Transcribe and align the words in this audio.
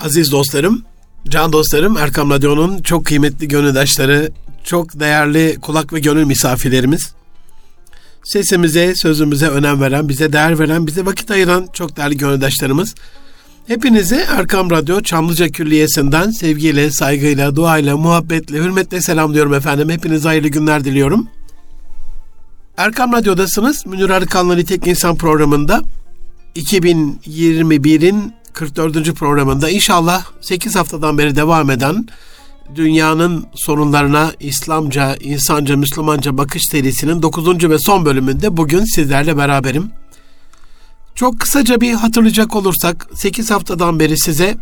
Aziz 0.00 0.32
dostlarım, 0.32 0.82
can 1.28 1.52
dostlarım, 1.52 1.96
Erkam 1.96 2.30
Radyo'nun 2.30 2.82
çok 2.82 3.06
kıymetli 3.06 3.48
gönüldaşları, 3.48 4.30
çok 4.64 5.00
değerli 5.00 5.56
kulak 5.62 5.92
ve 5.92 6.00
gönül 6.00 6.24
misafirlerimiz, 6.24 7.12
sesimize, 8.24 8.94
sözümüze 8.94 9.48
önem 9.48 9.80
veren, 9.80 10.08
bize 10.08 10.32
değer 10.32 10.58
veren, 10.58 10.86
bize 10.86 11.06
vakit 11.06 11.30
ayıran 11.30 11.68
çok 11.72 11.96
değerli 11.96 12.16
gönüldaşlarımız, 12.16 12.94
hepinizi 13.66 14.24
Erkam 14.36 14.70
Radyo 14.70 15.00
Çamlıca 15.00 15.48
Külliyesi'nden 15.48 16.30
sevgiyle, 16.30 16.90
saygıyla, 16.90 17.56
duayla, 17.56 17.96
muhabbetle, 17.96 18.58
hürmetle 18.58 19.00
selamlıyorum 19.00 19.54
efendim. 19.54 19.90
Hepinize 19.90 20.28
hayırlı 20.28 20.48
günler 20.48 20.84
diliyorum. 20.84 21.28
Erkam 22.76 23.12
Radyo'dasınız. 23.12 23.86
Münir 23.86 24.10
Arıkan'la 24.10 24.54
Nitek 24.54 24.86
İnsan 24.86 25.16
programında 25.16 25.82
2021'in 26.56 28.39
44. 28.52 29.14
programında 29.14 29.70
inşallah 29.70 30.24
8 30.40 30.76
haftadan 30.76 31.18
beri 31.18 31.36
devam 31.36 31.70
eden 31.70 32.06
dünyanın 32.74 33.46
sorunlarına 33.54 34.32
İslamca, 34.40 35.16
insanca, 35.20 35.76
Müslümanca 35.76 36.38
bakış 36.38 36.62
serisinin 36.70 37.22
9. 37.22 37.70
ve 37.70 37.78
son 37.78 38.04
bölümünde 38.04 38.56
bugün 38.56 38.84
sizlerle 38.84 39.36
beraberim. 39.36 39.90
Çok 41.14 41.40
kısaca 41.40 41.80
bir 41.80 41.94
hatırlayacak 41.94 42.56
olursak 42.56 43.08
8 43.14 43.50
haftadan 43.50 44.00
beri 44.00 44.18
size 44.18 44.56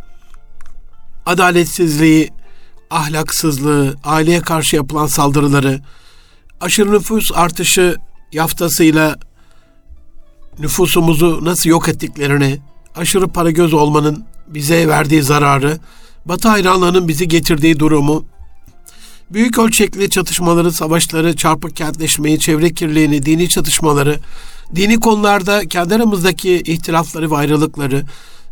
adaletsizliği, 1.27 2.31
ahlaksızlığı, 2.91 3.97
aileye 4.05 4.41
karşı 4.41 4.77
yapılan 4.77 5.07
saldırıları, 5.07 5.81
aşırı 6.61 6.93
nüfus 6.93 7.33
artışı 7.34 7.97
yaftasıyla 8.33 9.17
nüfusumuzu 10.59 11.45
nasıl 11.45 11.70
yok 11.70 11.89
ettiklerini, 11.89 12.59
aşırı 12.98 13.29
para 13.29 13.51
göz 13.51 13.75
olmanın 13.75 14.25
bize 14.47 14.88
verdiği 14.88 15.23
zararı, 15.23 15.79
Batı 16.25 16.48
hayranlığının 16.48 17.09
bizi 17.09 17.29
getirdiği 17.29 17.79
durumu, 17.79 18.25
büyük 19.31 19.59
ölçekli 19.59 20.11
çatışmaları, 20.11 20.73
savaşları, 20.73 21.36
çarpık 21.36 21.77
kentleşmeyi, 21.77 22.39
çevre 22.39 22.73
kirliliğini, 22.73 23.27
dini 23.27 23.48
çatışmaları, 23.48 24.20
dini 24.77 25.00
konularda 25.00 25.69
kendi 25.69 25.95
aramızdaki 25.95 26.56
ihtilafları 26.56 27.31
ve 27.31 27.36
ayrılıkları, 27.36 28.05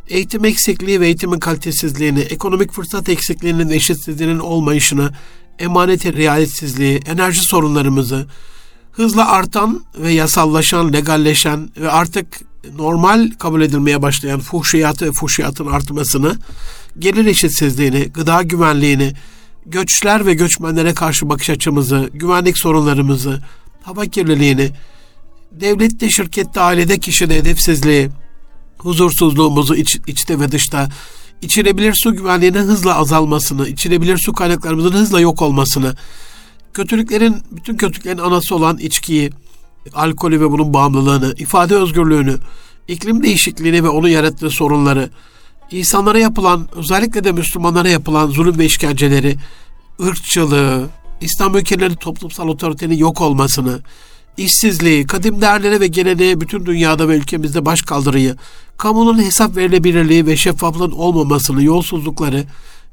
eğitim 0.08 0.44
eksikliği 0.44 1.00
ve 1.00 1.06
eğitimin 1.06 1.38
kalitesizliğini, 1.38 2.20
ekonomik 2.20 2.72
fırsat 2.72 3.08
eksikliğinin 3.08 3.68
ve 3.68 3.74
eşitsizliğinin 3.74 4.38
olmayışını, 4.38 5.10
emanet 5.58 6.06
riayetsizliği, 6.06 7.00
enerji 7.06 7.40
sorunlarımızı, 7.40 8.26
hızla 8.96 9.28
artan 9.28 9.84
ve 9.98 10.12
yasallaşan, 10.12 10.92
legalleşen 10.92 11.70
ve 11.80 11.90
artık 11.90 12.40
normal 12.76 13.30
kabul 13.38 13.62
edilmeye 13.62 14.02
başlayan 14.02 14.40
fuhşiyatı 14.40 15.06
ve 15.06 15.12
fuhşiyatın 15.12 15.66
artmasını, 15.66 16.36
gelir 16.98 17.26
eşitsizliğini, 17.26 18.04
gıda 18.04 18.42
güvenliğini, 18.42 19.12
göçler 19.66 20.26
ve 20.26 20.34
göçmenlere 20.34 20.94
karşı 20.94 21.28
bakış 21.28 21.50
açımızı, 21.50 22.10
güvenlik 22.12 22.58
sorunlarımızı, 22.58 23.42
hava 23.82 24.06
kirliliğini, 24.06 24.70
devlette, 25.52 26.10
şirkette, 26.10 26.60
ailede, 26.60 26.98
kişide 26.98 27.36
hedefsizliği, 27.36 28.10
huzursuzluğumuzu 28.78 29.74
iç, 29.74 29.98
içte 30.06 30.40
ve 30.40 30.52
dışta, 30.52 30.88
içilebilir 31.42 31.94
su 31.94 32.16
güvenliğinin 32.16 32.58
hızla 32.58 32.96
azalmasını, 32.96 33.68
içilebilir 33.68 34.18
su 34.18 34.32
kaynaklarımızın 34.32 34.92
hızla 34.92 35.20
yok 35.20 35.42
olmasını, 35.42 35.94
kötülüklerin, 36.76 37.36
bütün 37.50 37.76
kötülüklerin 37.76 38.18
anası 38.18 38.54
olan 38.54 38.78
içkiyi, 38.78 39.30
alkolü 39.94 40.40
ve 40.40 40.50
bunun 40.50 40.74
bağımlılığını, 40.74 41.34
ifade 41.38 41.74
özgürlüğünü, 41.74 42.38
iklim 42.88 43.22
değişikliğini 43.22 43.84
ve 43.84 43.88
onun 43.88 44.08
yarattığı 44.08 44.50
sorunları, 44.50 45.10
insanlara 45.70 46.18
yapılan, 46.18 46.68
özellikle 46.76 47.24
de 47.24 47.32
Müslümanlara 47.32 47.88
yapılan 47.88 48.26
zulüm 48.26 48.58
ve 48.58 48.64
işkenceleri, 48.64 49.36
ırkçılığı, 50.02 50.88
İslam 51.20 51.56
ülkeleri 51.56 51.96
toplumsal 51.96 52.48
otoritenin 52.48 52.96
yok 52.96 53.20
olmasını, 53.20 53.80
işsizliği, 54.36 55.06
kadim 55.06 55.40
değerlere 55.40 55.80
ve 55.80 55.86
geleneğe 55.86 56.40
bütün 56.40 56.66
dünyada 56.66 57.08
ve 57.08 57.16
ülkemizde 57.16 57.64
baş 57.64 57.82
kaldırıyı, 57.82 58.36
kamunun 58.76 59.22
hesap 59.22 59.56
verilebilirliği 59.56 60.26
ve 60.26 60.36
şeffaflığın 60.36 60.92
olmamasını, 60.92 61.62
yolsuzlukları 61.62 62.44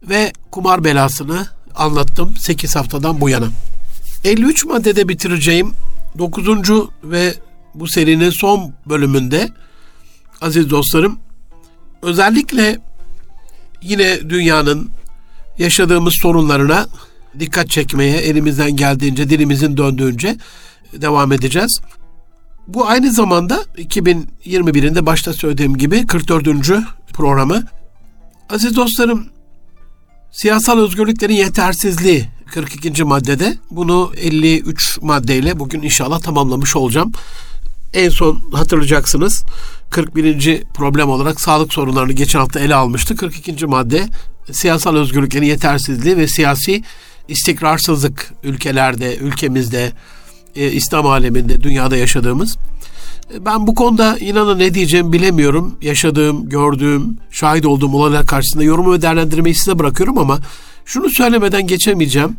ve 0.09 0.33
kumar 0.51 0.83
belasını 0.83 1.47
anlattım 1.75 2.35
8 2.39 2.75
haftadan 2.75 3.21
bu 3.21 3.29
yana. 3.29 3.47
53 4.23 4.65
maddede 4.65 5.07
bitireceğim 5.07 5.73
9. 6.17 6.47
ve 7.03 7.33
bu 7.75 7.87
serinin 7.87 8.29
son 8.29 8.73
bölümünde 8.85 9.49
aziz 10.41 10.69
dostlarım 10.69 11.19
özellikle 12.01 12.79
yine 13.81 14.29
dünyanın 14.29 14.89
yaşadığımız 15.57 16.13
sorunlarına 16.21 16.87
dikkat 17.39 17.69
çekmeye 17.69 18.17
elimizden 18.17 18.75
geldiğince 18.75 19.29
dilimizin 19.29 19.77
döndüğünce 19.77 20.37
devam 20.93 21.31
edeceğiz. 21.31 21.81
Bu 22.67 22.87
aynı 22.87 23.11
zamanda 23.11 23.63
2021'in 23.77 24.95
de 24.95 25.05
başta 25.05 25.33
söylediğim 25.33 25.77
gibi 25.77 26.07
44. 26.07 26.47
programı. 27.13 27.63
Aziz 28.49 28.75
dostlarım 28.75 29.25
siyasal 30.31 30.79
özgürlüklerin 30.79 31.33
yetersizliği 31.33 32.25
42. 32.53 33.03
maddede 33.03 33.57
bunu 33.71 34.11
53 34.17 34.99
maddeyle 35.01 35.59
bugün 35.59 35.81
inşallah 35.81 36.19
tamamlamış 36.19 36.75
olacağım. 36.75 37.11
En 37.93 38.09
son 38.09 38.41
hatırlayacaksınız 38.53 39.43
41. 39.89 40.63
problem 40.73 41.09
olarak 41.09 41.41
sağlık 41.41 41.73
sorunlarını 41.73 42.13
geçen 42.13 42.39
hafta 42.39 42.59
ele 42.59 42.75
almıştı. 42.75 43.15
42. 43.15 43.65
madde 43.65 44.05
siyasal 44.51 44.95
özgürlüklerin 44.95 45.45
yetersizliği 45.45 46.17
ve 46.17 46.27
siyasi 46.27 46.83
istikrarsızlık 47.27 48.33
ülkelerde, 48.43 49.17
ülkemizde, 49.17 49.91
e, 50.55 50.71
İslam 50.71 51.07
aleminde, 51.07 51.63
dünyada 51.63 51.97
yaşadığımız. 51.97 52.57
Ben 53.39 53.67
bu 53.67 53.75
konuda 53.75 54.17
inanın 54.17 54.59
ne 54.59 54.73
diyeceğimi 54.73 55.13
bilemiyorum. 55.13 55.77
Yaşadığım, 55.81 56.49
gördüğüm, 56.49 57.17
şahit 57.31 57.65
olduğum 57.65 57.93
olaylar 57.93 58.25
karşısında 58.25 58.63
yorumu 58.63 58.93
ve 58.93 59.01
değerlendirmeyi 59.01 59.55
size 59.55 59.79
bırakıyorum 59.79 60.17
ama 60.17 60.39
şunu 60.85 61.09
söylemeden 61.09 61.67
geçemeyeceğim. 61.67 62.37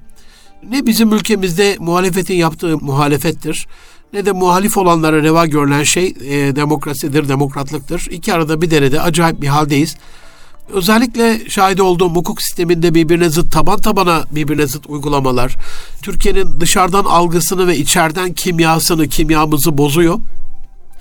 Ne 0.70 0.86
bizim 0.86 1.12
ülkemizde 1.12 1.76
muhalefetin 1.80 2.34
yaptığı 2.34 2.78
muhalefettir 2.78 3.66
ne 4.14 4.26
de 4.26 4.32
muhalif 4.32 4.76
olanlara 4.76 5.22
reva 5.22 5.46
görülen 5.46 5.82
şey 5.82 6.06
e, 6.06 6.56
demokrasidir, 6.56 7.28
demokratlıktır. 7.28 8.06
İki 8.10 8.34
arada 8.34 8.62
bir 8.62 8.70
derede 8.70 9.00
acayip 9.00 9.42
bir 9.42 9.48
haldeyiz. 9.48 9.96
Özellikle 10.72 11.50
şahit 11.50 11.80
olduğum 11.80 12.08
hukuk 12.08 12.42
sisteminde 12.42 12.94
birbirine 12.94 13.30
zıt, 13.30 13.52
taban 13.52 13.80
tabana 13.80 14.24
birbirine 14.30 14.66
zıt 14.66 14.86
uygulamalar, 14.86 15.56
Türkiye'nin 16.02 16.60
dışarıdan 16.60 17.04
algısını 17.04 17.66
ve 17.66 17.76
içeriden 17.76 18.32
kimyasını, 18.32 19.08
kimyamızı 19.08 19.78
bozuyor. 19.78 20.20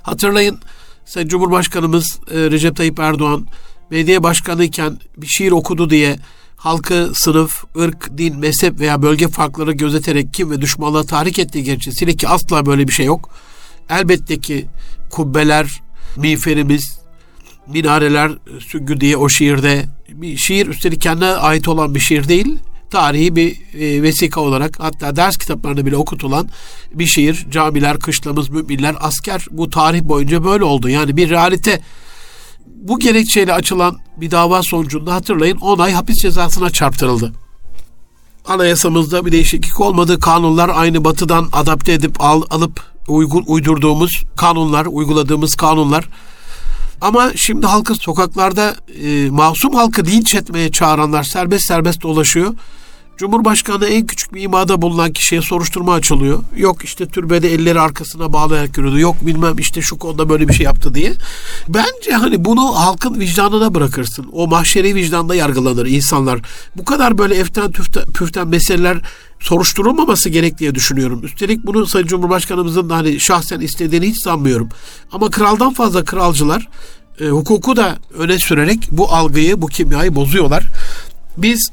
Hatırlayın, 0.01 0.59
Sayın 1.05 1.27
Cumhurbaşkanımız 1.27 2.19
e, 2.31 2.37
Recep 2.37 2.75
Tayyip 2.75 2.99
Erdoğan 2.99 3.47
belediye 3.91 4.23
başkanı 4.23 4.63
iken 4.63 4.97
bir 5.17 5.27
şiir 5.27 5.51
okudu 5.51 5.89
diye 5.89 6.17
halkı 6.63 7.12
sınıf, 7.16 7.63
ırk, 7.78 8.18
din, 8.18 8.40
mezhep 8.40 8.79
veya 8.79 9.01
bölge 9.01 9.28
farkları 9.28 9.72
gözeterek 9.72 10.34
kim 10.34 10.51
ve 10.51 10.62
düşmanlığa 10.62 11.03
tahrik 11.03 11.40
ettiği 11.40 11.63
gerekçesiyle 11.63 12.13
ki 12.13 12.28
asla 12.28 12.66
böyle 12.66 12.88
bir 12.88 12.94
şey 12.94 13.06
yok. 13.06 13.29
Elbette 13.90 14.40
ki 14.40 14.66
kubbeler, 15.09 15.81
miğferimiz, 16.18 17.00
minareler 17.68 18.31
süngü 18.59 19.02
diye 19.02 19.18
o 19.18 19.29
şiirde 19.29 19.85
bir 20.09 20.38
şiir 20.38 20.68
üstelik 20.68 21.02
kendine 21.02 21.25
ait 21.25 21.68
olan 21.68 21.96
bir 21.96 22.00
şiir 22.00 22.28
değil 22.28 22.59
tarihi 22.91 23.35
bir 23.35 23.57
e, 23.79 24.03
vesika 24.03 24.41
olarak 24.41 24.79
hatta 24.79 25.16
ders 25.16 25.38
kitaplarında 25.38 25.85
bile 25.85 25.96
okutulan 25.96 26.50
bir 26.94 27.06
şiir. 27.06 27.46
Camiler, 27.52 28.00
kışlamız, 28.00 28.50
müminler, 28.50 28.96
asker 29.00 29.46
bu 29.52 29.69
tarih 29.69 30.02
boyunca 30.02 30.44
böyle 30.44 30.63
oldu. 30.63 30.90
Yani 30.90 31.18
bir 31.18 31.29
realite 31.29 31.81
bu 32.83 32.99
gerekçeyle 32.99 33.53
açılan 33.53 33.97
bir 34.17 34.31
dava 34.31 34.63
sonucunda 34.63 35.13
hatırlayın 35.13 35.58
10 35.58 35.79
ay 35.79 35.91
hapis 35.91 36.17
cezasına 36.17 36.69
çarptırıldı. 36.69 37.34
Anayasamızda 38.46 39.25
bir 39.25 39.31
değişiklik 39.31 39.81
olmadı. 39.81 40.19
Kanunlar 40.19 40.72
aynı 40.73 41.05
batıdan 41.05 41.49
adapte 41.53 41.93
edip 41.93 42.22
al, 42.22 42.41
alıp 42.49 42.81
uygun 43.08 43.43
uydurduğumuz 43.47 44.23
kanunlar, 44.35 44.85
uyguladığımız 44.85 45.55
kanunlar. 45.55 46.09
Ama 47.02 47.31
şimdi 47.35 47.66
halkı 47.66 47.96
sokaklarda 47.96 48.75
e, 49.03 49.29
masum 49.29 49.73
halkı 49.73 50.05
linç 50.05 50.35
etmeye 50.35 50.72
çağıranlar 50.72 51.23
serbest 51.23 51.66
serbest 51.66 52.02
dolaşıyor. 52.02 52.53
Cumhurbaşkanı 53.23 53.85
en 53.85 54.08
küçük 54.08 54.34
bir 54.34 54.41
imada 54.41 54.81
bulunan 54.81 55.14
kişiye 55.14 55.41
soruşturma 55.41 55.93
açılıyor. 55.93 56.43
Yok 56.58 56.84
işte 56.84 57.08
türbede 57.08 57.53
elleri 57.53 57.79
arkasına 57.79 58.34
bağlayarak 58.34 58.78
yürüdü. 58.78 58.99
Yok 58.99 59.16
bilmem 59.22 59.59
işte 59.59 59.81
şu 59.81 59.97
konuda 59.97 60.29
böyle 60.29 60.47
bir 60.47 60.53
şey 60.53 60.66
yaptı 60.66 60.93
diye. 60.93 61.14
Bence 61.67 62.11
hani 62.11 62.46
bunu 62.46 62.75
halkın 62.75 63.20
vicdanına 63.20 63.73
bırakırsın. 63.73 64.29
O 64.31 64.47
mahşeri 64.47 64.96
vicdanda 64.96 65.35
yargılanır 65.35 65.85
insanlar. 65.85 66.40
Bu 66.78 66.85
kadar 66.85 67.17
böyle 67.17 67.35
eften 67.35 67.72
tüften, 67.72 68.05
püften 68.05 68.47
meseleler 68.47 69.02
soruşturulmaması 69.40 70.29
gerek 70.29 70.58
diye 70.58 70.75
düşünüyorum. 70.75 71.25
Üstelik 71.25 71.66
bunu 71.66 71.85
Sayın 71.85 72.08
Cumhurbaşkanımızın 72.08 72.90
da 72.90 72.96
hani 72.96 73.20
şahsen 73.20 73.59
istediğini 73.59 74.08
hiç 74.08 74.23
sanmıyorum. 74.23 74.70
Ama 75.11 75.29
kraldan 75.29 75.73
fazla 75.73 76.03
kralcılar 76.03 76.67
e, 77.20 77.28
hukuku 77.28 77.75
da 77.75 77.97
öne 78.17 78.40
sürerek 78.40 78.87
bu 78.91 79.14
algıyı, 79.14 79.61
bu 79.61 79.67
kimyayı 79.67 80.16
bozuyorlar. 80.16 80.64
Biz 81.37 81.70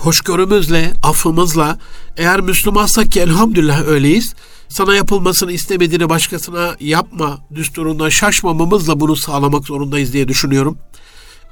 hoşgörümüzle, 0.00 0.92
affımızla 1.02 1.78
eğer 2.16 2.40
Müslümansak 2.40 3.12
ki 3.12 3.20
elhamdülillah 3.20 3.88
öyleyiz. 3.88 4.34
Sana 4.68 4.94
yapılmasını 4.94 5.52
istemediğini 5.52 6.08
başkasına 6.08 6.76
yapma 6.80 7.38
düsturundan 7.54 8.08
şaşmamamızla 8.08 9.00
bunu 9.00 9.16
sağlamak 9.16 9.64
zorundayız 9.64 10.12
diye 10.12 10.28
düşünüyorum. 10.28 10.78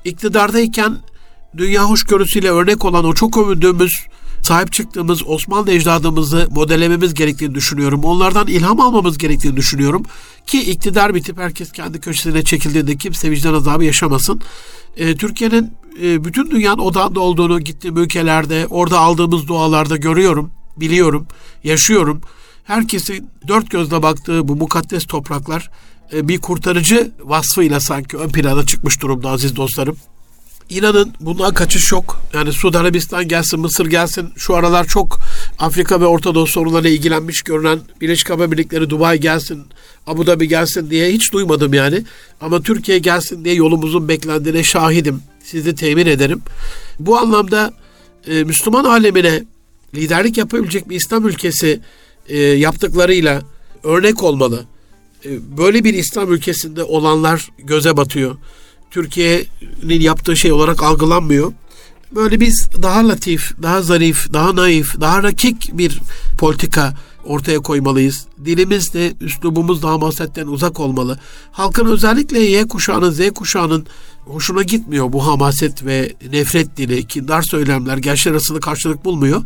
İktidardayken 0.04 0.98
dünya 1.56 1.84
hoşgörüsüyle 1.84 2.50
örnek 2.50 2.84
olan 2.84 3.04
o 3.04 3.14
çok 3.14 3.38
övündüğümüz 3.38 3.92
sahip 4.42 4.72
çıktığımız 4.72 5.26
Osmanlı 5.26 5.70
ecdadımızı 5.70 6.48
modellememiz 6.50 7.14
gerektiğini 7.14 7.54
düşünüyorum. 7.54 8.04
Onlardan 8.04 8.46
ilham 8.46 8.80
almamız 8.80 9.18
gerektiğini 9.18 9.56
düşünüyorum. 9.56 10.02
Ki 10.46 10.70
iktidar 10.70 11.14
bitip 11.14 11.38
herkes 11.38 11.72
kendi 11.72 12.00
köşesine 12.00 12.42
çekildiğinde 12.42 12.96
kimse 12.96 13.30
vicdan 13.30 13.54
azabı 13.54 13.84
yaşamasın. 13.84 14.40
Ee, 14.96 15.16
Türkiye'nin 15.16 15.72
e, 16.02 16.24
bütün 16.24 16.50
dünyanın 16.50 16.78
odağında 16.78 17.20
olduğunu 17.20 17.60
gittiğim 17.60 17.96
ülkelerde, 17.96 18.66
orada 18.70 18.98
aldığımız 18.98 19.48
dualarda 19.48 19.96
görüyorum, 19.96 20.50
biliyorum, 20.76 21.26
yaşıyorum. 21.64 22.20
Herkesin 22.64 23.30
dört 23.48 23.70
gözle 23.70 24.02
baktığı 24.02 24.48
bu 24.48 24.56
mukaddes 24.56 25.06
topraklar 25.06 25.70
e, 26.12 26.28
bir 26.28 26.38
kurtarıcı 26.38 27.10
vasfıyla 27.20 27.80
sanki 27.80 28.16
ön 28.16 28.28
plana 28.28 28.66
çıkmış 28.66 29.02
durumda 29.02 29.30
aziz 29.30 29.56
dostlarım. 29.56 29.96
İnanın 30.70 31.14
bundan 31.20 31.54
kaçış 31.54 31.92
yok. 31.92 32.20
Yani 32.34 32.52
Suudi 32.52 32.78
Arabistan 32.78 33.28
gelsin, 33.28 33.60
Mısır 33.60 33.86
gelsin. 33.86 34.32
Şu 34.36 34.54
aralar 34.54 34.86
çok 34.86 35.18
Afrika 35.58 36.00
ve 36.00 36.06
Orta 36.06 36.34
Doğu 36.34 36.46
sorunlarıyla 36.46 36.90
ilgilenmiş 36.90 37.42
görünen 37.42 37.80
Birleşik 38.00 38.30
Arap 38.30 38.40
Emirlikleri, 38.40 38.90
Dubai 38.90 39.20
gelsin, 39.20 39.62
Abu 40.06 40.26
Dhabi 40.26 40.48
gelsin 40.48 40.90
diye 40.90 41.12
hiç 41.12 41.32
duymadım 41.32 41.74
yani. 41.74 42.04
Ama 42.40 42.62
Türkiye 42.62 42.98
gelsin 42.98 43.44
diye 43.44 43.54
yolumuzun 43.54 44.08
beklendiğine 44.08 44.62
şahidim. 44.62 45.22
Sizi 45.50 45.74
temin 45.74 46.06
ederim. 46.06 46.42
Bu 46.98 47.18
anlamda 47.18 47.72
e, 48.26 48.44
Müslüman 48.44 48.84
alemine 48.84 49.44
liderlik 49.94 50.38
yapabilecek 50.38 50.88
bir 50.88 50.96
İslam 50.96 51.28
ülkesi 51.28 51.80
e, 52.28 52.38
yaptıklarıyla 52.38 53.42
örnek 53.84 54.22
olmalı. 54.22 54.64
E, 55.24 55.56
böyle 55.58 55.84
bir 55.84 55.94
İslam 55.94 56.32
ülkesinde 56.32 56.84
olanlar 56.84 57.48
göze 57.58 57.96
batıyor. 57.96 58.36
Türkiye'nin 58.90 60.00
yaptığı 60.00 60.36
şey 60.36 60.52
olarak 60.52 60.82
algılanmıyor. 60.82 61.52
Böyle 62.12 62.40
biz 62.40 62.68
daha 62.82 63.08
latif, 63.08 63.62
daha 63.62 63.82
zarif, 63.82 64.32
daha 64.32 64.56
naif, 64.56 65.00
daha 65.00 65.22
rakik 65.22 65.78
bir 65.78 66.00
politika 66.38 66.94
ortaya 67.28 67.58
koymalıyız. 67.58 68.26
Dilimiz 68.44 68.94
de, 68.94 69.12
üslubumuz 69.20 69.82
da 69.82 69.88
hamasetten 69.88 70.46
uzak 70.46 70.80
olmalı. 70.80 71.18
Halkın 71.52 71.86
özellikle 71.86 72.38
Y 72.38 72.68
kuşağının, 72.68 73.10
Z 73.10 73.30
kuşağının 73.30 73.86
hoşuna 74.28 74.62
gitmiyor 74.62 75.12
bu 75.12 75.26
hamaset 75.26 75.84
ve 75.84 76.12
nefret 76.32 76.76
dili, 76.76 77.06
kindar 77.06 77.42
söylemler 77.42 77.96
gençler 77.96 78.32
arasında 78.32 78.60
karşılık 78.60 79.04
bulmuyor. 79.04 79.42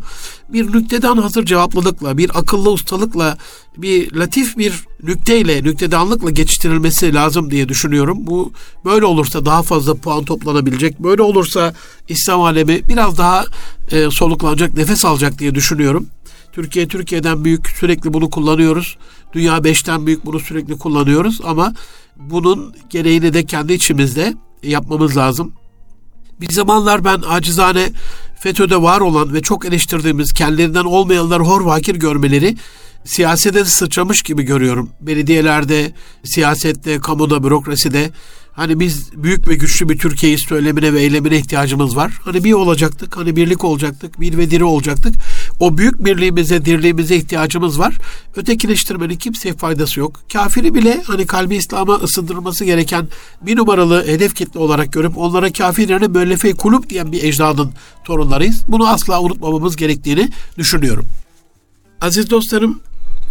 Bir 0.49 0.73
nükteden 0.73 1.17
hazır 1.17 1.45
cevaplılıkla, 1.45 2.17
bir 2.17 2.39
akıllı 2.39 2.71
ustalıkla, 2.71 3.37
bir 3.77 4.15
latif 4.15 4.57
bir 4.57 4.73
nükteyle, 5.03 5.63
nüktedanlıkla 5.63 6.29
geçiştirilmesi 6.29 7.13
lazım 7.13 7.51
diye 7.51 7.69
düşünüyorum. 7.69 8.17
Bu 8.21 8.51
böyle 8.85 9.05
olursa 9.05 9.45
daha 9.45 9.63
fazla 9.63 9.95
puan 9.95 10.25
toplanabilecek. 10.25 10.99
Böyle 10.99 11.21
olursa 11.21 11.73
İslam 12.09 12.41
alemi 12.41 12.81
biraz 12.89 13.17
daha 13.17 13.45
e, 13.91 14.11
soluklanacak, 14.11 14.77
nefes 14.77 15.05
alacak 15.05 15.39
diye 15.39 15.55
düşünüyorum. 15.55 16.07
Türkiye 16.53 16.87
Türkiye'den 16.87 17.45
büyük 17.45 17.69
sürekli 17.69 18.13
bunu 18.13 18.29
kullanıyoruz. 18.29 18.97
Dünya 19.33 19.63
beşten 19.63 20.05
büyük 20.05 20.25
bunu 20.25 20.39
sürekli 20.39 20.77
kullanıyoruz 20.77 21.41
ama 21.43 21.73
bunun 22.15 22.75
gereğini 22.89 23.33
de 23.33 23.45
kendi 23.45 23.73
içimizde 23.73 24.33
yapmamız 24.63 25.17
lazım. 25.17 25.53
Bir 26.41 26.53
zamanlar 26.53 27.05
ben 27.05 27.21
acizane 27.29 27.89
FETÖ'de 28.39 28.81
var 28.81 28.99
olan 28.99 29.33
ve 29.33 29.41
çok 29.41 29.65
eleştirdiğimiz 29.65 30.33
kendilerinden 30.33 30.83
olmayanları 30.83 31.43
hor 31.43 31.61
vakir 31.61 31.95
görmeleri 31.95 32.57
siyasete 33.05 33.65
sıçramış 33.65 34.21
gibi 34.21 34.43
görüyorum. 34.43 34.89
Belediyelerde, 35.01 35.93
siyasette, 36.23 36.99
kamuda, 36.99 37.43
bürokraside 37.43 38.11
Hani 38.55 38.79
biz 38.79 39.11
büyük 39.23 39.47
ve 39.47 39.55
güçlü 39.55 39.89
bir 39.89 39.97
Türkiye'yi 39.97 40.37
söylemine 40.37 40.93
ve 40.93 41.01
eylemine 41.01 41.37
ihtiyacımız 41.37 41.95
var. 41.95 42.19
Hani 42.23 42.43
bir 42.43 42.53
olacaktık, 42.53 43.17
hani 43.17 43.35
birlik 43.35 43.63
olacaktık, 43.63 44.21
bir 44.21 44.37
ve 44.37 44.51
diri 44.51 44.63
olacaktık. 44.63 45.15
O 45.59 45.77
büyük 45.77 46.05
birliğimize, 46.05 46.65
dirliğimize 46.65 47.15
ihtiyacımız 47.15 47.79
var. 47.79 47.97
Ötekileştirmenin 48.35 49.15
kimseye 49.15 49.53
faydası 49.53 49.99
yok. 49.99 50.19
Kafiri 50.33 50.75
bile 50.75 51.03
hani 51.07 51.25
kalbi 51.25 51.55
İslam'a 51.55 51.95
ısındırılması 51.95 52.65
gereken 52.65 53.07
bir 53.41 53.57
numaralı 53.57 54.07
hedef 54.07 54.35
kitle 54.35 54.59
olarak 54.59 54.93
görüp 54.93 55.17
onlara 55.17 55.51
kafir 55.51 55.89
yerine 55.89 56.07
möllefe 56.07 56.53
kulüp 56.53 56.89
diyen 56.89 57.11
bir 57.11 57.23
ecdadın 57.23 57.73
torunlarıyız. 58.03 58.63
Bunu 58.67 58.87
asla 58.87 59.21
unutmamamız 59.21 59.75
gerektiğini 59.75 60.29
düşünüyorum. 60.57 61.05
Aziz 62.01 62.29
dostlarım, 62.29 62.81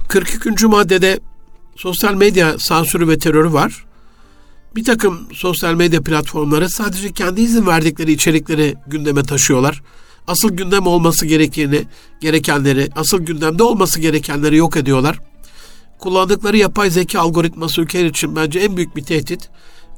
42. 0.09 0.67
maddede 0.67 1.21
sosyal 1.77 2.15
medya 2.15 2.59
sansürü 2.59 3.09
ve 3.09 3.19
terörü 3.19 3.53
var 3.53 3.85
bir 4.77 4.85
takım 4.85 5.29
sosyal 5.33 5.75
medya 5.75 6.03
platformları 6.03 6.71
sadece 6.71 7.13
kendi 7.13 7.41
izin 7.41 7.67
verdikleri 7.67 8.13
içerikleri 8.13 8.75
gündeme 8.87 9.23
taşıyorlar. 9.23 9.83
Asıl 10.27 10.51
gündem 10.51 10.87
olması 10.87 11.27
gerekeni, 11.27 11.83
gerekenleri, 12.21 12.89
asıl 12.97 13.19
gündemde 13.19 13.63
olması 13.63 14.01
gerekenleri 14.01 14.57
yok 14.57 14.77
ediyorlar. 14.77 15.19
Kullandıkları 15.99 16.57
yapay 16.57 16.91
zeka 16.91 17.21
algoritması 17.21 17.81
ülkeler 17.81 18.05
için 18.05 18.37
bence 18.37 18.59
en 18.59 18.77
büyük 18.77 18.97
bir 18.97 19.05
tehdit. 19.05 19.49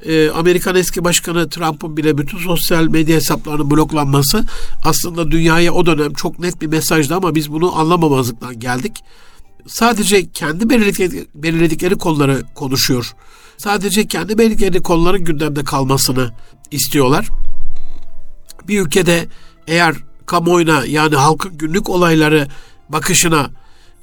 Ee, 0.05 0.29
Amerikan 0.29 0.75
eski 0.75 1.03
başkanı 1.03 1.49
Trump'ın 1.49 1.97
bile 1.97 2.17
bütün 2.17 2.37
sosyal 2.37 2.87
medya 2.87 3.15
hesaplarının 3.15 3.71
bloklanması 3.71 4.45
aslında 4.85 5.31
dünyaya 5.31 5.73
o 5.73 5.85
dönem 5.85 6.13
çok 6.13 6.39
net 6.39 6.61
bir 6.61 6.67
mesajdı 6.67 7.15
ama 7.15 7.35
biz 7.35 7.51
bunu 7.51 7.79
anlamamazlıktan 7.79 8.59
geldik. 8.59 9.03
Sadece 9.67 10.31
kendi 10.31 10.69
belirledikleri, 10.69 11.27
belirledikleri 11.35 11.95
konuları 11.95 12.43
konuşuyor 12.55 13.15
sadece 13.57 14.07
kendi 14.07 14.37
belirli 14.37 14.81
konuların 14.81 15.23
gündemde 15.23 15.63
kalmasını 15.63 16.31
istiyorlar. 16.71 17.27
Bir 18.67 18.81
ülkede 18.81 19.27
eğer 19.67 19.95
kamuoyuna 20.25 20.85
yani 20.85 21.15
halkın 21.15 21.57
günlük 21.57 21.89
olayları 21.89 22.47
bakışına 22.89 23.49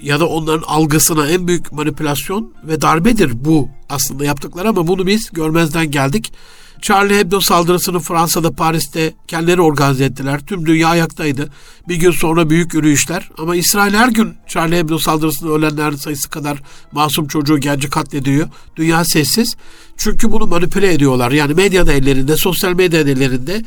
ya 0.02 0.20
da 0.20 0.28
onların 0.28 0.62
algısına 0.66 1.28
en 1.28 1.48
büyük 1.48 1.72
manipülasyon 1.72 2.54
ve 2.64 2.80
darbedir 2.80 3.44
bu 3.44 3.68
aslında 3.88 4.24
yaptıkları 4.24 4.68
ama 4.68 4.86
bunu 4.86 5.06
biz 5.06 5.30
görmezden 5.32 5.90
geldik. 5.90 6.32
Charlie 6.82 7.18
Hebdo 7.18 7.40
saldırısını 7.40 8.00
Fransa'da, 8.00 8.52
Paris'te 8.52 9.14
kendileri 9.28 9.60
organize 9.60 10.04
ettiler. 10.04 10.40
Tüm 10.46 10.66
dünya 10.66 10.88
ayaktaydı. 10.88 11.50
Bir 11.88 11.96
gün 11.96 12.10
sonra 12.10 12.50
büyük 12.50 12.74
yürüyüşler. 12.74 13.30
Ama 13.38 13.56
İsrail 13.56 13.94
her 13.94 14.08
gün 14.08 14.34
Charlie 14.48 14.78
Hebdo 14.78 14.98
saldırısında 14.98 15.52
ölenlerin 15.52 15.96
sayısı 15.96 16.30
kadar 16.30 16.62
masum 16.92 17.26
çocuğu 17.26 17.58
genci 17.58 17.90
katlediyor. 17.90 18.48
Dünya 18.76 19.04
sessiz. 19.04 19.54
Çünkü 19.96 20.32
bunu 20.32 20.46
manipüle 20.46 20.92
ediyorlar. 20.92 21.32
Yani 21.32 21.54
medyada 21.54 21.92
ellerinde, 21.92 22.36
sosyal 22.36 22.72
medya 22.72 23.00
ellerinde 23.00 23.62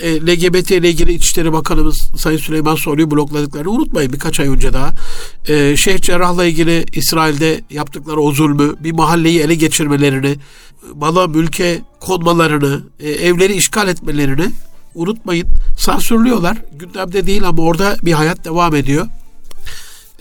e, 0.00 0.20
LGBT 0.20 0.70
ile 0.70 0.90
ilgili 0.90 1.12
İçişleri 1.12 1.52
Bakanımız 1.52 2.10
Sayın 2.16 2.38
Süleyman 2.38 2.74
Soylu'yu 2.74 3.10
blokladıklarını 3.10 3.70
unutmayın 3.70 4.12
birkaç 4.12 4.40
ay 4.40 4.48
önce 4.48 4.72
daha. 4.72 4.94
E, 5.48 5.76
Şeyh 5.76 5.98
Cerrah'la 5.98 6.44
ilgili 6.44 6.84
İsrail'de 6.92 7.60
yaptıkları 7.70 8.20
o 8.20 8.32
zulmü, 8.32 8.74
bir 8.80 8.92
mahalleyi 8.92 9.40
ele 9.40 9.54
geçirmelerini, 9.54 10.36
mala 10.94 11.26
mülke 11.26 11.82
konmalarını, 12.00 12.82
e, 13.00 13.10
evleri 13.10 13.54
işgal 13.54 13.88
etmelerini 13.88 14.50
unutmayın. 14.94 15.48
Sansürlüyorlar. 15.78 16.58
Gündemde 16.72 17.26
değil 17.26 17.48
ama 17.48 17.62
orada 17.62 17.96
bir 18.02 18.12
hayat 18.12 18.44
devam 18.44 18.74
ediyor. 18.74 19.06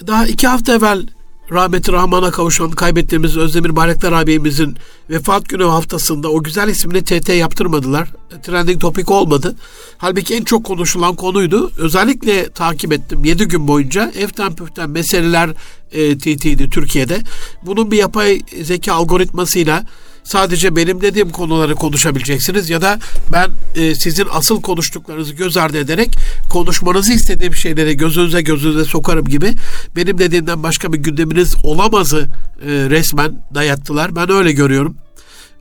Daha 0.08 0.28
iki 0.28 0.48
hafta 0.48 0.74
evvel 0.74 1.08
rahmeti 1.52 1.92
rahmana 1.92 2.32
kavuşan 2.32 2.72
kaybettiğimiz 2.72 3.38
Özdemir 3.38 3.76
Bayraktar 3.76 4.12
abimizin 4.12 4.76
vefat 5.10 5.50
günü 5.50 5.64
haftasında 5.64 6.30
o 6.30 6.44
güzel 6.44 6.68
ismini 6.68 7.04
TT 7.04 7.30
yaptırmadılar. 7.30 8.10
Trending 8.44 8.82
topik 8.82 9.12
olmadı. 9.12 9.56
Halbuki 9.98 10.36
en 10.36 10.44
çok 10.44 10.64
konuşulan 10.64 11.16
konuydu. 11.16 11.72
Özellikle 11.78 12.50
takip 12.50 12.94
ettim 12.94 13.26
7 13.26 13.48
gün 13.48 13.68
boyunca. 13.68 14.12
Eften 14.16 14.56
püften 14.56 14.90
meseleler 14.90 15.50
e, 15.92 16.18
TT'ydi 16.18 16.70
Türkiye'de. 16.70 17.22
Bunun 17.66 17.92
bir 17.92 17.98
yapay 17.98 18.42
zeka 18.64 18.94
algoritmasıyla 18.94 19.84
sadece 20.24 20.76
benim 20.76 21.02
dediğim 21.02 21.30
konuları 21.30 21.76
konuşabileceksiniz 21.76 22.70
ya 22.70 22.82
da 22.82 23.00
ben 23.34 23.50
e, 23.76 23.96
sizin 23.96 24.28
asıl 24.32 24.62
konuştuklarınızı 24.62 25.34
göz 25.34 25.58
ardı 25.58 25.78
ederek 25.78 26.16
konuşmanızı 26.50 27.14
istediğim 27.14 27.56
şeyleri 27.56 27.98
gözünüze 27.98 28.42
gözünüze 28.42 28.86
sokarım 28.86 29.26
gibi 29.26 29.54
benim 29.96 30.18
dediğimden 30.18 30.64
başka 30.64 30.94
bir 30.94 30.98
gündeminiz 30.98 31.56
olamazı 31.64 32.28
e, 32.62 32.68
resmen 32.68 33.44
dayattılar. 33.54 34.16
Ben 34.16 34.32
öyle 34.32 34.52
görüyorum. 34.52 34.98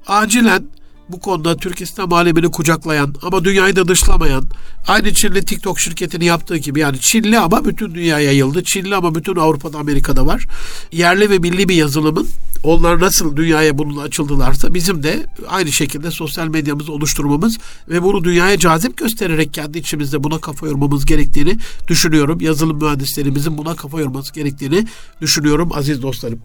Acilen 0.07 0.65
bu 1.09 1.21
konuda 1.21 1.57
Türk 1.57 1.81
İslam 1.81 2.11
kucaklayan 2.51 3.15
ama 3.23 3.45
dünyayı 3.45 3.77
da 3.77 3.89
dışlamayan, 3.89 4.45
aynı 4.87 5.15
Çinli 5.15 5.45
TikTok 5.45 5.81
şirketini 5.81 6.25
yaptığı 6.25 6.57
gibi 6.57 6.81
yani 6.81 7.01
Çinli 7.01 7.39
ama 7.39 7.65
bütün 7.65 7.95
dünyaya 7.95 8.27
yayıldı. 8.27 8.65
Çinli 8.65 8.97
ama 8.97 9.15
bütün 9.15 9.37
Avrupa'da 9.37 9.79
Amerika'da 9.79 10.27
var. 10.27 10.47
Yerli 10.93 11.31
ve 11.31 11.39
milli 11.39 11.69
bir 11.69 11.75
yazılımın 11.75 12.29
onlar 12.63 13.01
nasıl 13.01 13.37
dünyaya 13.37 13.79
bununla 13.79 14.03
açıldılarsa 14.03 14.75
bizim 14.75 15.03
de 15.03 15.27
aynı 15.49 15.73
şekilde 15.73 16.11
sosyal 16.11 16.49
medyamızı 16.49 16.93
oluşturmamız 16.93 17.59
ve 17.89 18.03
bunu 18.03 18.25
dünyaya 18.25 18.59
cazip 18.59 18.97
göstererek 18.97 19.55
kendi 19.55 19.79
içimizde 19.79 20.25
buna 20.25 20.39
kafa 20.39 20.67
yormamız 20.67 21.05
gerektiğini 21.05 21.57
düşünüyorum. 21.89 22.41
Yazılım 22.41 22.83
mühendislerimizin 22.83 23.59
buna 23.59 23.75
kafa 23.75 24.01
yorması 24.01 24.35
gerektiğini 24.35 24.87
düşünüyorum 25.21 25.71
aziz 25.75 26.03
dostlarım. 26.03 26.39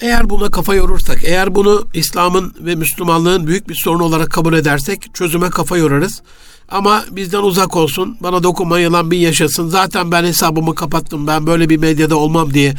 Eğer 0.00 0.30
buna 0.30 0.50
kafa 0.50 0.74
yorursak, 0.74 1.24
eğer 1.24 1.54
bunu 1.54 1.86
İslam'ın 1.94 2.54
ve 2.60 2.74
Müslümanlığın 2.74 3.46
büyük 3.46 3.68
bir 3.68 3.74
sorun 3.74 4.00
olarak 4.00 4.30
kabul 4.30 4.54
edersek 4.54 5.14
çözüme 5.14 5.50
kafa 5.50 5.76
yorarız. 5.76 6.22
Ama 6.68 7.04
bizden 7.10 7.42
uzak 7.42 7.76
olsun, 7.76 8.16
bana 8.20 8.42
dokunma 8.42 8.78
yılan 8.78 9.10
bir 9.10 9.18
yaşasın. 9.18 9.68
Zaten 9.68 10.12
ben 10.12 10.24
hesabımı 10.24 10.74
kapattım, 10.74 11.26
ben 11.26 11.46
böyle 11.46 11.68
bir 11.68 11.76
medyada 11.76 12.16
olmam 12.16 12.54
diye 12.54 12.74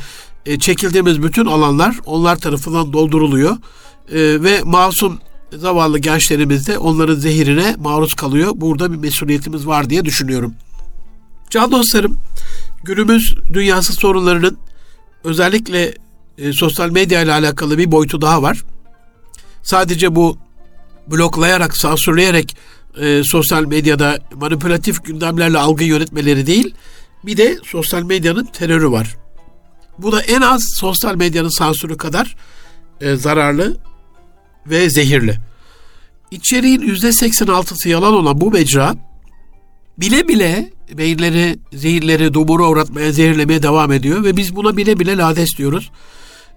e, 0.45 0.59
çekildiğimiz 0.59 1.23
bütün 1.23 1.45
alanlar 1.45 1.95
onlar 2.05 2.35
tarafından 2.35 2.93
dolduruluyor. 2.93 3.57
E, 4.11 4.43
ve 4.43 4.61
masum 4.63 5.19
zavallı 5.57 5.99
gençlerimiz 5.99 6.67
de 6.67 6.77
onların 6.77 7.15
zehirine 7.15 7.75
maruz 7.79 8.13
kalıyor. 8.13 8.51
Burada 8.55 8.91
bir 8.91 8.97
mesuliyetimiz 8.97 9.67
var 9.67 9.89
diye 9.89 10.05
düşünüyorum. 10.05 10.53
Can 11.49 11.71
dostlarım, 11.71 12.17
günümüz 12.83 13.35
dünyası 13.53 13.93
sorunlarının 13.93 14.57
özellikle 15.23 15.93
e, 16.37 16.53
sosyal 16.53 16.89
medya 16.89 17.21
ile 17.21 17.33
alakalı 17.33 17.77
bir 17.77 17.91
boyutu 17.91 18.21
daha 18.21 18.41
var. 18.41 18.63
Sadece 19.63 20.15
bu 20.15 20.37
bloklayarak, 21.07 21.77
sansürleyerek 21.77 22.57
e, 23.01 23.21
sosyal 23.23 23.65
medyada 23.65 24.19
manipülatif 24.35 25.05
gündemlerle 25.05 25.57
algı 25.57 25.83
yönetmeleri 25.83 26.47
değil, 26.47 26.75
bir 27.25 27.37
de 27.37 27.57
sosyal 27.63 28.03
medyanın 28.03 28.45
terörü 28.45 28.91
var. 28.91 29.17
Bu 30.01 30.11
da 30.11 30.21
en 30.21 30.41
az 30.41 30.63
sosyal 30.75 31.15
medyanın 31.15 31.57
sansürü 31.57 31.97
kadar 31.97 32.35
e, 33.01 33.15
zararlı 33.15 33.77
ve 34.65 34.89
zehirli. 34.89 35.37
İçeriğin 36.31 36.81
%86'sı 36.81 37.89
yalan 37.89 38.13
olan 38.13 38.41
bu 38.41 38.51
mecra 38.51 38.95
bile 39.97 40.27
bile 40.27 40.71
beyinleri, 40.97 41.59
zehirleri 41.73 42.33
dumura 42.33 42.67
uğratmaya, 42.67 43.11
zehirlemeye 43.11 43.63
devam 43.63 43.91
ediyor 43.91 44.23
ve 44.23 44.37
biz 44.37 44.55
buna 44.55 44.77
bile 44.77 44.99
bile 44.99 45.17
lades 45.17 45.57
diyoruz. 45.57 45.91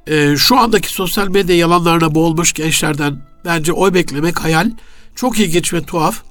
E, 0.07 0.37
şu 0.37 0.59
andaki 0.59 0.89
sosyal 0.89 1.29
medya 1.29 1.57
yalanlarına 1.57 2.15
boğulmuş 2.15 2.53
gençlerden 2.53 3.19
bence 3.45 3.73
oy 3.73 3.95
beklemek 3.95 4.45
hayal. 4.45 4.71
Çok 5.15 5.39
ilginç 5.39 5.75
ve 5.75 5.83
tuhaf. 5.83 6.23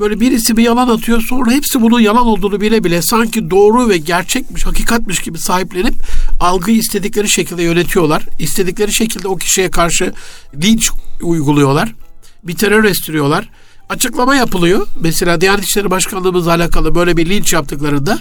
Böyle 0.00 0.20
birisi 0.20 0.56
bir 0.56 0.62
yalan 0.62 0.88
atıyor 0.88 1.20
sonra 1.20 1.50
hepsi 1.50 1.82
bunun 1.82 2.00
yalan 2.00 2.26
olduğunu 2.26 2.60
bile 2.60 2.84
bile 2.84 3.02
sanki 3.02 3.50
doğru 3.50 3.88
ve 3.88 3.96
gerçekmiş, 3.96 4.66
hakikatmiş 4.66 5.20
gibi 5.20 5.38
sahiplenip 5.38 5.94
algıyı 6.40 6.76
istedikleri 6.76 7.28
şekilde 7.28 7.62
yönetiyorlar. 7.62 8.22
İstedikleri 8.38 8.92
şekilde 8.92 9.28
o 9.28 9.36
kişiye 9.36 9.70
karşı 9.70 10.12
linç 10.62 10.90
uyguluyorlar. 11.22 11.94
Bir 12.44 12.56
terör 12.56 12.84
estiriyorlar. 12.84 13.48
Açıklama 13.88 14.36
yapılıyor. 14.36 14.86
Mesela 15.00 15.40
Diyanet 15.40 15.64
İşleri 15.64 15.90
Başkanlığımızla 15.90 16.54
alakalı 16.54 16.94
böyle 16.94 17.16
bir 17.16 17.28
linç 17.28 17.52
yaptıklarında 17.52 18.18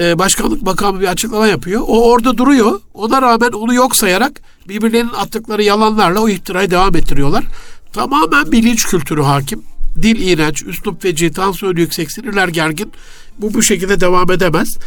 e, 0.00 0.18
başkanlık 0.18 0.62
makamı 0.62 1.00
bir 1.00 1.06
açıklama 1.06 1.46
yapıyor. 1.46 1.82
O 1.86 2.10
orada 2.10 2.38
duruyor. 2.38 2.80
Ona 2.94 3.22
rağmen 3.22 3.50
onu 3.50 3.74
yok 3.74 3.96
sayarak 3.96 4.40
birbirlerinin 4.68 5.12
attıkları 5.12 5.62
yalanlarla 5.62 6.20
o 6.20 6.28
iftirayı 6.28 6.70
devam 6.70 6.96
ettiriyorlar. 6.96 7.44
Tamamen 7.92 8.52
bilinç 8.52 8.86
kültürü 8.86 9.22
hakim. 9.22 9.62
Dil 10.02 10.28
iğrenç, 10.28 10.62
üslup 10.62 11.02
feci, 11.02 11.32
tansiyon 11.32 11.76
yüksek, 11.76 12.12
sinirler 12.12 12.48
gergin. 12.48 12.92
Bu 13.38 13.54
bu 13.54 13.62
şekilde 13.62 14.00
devam 14.00 14.30
edemez. 14.30 14.78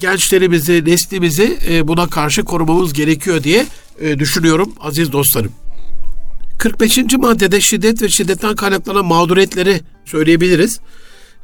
Gençlerimizi, 0.00 0.84
neslimizi 0.84 1.58
e, 1.68 1.88
buna 1.88 2.06
karşı 2.06 2.44
korumamız 2.44 2.92
gerekiyor 2.92 3.42
diye 3.42 3.66
e, 4.00 4.18
düşünüyorum 4.18 4.72
aziz 4.80 5.12
dostlarım. 5.12 5.52
45. 6.58 6.98
maddede 7.18 7.60
şiddet 7.60 8.02
ve 8.02 8.08
şiddetten 8.08 8.56
kaynaklanan 8.56 9.04
mağduriyetleri 9.04 9.80
söyleyebiliriz 10.04 10.80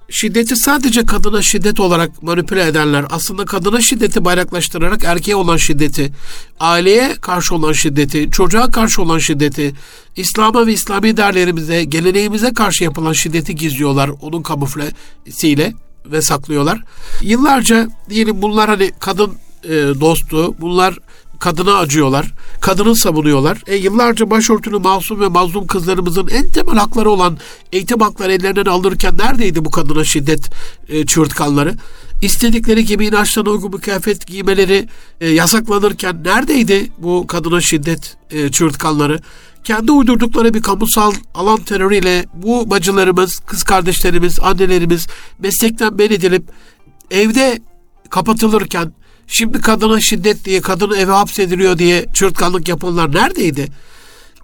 şiddeti 0.08 0.56
sadece 0.56 1.06
kadına 1.06 1.42
şiddet 1.42 1.80
olarak 1.80 2.23
manipüle 2.23 2.66
edenler 2.66 3.04
aslında 3.11 3.44
kadına 3.44 3.80
şiddeti 3.80 4.25
bayraklaştırarak 4.25 5.04
erkeğe 5.04 5.37
olan 5.37 5.56
şiddeti, 5.56 6.12
aileye 6.61 7.14
karşı 7.20 7.54
olan 7.54 7.73
şiddeti, 7.73 8.30
çocuğa 8.30 8.70
karşı 8.70 9.02
olan 9.02 9.18
şiddeti, 9.18 9.75
İslam'a 10.16 10.66
ve 10.66 10.73
İslami 10.73 11.16
değerlerimize, 11.16 11.84
geleneğimize 11.84 12.52
karşı 12.52 12.84
yapılan 12.84 13.12
şiddeti 13.12 13.56
gizliyorlar 13.56 14.11
onun 14.23 14.42
kamuflesiyle 14.42 15.75
ve 16.06 16.23
saklıyorlar. 16.23 16.84
Yıllarca 17.23 17.88
diyelim 18.11 18.42
bunlar 18.42 18.68
hani 18.68 18.92
kadın 19.00 19.32
e, 19.64 19.70
dostu, 20.00 20.54
bunlar 20.61 20.99
kadına 21.38 21.76
acıyorlar, 21.76 22.33
kadını 22.61 22.97
savunuyorlar. 22.97 23.62
E, 23.67 23.76
yıllarca 23.76 24.31
başörtülü 24.31 24.79
masum 24.79 25.21
ve 25.21 25.29
mazlum 25.29 25.67
kızlarımızın 25.67 26.29
en 26.29 26.49
temel 26.49 26.76
hakları 26.76 27.11
olan 27.11 27.38
eğitim 27.73 28.00
hakları 28.00 28.33
ellerinden 28.33 28.64
alırken 28.64 29.19
neredeydi 29.19 29.64
bu 29.64 29.71
kadına 29.71 30.05
şiddet 30.05 30.50
e, 30.88 31.07
çığırtkanları? 31.07 31.75
İstedikleri 32.23 32.85
gibi 32.85 33.07
inançlarına 33.07 33.50
uygun 33.50 33.73
bir 33.73 33.79
kıyafet 33.79 34.26
giymeleri 34.26 34.88
e, 35.21 35.29
yasaklanırken 35.29 36.25
neredeydi 36.25 36.91
bu 36.99 37.26
kadına 37.26 37.61
şiddet 37.61 38.17
e, 38.31 38.50
çığırtkanları? 38.50 39.21
Kendi 39.64 39.93
uydurdukları 39.93 40.55
bir 40.55 40.62
kamusal 40.62 41.12
alan 41.35 41.61
terörüyle 41.61 42.26
bu 42.35 42.71
bacılarımız, 42.71 43.38
kız 43.38 43.62
kardeşlerimiz, 43.62 44.41
annelerimiz 44.41 45.07
meslekten 45.38 45.95
men 45.95 46.07
edilip 46.07 46.45
evde 47.11 47.59
kapatılırken 48.11 48.93
Şimdi 49.28 49.61
kadına 49.61 50.00
şiddet 50.00 50.45
diye, 50.45 50.61
kadını 50.61 50.97
eve 50.97 51.12
hapsediliyor 51.12 51.78
diye 51.78 52.07
çırtkanlık 52.14 52.69
yapanlar 52.69 53.14
neredeydi? 53.14 53.69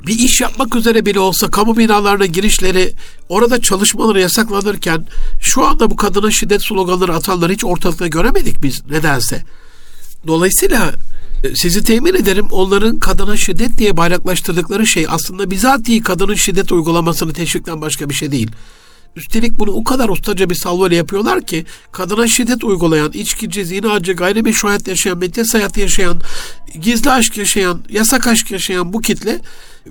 Bir 0.06 0.18
iş 0.18 0.40
yapmak 0.40 0.76
üzere 0.76 1.06
bile 1.06 1.20
olsa 1.20 1.50
kamu 1.50 1.76
binalarına 1.76 2.26
girişleri, 2.26 2.92
orada 3.28 3.60
çalışmaları 3.60 4.20
yasaklanırken 4.20 5.06
şu 5.40 5.66
anda 5.66 5.90
bu 5.90 5.96
kadına 5.96 6.30
şiddet 6.30 6.62
sloganları 6.62 7.14
atanları 7.14 7.52
hiç 7.52 7.64
ortalıkta 7.64 8.06
göremedik 8.06 8.62
biz 8.62 8.86
nedense. 8.90 9.44
Dolayısıyla 10.26 10.92
e, 11.44 11.54
sizi 11.54 11.84
temin 11.84 12.14
ederim 12.14 12.46
onların 12.50 12.98
kadına 12.98 13.36
şiddet 13.36 13.78
diye 13.78 13.96
bayraklaştırdıkları 13.96 14.86
şey 14.86 15.06
aslında 15.08 15.50
bizatihi 15.50 16.02
kadının 16.02 16.34
şiddet 16.34 16.72
uygulamasını 16.72 17.32
teşvikten 17.32 17.80
başka 17.80 18.08
bir 18.08 18.14
şey 18.14 18.32
değil. 18.32 18.50
Üstelik 19.16 19.58
bunu 19.58 19.70
o 19.70 19.84
kadar 19.84 20.08
ustaca 20.08 20.50
bir 20.50 20.54
salvo 20.54 20.86
yapıyorlar 20.86 21.46
ki 21.46 21.64
kadına 21.92 22.28
şiddet 22.28 22.64
uygulayan, 22.64 23.12
içkici, 23.12 23.64
zinacı, 23.64 24.12
gayrimeşru 24.12 24.68
hayat 24.68 24.88
yaşayan, 24.88 25.18
metres 25.18 25.54
hayat 25.54 25.76
yaşayan, 25.76 26.20
gizli 26.80 27.10
aşk 27.10 27.36
yaşayan, 27.36 27.82
yasak 27.88 28.26
aşk 28.26 28.50
yaşayan 28.50 28.92
bu 28.92 29.00
kitle 29.00 29.40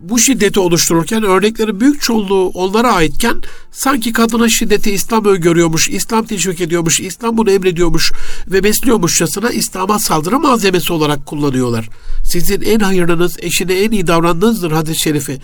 bu 0.02 0.20
şiddeti 0.20 0.60
oluştururken 0.60 1.24
örneklerin 1.24 1.80
büyük 1.80 2.02
çoğunluğu 2.02 2.48
onlara 2.48 2.94
aitken 2.94 3.36
sanki 3.72 4.14
kadına 4.14 4.50
şiddeti 4.50 4.92
İslam 4.92 5.26
öngörüyormuş, 5.26 5.90
İslam 5.90 6.26
teşvik 6.26 6.62
ediyormuş, 6.62 7.00
İslam 7.00 7.38
bunu 7.38 7.52
emrediyormuş 7.52 8.12
ve 8.48 8.64
besliyormuşçasına 8.64 9.50
İslam'a 9.50 10.00
saldırı 10.00 10.40
malzemesi 10.40 10.94
olarak 10.94 11.26
kullanıyorlar. 11.26 11.90
Sizin 12.26 12.62
en 12.62 12.80
hayırlınız, 12.80 13.38
eşine 13.40 13.74
en 13.74 13.92
iyi 13.92 14.08
davranınızdır 14.08 14.72
hadis-i 14.72 15.02
şerifi 15.02 15.40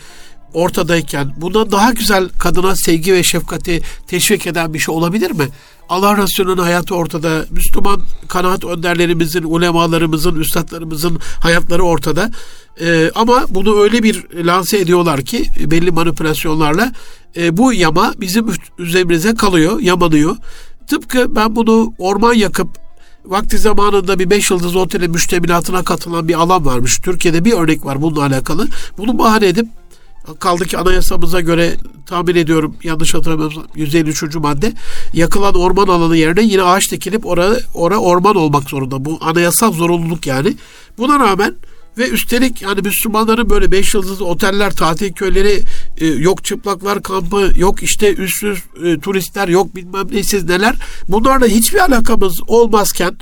ortadayken 0.55 1.33
bundan 1.37 1.71
daha 1.71 1.91
güzel 1.91 2.29
kadına 2.29 2.75
sevgi 2.75 3.13
ve 3.13 3.23
şefkati 3.23 3.81
teşvik 4.07 4.47
eden 4.47 4.73
bir 4.73 4.79
şey 4.79 4.95
olabilir 4.95 5.31
mi? 5.31 5.47
Allah 5.89 6.17
Resulü'nün 6.17 6.57
hayatı 6.57 6.95
ortada. 6.95 7.45
Müslüman 7.51 8.01
kanaat 8.27 8.63
önderlerimizin, 8.65 9.43
ulemalarımızın, 9.43 10.35
üstadlarımızın 10.39 11.19
hayatları 11.39 11.83
ortada. 11.83 12.31
Ee, 12.81 13.11
ama 13.15 13.45
bunu 13.49 13.81
öyle 13.81 14.03
bir 14.03 14.25
lanse 14.45 14.77
ediyorlar 14.77 15.21
ki 15.21 15.45
belli 15.59 15.91
manipülasyonlarla 15.91 16.91
e, 17.37 17.57
bu 17.57 17.73
yama 17.73 18.13
bizim 18.17 18.47
üzerimize 18.77 19.35
kalıyor, 19.35 19.79
yamanıyor. 19.79 20.35
Tıpkı 20.87 21.35
ben 21.35 21.55
bunu 21.55 21.93
orman 21.97 22.33
yakıp 22.33 22.67
vakti 23.25 23.57
zamanında 23.57 24.19
bir 24.19 24.29
beş 24.29 24.51
yıldız 24.51 24.75
otelin 24.75 25.11
müştemilatına 25.11 25.83
katılan 25.83 26.27
bir 26.27 26.33
alan 26.33 26.65
varmış. 26.65 26.97
Türkiye'de 26.97 27.45
bir 27.45 27.53
örnek 27.53 27.85
var 27.85 28.01
bununla 28.01 28.21
alakalı. 28.21 28.67
Bunu 28.97 29.19
bahane 29.19 29.47
edip 29.47 29.67
Kaldı 30.39 30.65
ki 30.65 30.77
anayasamıza 30.77 31.41
göre 31.41 31.77
tahmin 32.05 32.35
ediyorum 32.35 32.75
yanlış 32.83 33.13
hatırlamıyorsam 33.13 33.63
153. 33.75 34.35
madde 34.35 34.73
yakılan 35.13 35.55
orman 35.55 35.87
alanı 35.87 36.17
yerine 36.17 36.43
yine 36.43 36.63
ağaç 36.63 36.91
dikilip 36.91 37.25
orada 37.25 37.59
ora 37.73 37.97
orman 37.97 38.35
olmak 38.35 38.69
zorunda. 38.69 39.05
Bu 39.05 39.17
anayasal 39.21 39.73
zorunluluk 39.73 40.27
yani. 40.27 40.53
Buna 40.97 41.19
rağmen 41.19 41.55
ve 41.97 42.09
üstelik 42.09 42.61
yani 42.61 42.81
Müslümanların 42.81 43.49
böyle 43.49 43.71
beş 43.71 43.93
yıldızlı 43.93 44.25
oteller, 44.25 44.71
tatil 44.71 45.13
köyleri, 45.13 45.63
e, 45.97 46.05
yok 46.07 46.43
çıplaklar 46.43 47.03
kampı, 47.03 47.51
yok 47.57 47.83
işte 47.83 48.15
üstsüz 48.15 48.59
e, 48.83 48.99
turistler, 48.99 49.47
yok 49.47 49.75
bilmem 49.75 50.07
neysiz 50.11 50.43
neler. 50.43 50.75
Bunlarla 51.07 51.45
hiçbir 51.45 51.79
alakamız 51.79 52.39
olmazken 52.47 53.17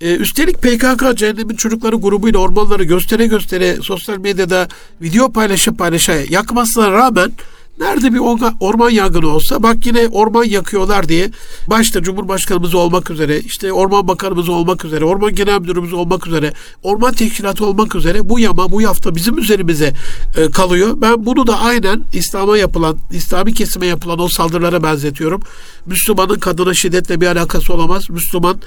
ee, 0.00 0.16
üstelik 0.16 0.62
PKK 0.62 1.16
Cehennemin 1.16 1.56
Çocukları 1.56 1.96
grubuyla 1.96 2.38
ormanları 2.38 2.84
göstere 2.84 3.26
göstere 3.26 3.76
sosyal 3.82 4.18
medyada 4.18 4.68
video 5.02 5.32
paylaşıp 5.32 5.78
paylaşa 5.78 6.12
yakmasına 6.12 6.92
rağmen 6.92 7.32
Nerede 7.80 8.14
bir 8.14 8.18
orman 8.60 8.90
yangını 8.90 9.28
olsa 9.28 9.62
bak 9.62 9.86
yine 9.86 10.08
orman 10.08 10.44
yakıyorlar 10.44 11.08
diye 11.08 11.30
başta 11.66 12.02
Cumhurbaşkanımız 12.02 12.74
olmak 12.74 13.10
üzere 13.10 13.40
işte 13.40 13.72
Orman 13.72 14.08
Bakanımız 14.08 14.48
olmak 14.48 14.84
üzere 14.84 15.04
Orman 15.04 15.34
Genel 15.34 15.60
Müdürümüz 15.60 15.92
olmak 15.92 16.26
üzere 16.26 16.52
Orman 16.82 17.12
Teşkilatı 17.12 17.66
olmak 17.66 17.94
üzere 17.94 18.28
bu 18.28 18.38
yama 18.38 18.72
bu 18.72 18.88
hafta 18.88 19.14
bizim 19.14 19.38
üzerimize 19.38 19.92
e, 20.36 20.50
kalıyor. 20.50 20.94
Ben 20.96 21.26
bunu 21.26 21.46
da 21.46 21.58
aynen 21.58 22.04
İslam'a 22.12 22.58
yapılan 22.58 22.98
İslami 23.10 23.54
kesime 23.54 23.86
yapılan 23.86 24.18
o 24.18 24.28
saldırılara 24.28 24.82
benzetiyorum. 24.82 25.40
Müslümanın 25.86 26.38
kadına 26.38 26.74
şiddetle 26.74 27.20
bir 27.20 27.26
alakası 27.26 27.74
olamaz. 27.74 28.10
Müslüman 28.10 28.60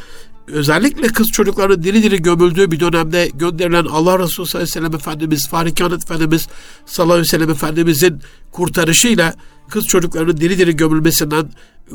özellikle 0.52 1.08
kız 1.08 1.28
çocukların 1.28 1.84
diri 1.84 2.04
diri 2.04 2.22
gömüldüğü 2.22 2.72
bir 2.72 2.80
dönemde 2.80 3.30
gönderilen 3.34 3.86
Allah 3.86 4.20
Resulü 4.20 4.48
sallallahu 4.48 4.58
aleyhi 4.58 4.70
ve 4.70 4.74
sellem 4.74 4.96
Efendimiz, 4.96 5.50
Farikan 5.50 5.92
Efendimiz 5.92 6.48
sallallahu 6.86 7.14
aleyhi 7.14 7.28
ve 7.28 7.30
sellem 7.30 7.50
Efendimizin 7.50 8.22
kurtarışıyla 8.52 9.34
kız 9.70 9.86
çocuklarının 9.86 10.38
diri 10.38 10.58
diri 10.58 10.76
gömülmesinden 10.76 11.50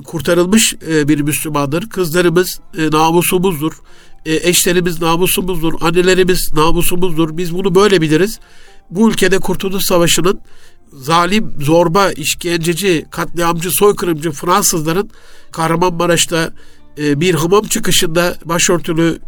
kurtarılmış 0.04 0.74
e, 0.88 1.08
bir 1.08 1.20
Müslümandır. 1.20 1.88
Kızlarımız 1.88 2.60
e, 2.78 2.90
namusumuzdur. 2.90 3.72
E, 4.26 4.48
eşlerimiz 4.48 5.00
namusumuzdur. 5.00 5.72
Annelerimiz 5.80 6.52
namusumuzdur. 6.54 7.36
Biz 7.36 7.54
bunu 7.54 7.74
böyle 7.74 8.00
biliriz. 8.00 8.38
Bu 8.90 9.10
ülkede 9.10 9.38
Kurtuluş 9.38 9.84
Savaşı'nın 9.84 10.40
zalim, 10.92 11.54
zorba, 11.60 12.10
işkenceci, 12.12 13.06
katliamcı, 13.10 13.70
soykırımcı 13.70 14.30
Fransızların 14.30 15.10
Kahramanmaraş'ta 15.52 16.52
bir 16.98 17.34
hamam 17.34 17.62
çıkışında 17.62 18.36
başörtülü 18.44 19.18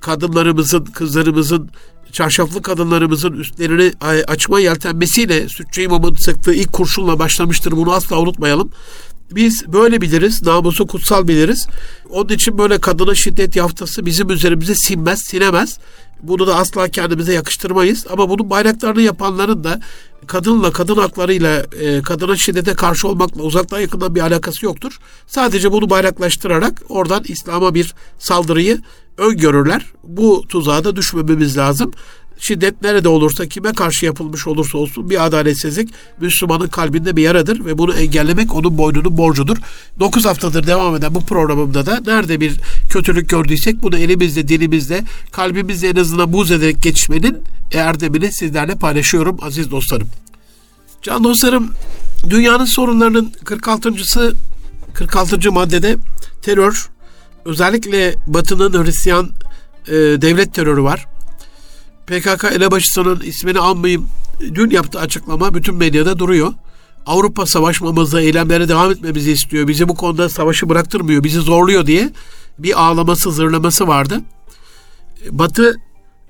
kadınlarımızın, 0.00 0.84
kızlarımızın, 0.84 1.70
çarşaflı 2.12 2.62
kadınlarımızın 2.62 3.32
üstlerini 3.32 3.92
açma 4.28 4.60
yeltenmesiyle 4.60 5.48
Sütçü 5.48 5.82
İmam'ın 5.82 6.14
sıktığı 6.14 6.54
ilk 6.54 6.72
kurşunla 6.72 7.18
başlamıştır. 7.18 7.72
Bunu 7.72 7.92
asla 7.92 8.18
unutmayalım. 8.18 8.70
Biz 9.32 9.72
böyle 9.72 10.00
biliriz, 10.00 10.42
namusu 10.42 10.86
kutsal 10.86 11.28
biliriz. 11.28 11.66
Onun 12.10 12.28
için 12.28 12.58
böyle 12.58 12.78
kadına 12.78 13.14
şiddet 13.14 13.56
yaftası 13.56 14.06
bizim 14.06 14.30
üzerimize 14.30 14.74
sinmez, 14.74 15.20
sinemez. 15.20 15.78
Bunu 16.22 16.46
da 16.46 16.56
asla 16.56 16.88
kendimize 16.88 17.32
yakıştırmayız. 17.32 18.06
Ama 18.10 18.28
bunun 18.28 18.50
bayraklarını 18.50 19.02
yapanların 19.02 19.64
da 19.64 19.80
kadınla, 20.26 20.72
kadın 20.72 20.96
haklarıyla, 20.96 21.66
e, 21.80 22.02
kadına 22.02 22.36
şiddete 22.36 22.74
karşı 22.74 23.08
olmakla 23.08 23.42
uzaktan 23.42 23.80
yakından 23.80 24.14
bir 24.14 24.20
alakası 24.20 24.64
yoktur. 24.64 24.98
Sadece 25.26 25.72
bunu 25.72 25.90
bayraklaştırarak 25.90 26.82
oradan 26.88 27.24
İslam'a 27.28 27.74
bir 27.74 27.94
saldırıyı 28.18 28.80
öngörürler. 29.18 29.86
Bu 30.04 30.44
tuzağa 30.48 30.84
da 30.84 30.96
düşmememiz 30.96 31.56
lazım. 31.56 31.92
Şiddet 32.38 32.82
nerede 32.82 33.08
olursa 33.08 33.46
kime 33.46 33.72
karşı 33.72 34.06
yapılmış 34.06 34.46
olursa 34.46 34.78
olsun 34.78 35.10
bir 35.10 35.26
adaletsizlik 35.26 35.90
Müslümanın 36.20 36.68
kalbinde 36.68 37.16
bir 37.16 37.22
yaradır 37.22 37.64
ve 37.64 37.78
bunu 37.78 37.94
engellemek 37.94 38.54
onun 38.54 38.78
boynunun 38.78 39.16
borcudur. 39.16 39.56
9 40.00 40.24
haftadır 40.24 40.66
devam 40.66 40.96
eden 40.96 41.14
bu 41.14 41.20
programımda 41.20 41.86
da 41.86 42.00
nerede 42.06 42.40
bir 42.40 42.60
kötülük 42.90 43.28
gördüysek 43.28 43.82
bunu 43.82 43.98
elimizle, 43.98 44.48
dilimizle, 44.48 45.04
kalbimizle 45.32 45.88
en 45.88 45.96
azından 45.96 46.32
buz 46.32 46.50
ederek 46.50 46.82
geçmenin 46.82 47.38
erdemini 47.72 48.32
sizlerle 48.32 48.74
paylaşıyorum 48.74 49.36
aziz 49.42 49.70
dostlarım. 49.70 50.08
Can 51.02 51.24
dostlarım, 51.24 51.70
dünyanın 52.30 52.64
sorunlarının 52.64 53.32
46.sı 53.44 54.32
46. 54.94 55.52
maddede 55.52 55.96
terör, 56.42 56.88
özellikle 57.44 58.14
Batı'nın 58.26 58.84
Hristiyan 58.84 59.30
e, 59.88 59.92
devlet 59.92 60.54
terörü 60.54 60.82
var. 60.82 61.06
PKK 62.06 62.44
elebaşısının 62.44 63.20
ismini 63.20 63.60
anmayayım 63.60 64.08
dün 64.40 64.70
yaptığı 64.70 65.00
açıklama 65.00 65.54
bütün 65.54 65.74
medyada 65.74 66.18
duruyor. 66.18 66.52
Avrupa 67.06 67.46
savaşmamızda 67.46 68.20
eylemlere 68.20 68.68
devam 68.68 68.90
etmemizi 68.90 69.32
istiyor. 69.32 69.68
Bizi 69.68 69.88
bu 69.88 69.94
konuda 69.94 70.28
savaşı 70.28 70.68
bıraktırmıyor, 70.68 71.24
bizi 71.24 71.40
zorluyor 71.40 71.86
diye 71.86 72.12
bir 72.58 72.82
ağlaması, 72.82 73.32
zırlaması 73.32 73.88
vardı. 73.88 74.20
Batı 75.30 75.76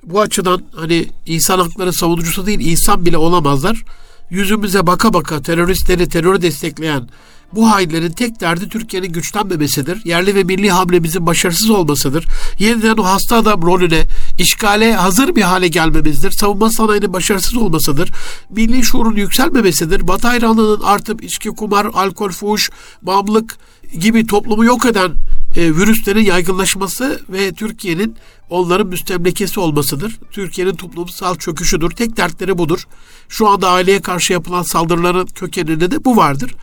bu 0.03 0.21
açıdan 0.21 0.61
hani 0.75 1.09
insan 1.25 1.59
hakları 1.59 1.93
savunucusu 1.93 2.45
değil, 2.45 2.59
insan 2.59 3.05
bile 3.05 3.17
olamazlar. 3.17 3.83
Yüzümüze 4.29 4.87
baka 4.87 5.13
baka 5.13 5.41
teröristleri, 5.41 6.09
terörü 6.09 6.41
destekleyen 6.41 7.09
bu 7.55 7.71
hainlerin 7.71 8.11
tek 8.11 8.41
derdi 8.41 8.69
Türkiye'nin 8.69 9.11
güçlenmemesidir. 9.11 10.05
Yerli 10.05 10.35
ve 10.35 10.43
milli 10.43 10.71
hamlemizin 10.71 11.25
başarısız 11.25 11.69
olmasıdır. 11.69 12.25
Yeniden 12.59 12.97
o 12.97 13.03
hasta 13.03 13.35
adam 13.35 13.61
rolüne, 13.61 14.03
işgale 14.39 14.93
hazır 14.93 15.35
bir 15.35 15.41
hale 15.41 15.67
gelmemizdir. 15.67 16.31
Savunma 16.31 16.69
sanayinin 16.69 17.13
başarısız 17.13 17.55
olmasıdır. 17.55 18.11
Milli 18.49 18.83
şuurun 18.83 19.15
yükselmemesidir. 19.15 20.07
Batı 20.07 20.27
hayranlığının 20.27 20.83
artıp 20.83 21.23
içki, 21.23 21.49
kumar, 21.49 21.85
alkol, 21.85 22.29
fuhuş, 22.29 22.69
bağımlılık 23.01 23.57
gibi 23.99 24.27
toplumu 24.27 24.65
yok 24.65 24.85
eden 24.85 25.11
e, 25.55 25.75
virüslerin 25.75 26.23
yaygınlaşması 26.23 27.21
ve 27.29 27.51
Türkiye'nin 27.51 28.15
onların 28.49 28.87
müstemlekesi 28.87 29.59
olmasıdır. 29.59 30.19
Türkiye'nin 30.31 30.75
toplumsal 30.75 31.35
çöküşüdür. 31.35 31.89
Tek 31.89 32.17
dertleri 32.17 32.57
budur. 32.57 32.83
Şu 33.29 33.47
anda 33.47 33.69
aileye 33.69 34.01
karşı 34.01 34.33
yapılan 34.33 34.63
saldırıların 34.63 35.25
kökeninde 35.25 35.91
de 35.91 36.05
bu 36.05 36.17
vardır. 36.17 36.55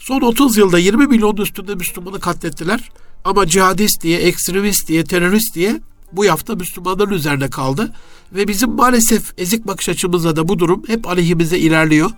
Son 0.00 0.20
30 0.20 0.56
yılda 0.56 0.78
20 0.78 1.06
milyon 1.06 1.36
üstünde 1.36 1.74
Müslümanı 1.74 2.20
katlettiler. 2.20 2.90
Ama 3.24 3.46
cihadist 3.46 4.02
diye, 4.02 4.18
ekstremist 4.18 4.88
diye, 4.88 5.04
terörist 5.04 5.54
diye 5.54 5.80
bu 6.12 6.28
hafta 6.28 6.54
Müslümanların 6.54 7.10
üzerine 7.10 7.50
kaldı. 7.50 7.92
Ve 8.32 8.48
bizim 8.48 8.70
maalesef 8.70 9.32
ezik 9.38 9.66
bakış 9.66 9.88
açımızda 9.88 10.36
da 10.36 10.48
bu 10.48 10.58
durum 10.58 10.82
hep 10.86 11.08
aleyhimize 11.08 11.58
ilerliyor. 11.58 12.10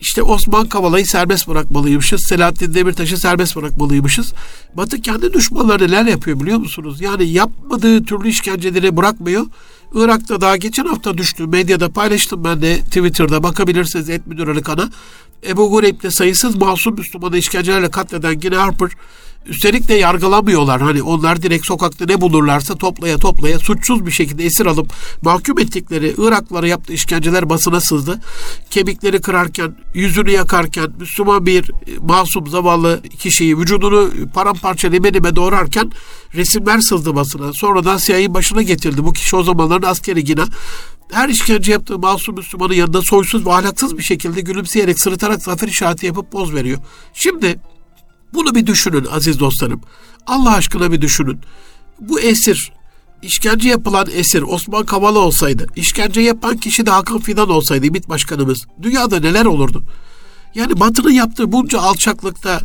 İşte 0.00 0.22
Osman 0.22 0.68
Kavala'yı 0.68 1.06
serbest 1.06 1.48
bırakmalıymışız. 1.48 2.24
Selahattin 2.28 2.74
Demirtaş'ı 2.74 3.16
serbest 3.16 3.56
bırakmalıymışız. 3.56 4.32
Batı 4.74 5.00
kendi 5.00 5.32
düşmanları 5.32 5.84
neler 5.84 6.04
yapıyor 6.04 6.40
biliyor 6.40 6.58
musunuz? 6.58 7.00
Yani 7.00 7.28
yapmadığı 7.28 8.04
türlü 8.04 8.28
işkenceleri 8.28 8.96
bırakmıyor. 8.96 9.46
Irak'ta 9.94 10.40
daha 10.40 10.56
geçen 10.56 10.84
hafta 10.84 11.18
düştü. 11.18 11.46
Medyada 11.46 11.88
paylaştım 11.88 12.44
ben 12.44 12.62
de 12.62 12.78
Twitter'da 12.80 13.42
bakabilirsiniz 13.42 14.10
et 14.10 14.26
müdür 14.26 14.48
Arıkan'a. 14.48 14.90
Ebu 15.46 15.70
Gureyb'de 15.70 16.10
sayısız 16.10 16.56
masum 16.56 16.94
Müslümanı 16.94 17.36
işkencelerle 17.36 17.90
katleden 17.90 18.40
Gine 18.40 18.56
Harper 18.56 18.90
üstelik 19.46 19.88
de 19.88 19.94
yargılamıyorlar. 19.94 20.80
Hani 20.80 21.02
onlar 21.02 21.42
direkt 21.42 21.66
sokakta 21.66 22.04
ne 22.04 22.20
bulurlarsa 22.20 22.74
toplaya 22.74 23.18
toplaya 23.18 23.58
suçsuz 23.58 24.06
bir 24.06 24.10
şekilde 24.10 24.44
esir 24.44 24.66
alıp 24.66 24.92
mahkum 25.22 25.58
ettikleri 25.58 26.14
Iraklara 26.18 26.66
yaptığı 26.66 26.92
işkenceler 26.92 27.50
basına 27.50 27.80
sızdı. 27.80 28.20
Kemikleri 28.70 29.20
kırarken, 29.20 29.76
yüzünü 29.94 30.30
yakarken, 30.30 30.92
Müslüman 30.98 31.46
bir 31.46 31.70
masum 32.00 32.46
zavallı 32.46 33.02
kişiyi 33.18 33.58
vücudunu 33.58 34.10
paramparça 34.34 34.88
lime 34.88 35.14
lime 35.14 35.36
doğrarken 35.36 35.92
resimler 36.34 36.78
sızdı 36.78 37.14
basına. 37.14 37.52
Sonradan 37.52 37.98
CIA'nin 37.98 38.34
başına 38.34 38.62
getirdi. 38.62 39.04
Bu 39.04 39.12
kişi 39.12 39.36
o 39.36 39.42
zamanların 39.42 39.82
askeri 39.82 40.24
Gina 40.24 40.44
her 41.12 41.28
işkence 41.28 41.72
yaptığı 41.72 41.98
masum 41.98 42.34
Müslümanın 42.36 42.74
yanında 42.74 43.02
soysuz 43.02 43.46
ve 43.46 43.52
ahlaksız 43.52 43.98
bir 43.98 44.02
şekilde 44.02 44.40
gülümseyerek 44.40 45.00
sırıtarak 45.00 45.42
zafer 45.42 45.68
işareti 45.68 46.06
yapıp 46.06 46.32
poz 46.32 46.54
veriyor. 46.54 46.78
Şimdi 47.14 47.60
bunu 48.34 48.54
bir 48.54 48.66
düşünün 48.66 49.04
aziz 49.04 49.40
dostlarım. 49.40 49.80
Allah 50.26 50.54
aşkına 50.54 50.92
bir 50.92 51.00
düşünün. 51.00 51.40
Bu 52.00 52.20
esir, 52.20 52.72
işkence 53.22 53.68
yapılan 53.68 54.06
esir 54.12 54.42
Osman 54.42 54.86
Kavala 54.86 55.18
olsaydı, 55.18 55.66
işkence 55.76 56.20
yapan 56.20 56.56
kişi 56.56 56.86
de 56.86 56.90
Hakan 56.90 57.18
Fidan 57.18 57.50
olsaydı 57.50 57.90
MİT 57.90 58.08
Başkanımız, 58.08 58.66
dünyada 58.82 59.20
neler 59.20 59.44
olurdu? 59.44 59.82
Yani 60.54 60.80
Batı'nın 60.80 61.10
yaptığı 61.10 61.52
bunca 61.52 61.80
alçaklıkta 61.80 62.60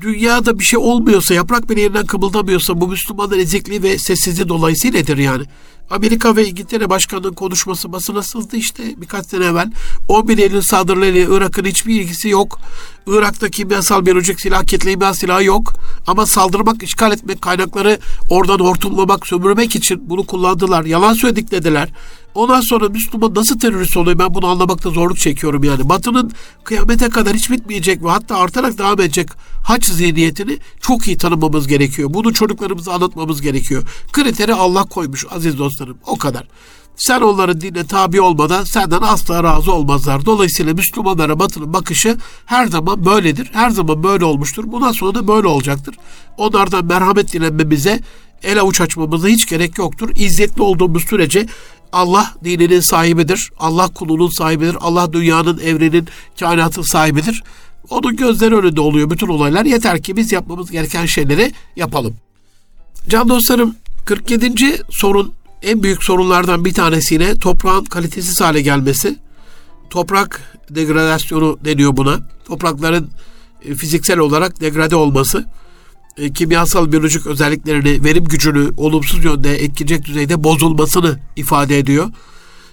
dünyada 0.00 0.58
bir 0.58 0.64
şey 0.64 0.78
olmuyorsa, 0.78 1.34
yaprak 1.34 1.70
bir 1.70 1.76
yerinden 1.76 2.06
kımıldamıyorsa 2.06 2.80
bu 2.80 2.88
Müslümanların 2.88 3.40
ezikliği 3.40 3.82
ve 3.82 3.98
sessizliği 3.98 4.48
dolayısıyla 4.48 5.00
nedir 5.00 5.16
yani? 5.16 5.44
Amerika 5.90 6.36
ve 6.36 6.48
İngiltere 6.48 6.90
Başkanı'nın 6.90 7.32
konuşması 7.32 7.92
basına 7.92 8.22
sızdı 8.22 8.56
işte 8.56 8.82
birkaç 8.96 9.26
sene 9.26 9.44
evvel. 9.44 9.70
11 10.08 10.38
Eylül 10.38 10.60
saldırılarıyla 10.60 11.36
Irak'ın 11.36 11.64
hiçbir 11.64 12.00
ilgisi 12.00 12.28
yok. 12.28 12.60
Irak'ta 13.06 13.48
kimyasal 13.48 14.06
biyolojik 14.06 14.40
silah, 14.40 14.62
kitle 14.62 15.14
silahı 15.14 15.44
yok. 15.44 15.72
Ama 16.06 16.26
saldırmak, 16.26 16.82
işgal 16.82 17.12
etmek, 17.12 17.42
kaynakları 17.42 17.98
oradan 18.30 18.58
hortumlamak, 18.58 19.26
sömürmek 19.26 19.76
için 19.76 20.10
bunu 20.10 20.26
kullandılar. 20.26 20.84
Yalan 20.84 21.14
söyledik 21.14 21.50
dediler. 21.50 21.88
Ondan 22.36 22.60
sonra 22.60 22.88
Müslüman 22.88 23.34
nasıl 23.34 23.58
terörist 23.58 23.96
oluyor 23.96 24.18
ben 24.18 24.34
bunu 24.34 24.46
anlamakta 24.46 24.90
zorluk 24.90 25.18
çekiyorum 25.18 25.64
yani. 25.64 25.88
Batı'nın 25.88 26.32
kıyamete 26.64 27.08
kadar 27.08 27.34
hiç 27.34 27.50
bitmeyecek 27.50 28.04
ve 28.04 28.10
hatta 28.10 28.36
artarak 28.36 28.78
devam 28.78 29.00
edecek 29.00 29.28
haç 29.62 29.84
zihniyetini 29.84 30.58
çok 30.80 31.06
iyi 31.06 31.16
tanımamız 31.16 31.66
gerekiyor. 31.66 32.14
Bunu 32.14 32.34
çocuklarımıza 32.34 32.92
anlatmamız 32.92 33.40
gerekiyor. 33.40 33.82
Kriteri 34.12 34.54
Allah 34.54 34.84
koymuş 34.84 35.26
aziz 35.30 35.58
dostlarım 35.58 35.98
o 36.06 36.18
kadar. 36.18 36.48
Sen 36.96 37.20
onların 37.20 37.60
dinine 37.60 37.86
tabi 37.86 38.20
olmadan 38.20 38.64
senden 38.64 39.02
asla 39.02 39.44
razı 39.44 39.72
olmazlar. 39.72 40.26
Dolayısıyla 40.26 40.74
Müslümanlara 40.74 41.38
batının 41.38 41.72
bakışı 41.72 42.16
her 42.46 42.66
zaman 42.66 43.04
böyledir. 43.04 43.50
Her 43.52 43.70
zaman 43.70 44.02
böyle 44.02 44.24
olmuştur. 44.24 44.64
Bundan 44.66 44.92
sonra 44.92 45.14
da 45.14 45.28
böyle 45.28 45.46
olacaktır. 45.46 45.94
Onlardan 46.36 46.84
merhamet 46.84 47.32
dilenmemize, 47.32 48.00
el 48.42 48.60
avuç 48.60 48.80
açmamıza 48.80 49.28
hiç 49.28 49.46
gerek 49.46 49.78
yoktur. 49.78 50.10
İzzetli 50.16 50.62
olduğumuz 50.62 51.02
sürece 51.02 51.46
Allah 51.92 52.34
dininin 52.44 52.80
sahibidir. 52.80 53.50
Allah 53.58 53.88
kulunun 53.88 54.28
sahibidir. 54.28 54.76
Allah 54.80 55.12
dünyanın, 55.12 55.58
evrenin, 55.58 56.08
kainatın 56.40 56.82
sahibidir. 56.82 57.42
Onun 57.90 58.16
gözleri 58.16 58.56
önünde 58.56 58.80
oluyor 58.80 59.10
bütün 59.10 59.28
olaylar. 59.28 59.64
Yeter 59.64 60.02
ki 60.02 60.16
biz 60.16 60.32
yapmamız 60.32 60.70
gereken 60.70 61.06
şeyleri 61.06 61.52
yapalım. 61.76 62.14
Can 63.08 63.28
dostlarım 63.28 63.76
47. 64.04 64.82
sorun 64.90 65.32
en 65.62 65.82
büyük 65.82 66.04
sorunlardan 66.04 66.64
bir 66.64 66.74
tanesiyle 66.74 67.38
toprağın 67.38 67.84
kalitesiz 67.84 68.40
hale 68.40 68.62
gelmesi. 68.62 69.18
Toprak 69.90 70.40
degradasyonu 70.70 71.58
deniyor 71.64 71.96
buna. 71.96 72.18
Toprakların 72.44 73.10
e, 73.64 73.74
fiziksel 73.74 74.18
olarak 74.18 74.60
degrade 74.60 74.96
olması, 74.96 75.46
e, 76.16 76.32
kimyasal 76.32 76.92
biyolojik 76.92 77.26
özelliklerini, 77.26 78.04
verim 78.04 78.24
gücünü 78.24 78.70
olumsuz 78.76 79.24
yönde 79.24 79.54
etkileyecek 79.54 80.06
düzeyde 80.06 80.44
bozulmasını 80.44 81.18
ifade 81.36 81.78
ediyor. 81.78 82.10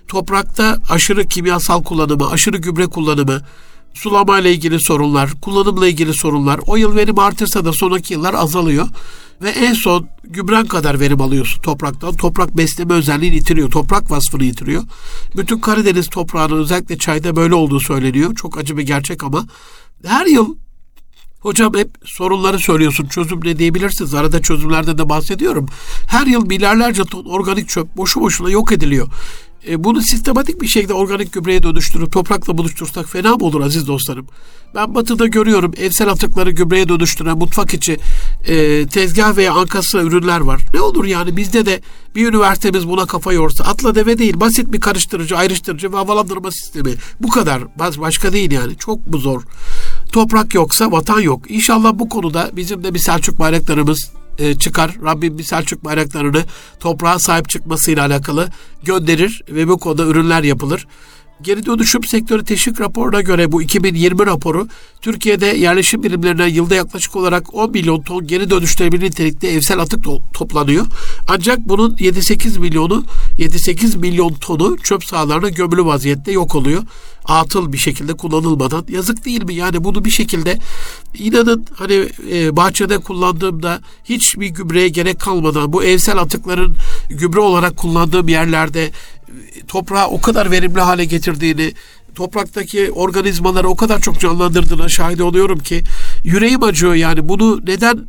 Toprakta 0.08 0.78
aşırı 0.90 1.28
kimyasal 1.28 1.84
kullanımı, 1.84 2.30
aşırı 2.30 2.58
gübre 2.58 2.88
kullanımı, 2.88 3.42
sulama 3.94 4.40
ile 4.40 4.52
ilgili 4.54 4.80
sorunlar, 4.80 5.32
kullanımla 5.42 5.88
ilgili 5.88 6.14
sorunlar. 6.14 6.60
O 6.68 6.76
yıl 6.78 6.96
verim 6.96 7.20
artırsa 7.20 7.66
da 7.66 7.74
sonraki 7.74 8.14
yıllar 8.14 8.34
azalıyor. 8.34 8.88
Ve 9.42 9.50
en 9.50 9.74
son 9.74 10.08
gübren 10.24 10.66
kadar 10.66 11.00
verim 11.00 11.22
alıyorsun 11.22 11.62
topraktan. 11.62 12.16
Toprak 12.16 12.58
besleme 12.58 12.94
özelliğini 12.94 13.36
yitiriyor. 13.36 13.72
Toprak 13.72 14.12
vasfını 14.12 14.44
yitiriyor. 14.44 14.84
Bütün 15.38 15.60
Karadeniz 15.60 16.08
toprağının 16.08 16.58
özellikle 16.58 16.98
çayda 16.98 17.36
böyle 17.36 17.56
olduğu 17.56 17.80
söyleniyor. 17.80 18.36
Çok 18.36 18.58
acı 18.58 18.78
bir 18.78 18.84
gerçek 18.84 19.24
ama 19.24 19.46
her 20.06 20.26
yıl 20.26 20.56
Hocam 21.44 21.74
hep 21.76 21.90
sorunları 22.06 22.60
söylüyorsun. 22.60 23.08
Çözüm 23.08 23.40
ne 23.44 23.58
diyebilirsiniz? 23.60 24.14
Arada 24.14 24.42
çözümlerden 24.42 24.98
de 24.98 25.10
bahsediyorum. 25.10 25.66
Her 26.08 26.28
yıl 26.28 26.48
milyarlarca 26.48 27.04
ton 27.04 27.26
organik 27.26 27.70
çöp 27.70 27.98
boşu 27.98 28.22
boşuna 28.22 28.50
yok 28.50 28.72
ediliyor. 28.72 29.08
E, 29.68 29.84
bunu 29.84 30.02
sistematik 30.02 30.62
bir 30.62 30.68
şekilde 30.68 30.94
organik 30.94 31.34
gübreye 31.34 31.64
dönüştürüp 31.64 32.12
toprakla 32.12 32.58
buluştursak 32.58 33.10
fena 33.10 33.36
mı 33.36 33.46
olur 33.46 33.62
aziz 33.62 33.88
dostlarım? 33.88 34.28
Ben 34.76 34.96
batıda 34.96 35.28
görüyorum 35.28 35.72
evsel 35.78 36.10
atıkları 36.10 36.52
gübreye 36.52 36.90
dönüştüren 36.90 37.38
mutfak 37.38 37.74
içi 37.74 38.00
e, 38.48 38.88
tezgah 38.88 39.38
veya 39.38 39.54
ankası 39.54 39.98
ürünler 39.98 40.40
var. 40.40 40.62
Ne 40.74 40.82
olur 40.82 41.06
yani 41.06 41.38
bizde 41.38 41.66
de 41.66 41.82
bir 42.16 42.28
üniversitemiz 42.28 42.88
buna 42.88 43.06
kafa 43.06 43.34
yorsa 43.34 43.64
atla 43.64 43.96
deve 43.96 44.18
değil 44.18 44.40
basit 44.40 44.74
bir 44.74 44.80
karıştırıcı 44.80 45.38
ayrıştırıcı 45.38 45.92
ve 45.92 45.96
havalandırma 45.96 46.52
sistemi 46.52 46.94
bu 47.20 47.30
kadar 47.30 47.80
başka 47.80 48.34
değil 48.34 48.52
yani 48.52 48.78
çok 48.78 49.08
mu 49.08 49.18
zor 49.18 49.44
toprak 50.14 50.54
yoksa 50.54 50.92
vatan 50.92 51.20
yok 51.20 51.52
İnşallah 51.52 51.92
bu 51.96 52.10
konuda 52.10 52.50
bizim 52.54 52.84
de 52.84 52.94
bir 52.94 53.00
Selçuk 53.00 53.40
bayraklarımız 53.40 54.12
e, 54.38 54.56
çıkar. 54.56 54.92
Rabbim 55.04 55.38
bir 55.38 55.44
Selçuk 55.44 55.86
bayraklarını 55.86 56.44
toprağa 56.80 57.20
sahip 57.20 57.50
çıkmasıyla 57.50 58.06
alakalı 58.06 58.50
gönderir 58.84 59.44
ve 59.50 59.68
bu 59.68 59.80
konuda 59.80 60.06
ürünler 60.06 60.44
yapılır. 60.44 60.88
Geri 61.44 61.66
dönüşüm 61.66 62.04
sektörü 62.04 62.44
teşvik 62.44 62.82
raporuna 62.82 63.22
göre 63.22 63.52
bu 63.52 63.62
2020 63.62 64.26
raporu 64.26 64.68
Türkiye'de 65.02 65.46
yerleşim 65.46 66.04
birimlerine 66.04 66.50
yılda 66.50 66.76
yaklaşık 66.76 67.16
olarak 67.16 67.54
10 67.54 67.72
milyon 67.72 68.02
ton 68.02 68.28
geri 68.28 68.50
dönüştürülebilir 68.50 69.06
nitelikte 69.06 69.48
evsel 69.48 69.80
atık 69.80 70.04
toplanıyor. 70.34 70.86
Ancak 71.28 71.60
bunun 71.60 71.96
7-8 71.96 72.60
milyonu 72.60 73.04
7-8 73.38 73.98
milyon 73.98 74.34
tonu 74.34 74.78
çöp 74.78 75.06
sahalarına 75.06 75.50
gömülü 75.50 75.86
vaziyette 75.86 76.32
yok 76.32 76.56
oluyor. 76.56 76.84
Atıl 77.26 77.74
bir 77.74 77.78
şekilde 77.78 78.14
kullanılmadan. 78.14 78.86
Yazık 78.90 79.26
değil 79.26 79.44
mi? 79.44 79.56
Yani 79.56 79.84
bunu 79.84 80.06
bir 80.06 80.10
şekilde 80.10 80.60
inanın 81.18 81.66
hani 81.76 82.08
e, 82.32 82.56
bahçede 82.56 82.98
kullandığımda 82.98 83.82
hiçbir 84.04 84.48
gübreye 84.48 84.90
gerek 84.90 85.20
kalmadan 85.20 85.74
bu 85.74 85.84
evsel 85.84 86.18
atıkların 86.18 86.76
gübre 87.10 87.40
olarak 87.40 87.78
kullandığım 87.78 88.28
yerlerde 88.28 88.92
toprağı 89.68 90.08
o 90.08 90.22
kadar 90.22 90.52
verimli 90.52 90.82
hale 90.82 91.06
getirdiğini, 91.06 91.74
topraktaki 92.16 92.92
organizmaları 92.92 93.70
o 93.70 93.76
kadar 93.76 94.02
çok 94.02 94.20
canlandırdığına 94.20 94.90
şahit 94.90 95.22
oluyorum 95.22 95.60
ki 95.60 95.82
yüreğim 96.24 96.64
acıyor 96.64 96.94
yani 96.94 97.30
bunu 97.30 97.66
neden 97.66 98.00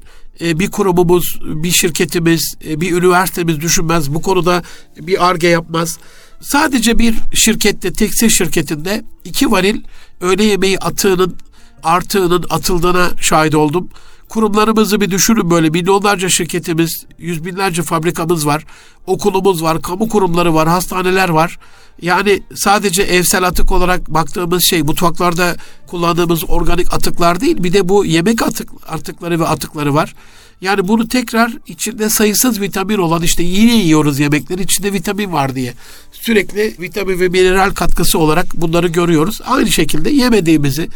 e, 0.41 0.59
bir 0.59 0.71
kurumumuz, 0.71 1.41
bir 1.45 1.71
şirketimiz, 1.71 2.55
e, 2.69 2.81
bir 2.81 2.93
üniversitemiz 2.93 3.61
düşünmez 3.61 4.15
bu 4.15 4.23
konuda 4.23 4.63
bir 5.01 5.29
arge 5.29 5.49
yapmaz. 5.49 5.99
Sadece 6.41 6.99
bir 6.99 7.15
şirkette, 7.35 7.93
tekstil 7.93 8.29
şirketinde 8.29 9.05
iki 9.25 9.51
varil 9.51 9.83
öğle 10.21 10.45
yemeği 10.45 10.79
atığının 10.79 11.37
artığının 11.83 12.45
atıldığına 12.51 13.11
şahit 13.21 13.55
oldum. 13.55 13.89
Kurumlarımızı 14.29 15.01
bir 15.01 15.11
düşünün 15.11 15.51
böyle 15.51 15.71
milyonlarca 15.71 16.29
şirketimiz, 16.29 17.07
yüz 17.19 17.45
binlerce 17.45 17.83
fabrikamız 17.83 18.47
var, 18.47 18.65
okulumuz 19.07 19.63
var, 19.63 19.83
kamu 19.83 20.09
kurumları 20.09 20.55
var, 20.55 20.69
hastaneler 20.69 21.29
var. 21.29 21.59
Yani 22.03 22.43
sadece 22.55 23.03
evsel 23.03 23.45
atık 23.45 23.73
olarak 23.73 24.09
baktığımız 24.09 24.63
şey 24.63 24.83
mutfaklarda 24.83 25.57
kullandığımız 25.87 26.51
organik 26.51 26.95
atıklar 26.95 27.41
değil 27.41 27.65
bir 27.65 27.73
de 27.73 27.89
bu 27.89 28.05
yemek 28.05 28.43
atık, 28.43 28.69
atıkları 28.89 29.41
ve 29.41 29.47
atıkları 29.47 29.95
var. 29.95 30.15
Yani 30.61 30.89
bunu 30.89 31.09
tekrar 31.09 31.53
içinde 31.67 32.09
sayısız 32.09 32.61
vitamin 32.61 32.99
olan 32.99 33.23
işte 33.23 33.43
yine 33.43 33.77
yiyoruz 33.77 34.21
yemekleri 34.21 34.63
içinde 34.63 34.93
vitamin 34.93 35.33
var 35.33 35.55
diye. 35.55 35.75
Sürekli 36.13 36.75
vitamin 36.81 37.21
ve 37.21 37.29
mineral 37.29 37.71
katkısı 37.71 38.19
olarak 38.19 38.47
bunları 38.55 38.89
görüyoruz. 38.89 39.41
Aynı 39.47 39.73
şekilde 39.73 40.11
yemediğimizi 40.11 40.89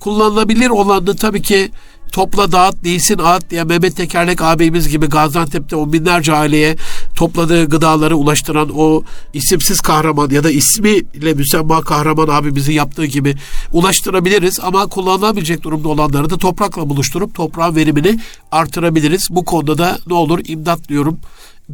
kullanılabilir 0.00 0.70
olanı 0.70 1.16
tabii 1.16 1.42
ki 1.42 1.70
topla 2.12 2.52
dağıt 2.52 2.84
değilsin 2.84 3.18
ağıt 3.18 3.50
diye 3.50 3.64
Mehmet 3.64 3.96
Tekerlek 3.96 4.42
abimiz 4.42 4.88
gibi 4.88 5.06
Gaziantep'te 5.06 5.76
on 5.76 5.92
binlerce 5.92 6.32
aileye 6.32 6.76
topladığı 7.14 7.68
gıdaları 7.68 8.16
ulaştıran 8.16 8.70
o 8.76 9.02
isimsiz 9.32 9.80
kahraman 9.80 10.30
ya 10.30 10.44
da 10.44 10.50
ismiyle 10.50 11.34
müsemma 11.34 11.80
kahraman 11.80 12.28
abimizin 12.28 12.72
yaptığı 12.72 13.06
gibi 13.06 13.34
ulaştırabiliriz 13.72 14.60
ama 14.60 14.86
kullanılabilecek 14.86 15.62
durumda 15.62 15.88
olanları 15.88 16.30
da 16.30 16.38
toprakla 16.38 16.90
buluşturup 16.90 17.34
toprağın 17.34 17.76
verimini 17.76 18.20
artırabiliriz. 18.52 19.28
Bu 19.30 19.44
konuda 19.44 19.78
da 19.78 19.98
ne 20.06 20.14
olur 20.14 20.40
imdat 20.44 20.88
diyorum 20.88 21.18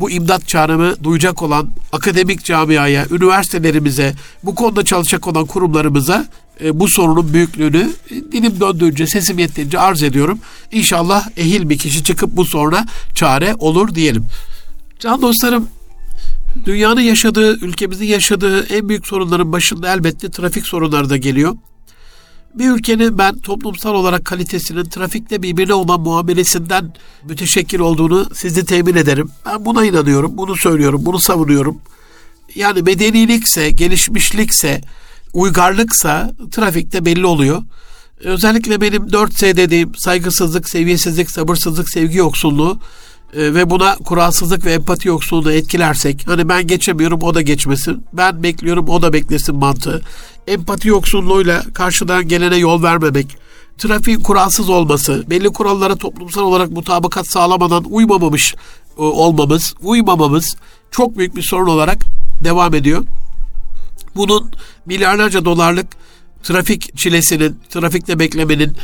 bu 0.00 0.10
imdat 0.10 0.48
çağrımı 0.48 1.04
duyacak 1.04 1.42
olan 1.42 1.70
akademik 1.92 2.44
camiaya, 2.44 3.06
üniversitelerimize, 3.10 4.14
bu 4.42 4.54
konuda 4.54 4.84
çalışacak 4.84 5.28
olan 5.28 5.46
kurumlarımıza 5.46 6.26
e, 6.64 6.80
bu 6.80 6.88
sorunun 6.88 7.32
büyüklüğünü 7.32 7.90
dilim 8.32 8.60
döndüğünce, 8.60 9.06
sesim 9.06 9.38
yettiğince 9.38 9.78
arz 9.78 10.02
ediyorum. 10.02 10.38
İnşallah 10.72 11.28
ehil 11.36 11.68
bir 11.68 11.78
kişi 11.78 12.04
çıkıp 12.04 12.36
bu 12.36 12.44
soruna 12.44 12.86
çare 13.14 13.54
olur 13.58 13.94
diyelim. 13.94 14.24
Can 14.98 15.22
dostlarım, 15.22 15.68
dünyanın 16.64 17.00
yaşadığı, 17.00 17.64
ülkemizin 17.64 18.06
yaşadığı 18.06 18.66
en 18.66 18.88
büyük 18.88 19.06
sorunların 19.06 19.52
başında 19.52 19.92
elbette 19.92 20.30
trafik 20.30 20.66
sorunları 20.66 21.10
da 21.10 21.16
geliyor. 21.16 21.56
Bir 22.54 22.70
ülkenin 22.70 23.18
ben 23.18 23.38
toplumsal 23.38 23.94
olarak 23.94 24.24
kalitesinin 24.24 24.84
trafikte 24.84 25.42
birbirine 25.42 25.74
olan 25.74 26.00
muamelesinden 26.00 26.92
müteşekkil 27.24 27.78
olduğunu 27.78 28.26
sizi 28.34 28.64
temin 28.64 28.94
ederim. 28.94 29.30
Ben 29.46 29.64
buna 29.64 29.84
inanıyorum, 29.84 30.36
bunu 30.36 30.56
söylüyorum, 30.56 31.00
bunu 31.04 31.18
savunuyorum. 31.18 31.80
Yani 32.54 32.82
medenilikse, 32.82 33.70
gelişmişlikse, 33.70 34.80
uygarlıksa 35.36 36.32
trafikte 36.50 37.04
belli 37.04 37.26
oluyor. 37.26 37.62
Özellikle 38.20 38.80
benim 38.80 39.02
4S 39.02 39.56
dediğim 39.56 39.94
saygısızlık, 39.94 40.68
seviyesizlik, 40.68 41.30
sabırsızlık, 41.30 41.88
sevgi 41.88 42.18
yoksulluğu 42.18 42.78
e, 43.34 43.54
ve 43.54 43.70
buna 43.70 43.96
kuralsızlık 43.96 44.64
ve 44.64 44.72
empati 44.72 45.08
yoksulluğunu 45.08 45.52
etkilersek 45.52 46.22
hani 46.26 46.48
ben 46.48 46.66
geçemiyorum 46.66 47.22
o 47.22 47.34
da 47.34 47.42
geçmesin 47.42 48.04
ben 48.12 48.42
bekliyorum 48.42 48.88
o 48.88 49.02
da 49.02 49.12
beklesin 49.12 49.56
mantığı 49.56 50.02
empati 50.46 50.88
yoksulluğuyla 50.88 51.62
karşıdan 51.74 52.28
gelene 52.28 52.56
yol 52.56 52.82
vermemek 52.82 53.36
trafiğin 53.78 54.20
kuralsız 54.20 54.68
olması 54.68 55.24
belli 55.30 55.48
kurallara 55.48 55.96
toplumsal 55.96 56.42
olarak 56.42 56.70
mutabakat 56.70 57.26
sağlamadan 57.26 57.84
uymamamış 57.90 58.54
e, 58.98 59.02
olmamız 59.02 59.74
uymamamız 59.82 60.56
çok 60.90 61.18
büyük 61.18 61.36
bir 61.36 61.42
sorun 61.42 61.66
olarak 61.66 61.98
devam 62.44 62.74
ediyor. 62.74 63.04
Bunun 64.16 64.50
milyarlarca 64.86 65.44
dolarlık 65.44 65.86
trafik 66.42 66.96
çilesinin, 66.96 67.60
trafikte 67.70 68.18
beklemenin, 68.18 68.76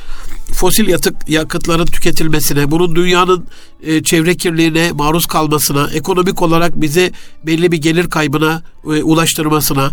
fosil 0.52 0.88
yatık 0.88 1.28
yakıtların 1.28 1.86
tüketilmesine, 1.86 2.70
bunun 2.70 2.96
dünyanın 2.96 3.46
e, 3.82 4.02
çevre 4.02 4.34
kirliliğine 4.34 4.92
maruz 4.92 5.26
kalmasına, 5.26 5.90
ekonomik 5.90 6.42
olarak 6.42 6.80
bize 6.80 7.12
belli 7.46 7.72
bir 7.72 7.78
gelir 7.78 8.10
kaybına 8.10 8.62
e, 8.84 8.88
ulaştırmasına, 8.88 9.90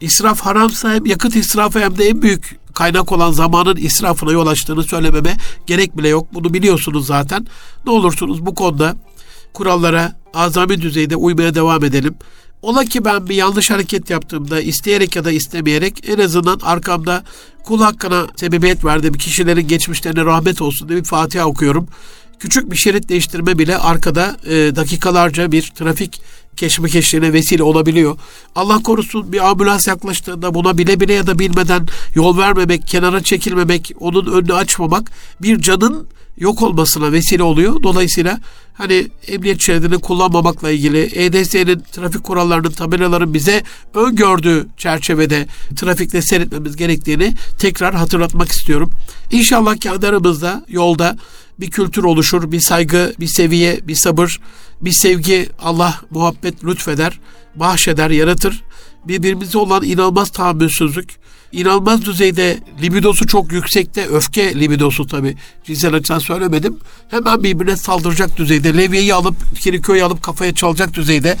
israf 0.00 0.40
haramsa 0.40 0.94
hem 0.94 1.06
yakıt 1.06 1.36
israfı 1.36 1.80
hem 1.80 1.98
de 1.98 2.08
en 2.08 2.22
büyük 2.22 2.58
kaynak 2.74 3.12
olan 3.12 3.32
zamanın 3.32 3.76
israfına 3.76 4.32
yol 4.32 4.46
açtığını 4.46 4.82
söylememe 4.82 5.36
gerek 5.66 5.98
bile 5.98 6.08
yok. 6.08 6.28
Bunu 6.34 6.54
biliyorsunuz 6.54 7.06
zaten. 7.06 7.46
Ne 7.86 7.92
olursunuz 7.92 8.46
bu 8.46 8.54
konuda 8.54 8.96
kurallara 9.52 10.16
azami 10.34 10.82
düzeyde 10.82 11.16
uymaya 11.16 11.54
devam 11.54 11.84
edelim. 11.84 12.14
Ola 12.62 12.84
ki 12.84 13.04
ben 13.04 13.28
bir 13.28 13.34
yanlış 13.34 13.70
hareket 13.70 14.10
yaptığımda 14.10 14.60
isteyerek 14.60 15.16
ya 15.16 15.24
da 15.24 15.32
istemeyerek 15.32 16.08
en 16.08 16.18
azından 16.18 16.58
arkamda 16.62 17.24
kul 17.64 17.80
hakkına 17.80 18.26
sebebiyet 18.36 18.84
verdiğim 18.84 19.14
kişilerin 19.14 19.68
geçmişlerine 19.68 20.24
rahmet 20.24 20.62
olsun 20.62 20.88
diye 20.88 20.98
bir 20.98 21.04
Fatiha 21.04 21.46
okuyorum. 21.46 21.88
Küçük 22.38 22.70
bir 22.70 22.76
şerit 22.76 23.08
değiştirme 23.08 23.58
bile 23.58 23.78
arkada 23.78 24.36
e, 24.46 24.76
dakikalarca 24.76 25.52
bir 25.52 25.62
trafik 25.62 26.22
keşmekeşliğine 26.56 27.32
vesile 27.32 27.62
olabiliyor. 27.62 28.18
Allah 28.54 28.82
korusun 28.82 29.32
bir 29.32 29.50
ambulans 29.50 29.88
yaklaştığında 29.88 30.54
buna 30.54 30.78
bile 30.78 31.00
bile 31.00 31.12
ya 31.12 31.26
da 31.26 31.38
bilmeden 31.38 31.88
yol 32.14 32.38
vermemek, 32.38 32.86
kenara 32.86 33.22
çekilmemek, 33.22 33.92
onun 34.00 34.32
önünü 34.32 34.54
açmamak 34.54 35.10
bir 35.42 35.60
canın 35.60 36.06
yok 36.36 36.62
olmasına 36.62 37.12
vesile 37.12 37.42
oluyor. 37.42 37.82
Dolayısıyla 37.82 38.40
hani 38.74 39.08
emniyet 39.28 39.60
şeridini 39.60 39.98
kullanmamakla 39.98 40.70
ilgili 40.70 40.98
EDS'nin 40.98 41.82
trafik 41.92 42.24
kurallarının 42.24 42.70
tabelaların 42.70 43.34
bize 43.34 43.62
öngördüğü 43.94 44.66
çerçevede 44.76 45.46
trafikte 45.76 46.22
seyretmemiz 46.22 46.76
gerektiğini 46.76 47.34
tekrar 47.58 47.94
hatırlatmak 47.94 48.48
istiyorum. 48.52 48.90
İnşallah 49.30 49.76
kendi 49.76 50.06
yolda 50.68 51.16
bir 51.60 51.70
kültür 51.70 52.04
oluşur, 52.04 52.52
bir 52.52 52.60
saygı, 52.60 53.14
bir 53.20 53.26
seviye, 53.26 53.80
bir 53.88 53.94
sabır, 53.94 54.40
bir 54.80 54.92
sevgi 54.92 55.48
Allah 55.58 56.00
muhabbet 56.10 56.64
lütfeder, 56.64 57.20
bahşeder, 57.56 58.10
yaratır. 58.10 58.62
Birbirimize 59.08 59.58
olan 59.58 59.84
inanılmaz 59.84 60.30
tahammülsüzlük, 60.30 61.10
inanılmaz 61.52 62.04
düzeyde 62.04 62.58
libidosu 62.82 63.26
çok 63.26 63.52
yüksekte, 63.52 64.06
öfke 64.06 64.60
libidosu 64.60 65.06
tabi 65.06 65.36
cinsel 65.64 65.94
açıdan 65.94 66.18
söylemedim. 66.18 66.78
Hemen 67.08 67.42
birbirine 67.42 67.76
saldıracak 67.76 68.36
düzeyde, 68.36 68.76
levyeyi 68.76 69.14
alıp, 69.14 69.60
kiriköyü 69.60 70.04
alıp 70.04 70.22
kafaya 70.22 70.54
çalacak 70.54 70.94
düzeyde. 70.94 71.36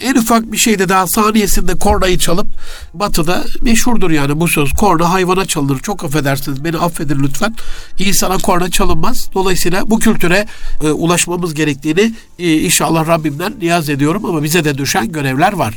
En 0.00 0.14
ufak 0.14 0.52
bir 0.52 0.56
şeyde 0.56 0.88
daha 0.88 1.06
saniyesinde 1.06 1.74
kornayı 1.78 2.18
çalıp, 2.18 2.46
batıda 2.94 3.44
meşhurdur 3.62 4.10
yani 4.10 4.40
bu 4.40 4.48
söz. 4.48 4.72
Korna 4.72 5.12
hayvana 5.12 5.44
çalınır. 5.44 5.78
Çok 5.78 6.04
affedersiniz, 6.04 6.64
beni 6.64 6.78
affedin 6.78 7.22
lütfen. 7.22 7.54
İnsana 7.98 8.38
korna 8.38 8.70
çalınmaz. 8.70 9.30
Dolayısıyla 9.34 9.90
bu 9.90 9.98
kültüre 9.98 10.46
e, 10.82 10.90
ulaşmamız 10.90 11.54
gerektiğini 11.54 12.12
e, 12.38 12.58
inşallah 12.58 13.08
Rabbimden 13.08 13.54
niyaz 13.60 13.88
ediyorum 13.88 14.24
ama 14.24 14.42
bize 14.42 14.64
de 14.64 14.78
düşen 14.78 15.12
görevler 15.12 15.52
var. 15.52 15.74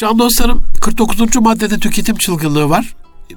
Can 0.00 0.18
dostlarım 0.18 0.64
49. 0.80 1.36
maddede 1.36 1.78
tüketim 1.78 2.16
çılgınlığı 2.16 2.70
var. 2.70 2.94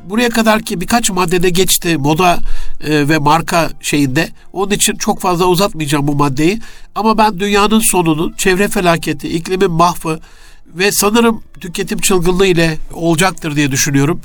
Buraya 0.10 0.30
kadar 0.30 0.62
ki 0.62 0.82
birkaç 0.82 1.10
maddede 1.10 1.50
geçti 1.50 1.98
moda 1.98 2.40
e, 2.84 3.10
ve 3.10 3.18
marka 3.18 3.70
şeyinde. 3.82 4.30
Onun 4.54 4.72
için 4.72 4.96
çok 4.96 5.20
fazla 5.20 5.46
uzatmayacağım 5.46 6.08
bu 6.08 6.16
maddeyi. 6.16 6.60
Ama 6.96 7.18
ben 7.18 7.40
dünyanın 7.40 7.80
sonunu, 7.80 8.34
çevre 8.38 8.68
felaketi, 8.68 9.30
iklimin 9.30 9.72
mahvı 9.72 10.20
ve 10.68 10.92
sanırım 10.92 11.44
tüketim 11.60 12.00
çılgınlığı 12.00 12.48
ile 12.48 12.78
olacaktır 12.94 13.56
diye 13.56 13.72
düşünüyorum. 13.72 14.22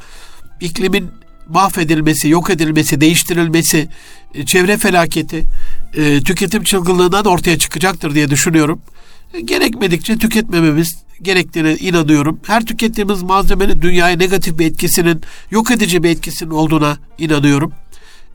İklimin 0.60 1.10
mahvedilmesi, 1.48 2.28
yok 2.28 2.50
edilmesi, 2.50 3.00
değiştirilmesi, 3.00 3.88
e, 4.34 4.46
çevre 4.46 4.76
felaketi, 4.76 5.44
e, 5.94 6.20
tüketim 6.20 6.62
çılgınlığından 6.62 7.24
ortaya 7.24 7.58
çıkacaktır 7.58 8.14
diye 8.14 8.30
düşünüyorum. 8.30 8.80
Gerekmedikçe 9.44 10.18
tüketmememiz 10.18 11.04
gerektiğine 11.22 11.76
inanıyorum. 11.76 12.40
Her 12.46 12.64
tükettiğimiz 12.64 13.22
malzemenin 13.22 13.82
dünyaya 13.82 14.16
negatif 14.16 14.58
bir 14.58 14.66
etkisinin, 14.66 15.20
yok 15.50 15.70
edici 15.70 16.02
bir 16.02 16.10
etkisinin 16.10 16.50
olduğuna 16.50 16.98
inanıyorum. 17.18 17.72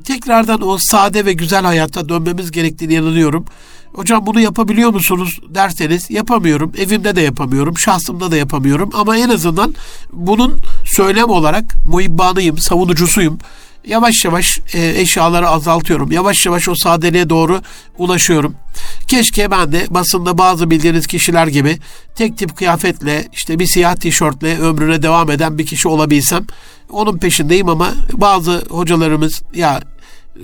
Tekrardan 0.03 0.67
o 0.67 0.77
sade 0.77 1.25
ve 1.25 1.33
güzel 1.33 1.63
hayata 1.63 2.09
dönmemiz 2.09 2.51
gerektiğine 2.51 2.93
inanıyorum. 2.93 3.45
Hocam 3.93 4.25
bunu 4.25 4.39
yapabiliyor 4.39 4.93
musunuz 4.93 5.39
derseniz 5.49 6.09
yapamıyorum. 6.09 6.71
Evimde 6.77 7.15
de 7.15 7.21
yapamıyorum, 7.21 7.77
şahsımda 7.77 8.31
da 8.31 8.37
yapamıyorum. 8.37 8.89
Ama 8.93 9.17
en 9.17 9.29
azından 9.29 9.75
bunun 10.11 10.61
söylem 10.85 11.29
olarak 11.29 11.63
muhibbanıyım, 11.87 12.57
savunucusuyum 12.57 13.39
yavaş 13.85 14.25
yavaş 14.25 14.59
e, 14.73 15.01
eşyaları 15.01 15.47
azaltıyorum. 15.47 16.11
Yavaş 16.11 16.45
yavaş 16.45 16.69
o 16.69 16.75
sadeliğe 16.75 17.29
doğru 17.29 17.61
ulaşıyorum. 17.97 18.55
Keşke 19.07 19.51
ben 19.51 19.71
de 19.71 19.85
basında 19.89 20.37
bazı 20.37 20.69
bildiğiniz 20.69 21.07
kişiler 21.07 21.47
gibi 21.47 21.77
tek 22.15 22.37
tip 22.37 22.57
kıyafetle 22.57 23.27
işte 23.33 23.59
bir 23.59 23.65
siyah 23.65 23.95
tişörtle 23.95 24.59
ömrüne 24.59 25.01
devam 25.01 25.31
eden 25.31 25.57
bir 25.57 25.65
kişi 25.65 25.87
olabilsem. 25.87 26.45
Onun 26.89 27.17
peşindeyim 27.17 27.69
ama 27.69 27.93
bazı 28.13 28.63
hocalarımız 28.69 29.41
ya 29.55 29.81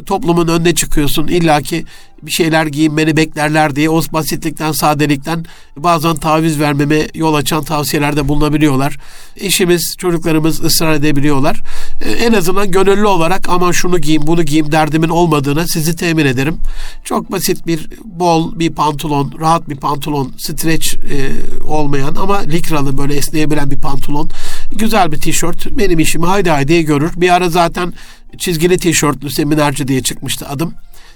toplumun 0.06 0.48
önüne 0.48 0.76
çıkıyorsun 0.76 1.28
illaki 1.28 1.86
bir 2.24 2.32
şeyler 2.32 2.66
giyinmeni 2.66 3.18
beklerler 3.18 3.76
diye 3.76 3.90
o 3.90 4.02
basitlikten, 4.14 4.72
sadelikten 4.72 5.46
bazen 5.78 6.16
taviz 6.16 6.60
vermeme 6.60 7.08
yol 7.16 7.34
açan 7.34 7.64
tavsiyelerde 7.64 8.28
bulunabiliyorlar. 8.28 8.98
Eşimiz, 9.38 9.96
çocuklarımız 9.98 10.64
ısrar 10.64 10.94
edebiliyorlar. 10.94 11.62
Ee, 12.02 12.12
en 12.12 12.34
azından 12.34 12.72
gönüllü 12.72 13.06
olarak 13.06 13.50
aman 13.50 13.72
şunu 13.72 14.00
giyeyim, 14.00 14.28
bunu 14.28 14.44
giyeyim 14.44 14.72
derdimin 14.72 15.10
olmadığını 15.10 15.68
sizi 15.68 15.96
temin 15.96 16.26
ederim. 16.26 16.58
Çok 17.04 17.32
basit 17.32 17.68
bir 17.68 17.90
bol 18.06 18.60
bir 18.60 18.70
pantolon, 18.70 19.34
rahat 19.40 19.70
bir 19.70 19.76
pantolon, 19.76 20.34
streç 20.38 20.96
e, 20.96 21.30
olmayan 21.68 22.16
ama 22.16 22.38
likralı 22.38 22.98
böyle 22.98 23.16
esneyebilen 23.16 23.72
bir 23.72 23.80
pantolon, 23.80 24.30
güzel 24.72 25.12
bir 25.12 25.22
tişört 25.22 25.78
benim 25.78 26.00
işimi 26.00 26.26
haydi 26.26 26.50
haydi 26.50 26.86
görür. 26.86 27.12
Bir 27.16 27.30
ara 27.30 27.50
zaten 27.50 27.94
çizgili 28.38 28.78
tişörtlü 28.78 29.30
seminerci 29.30 29.88
diye 29.88 30.04
çıkmıştı 30.04 30.48
adım 30.48 30.74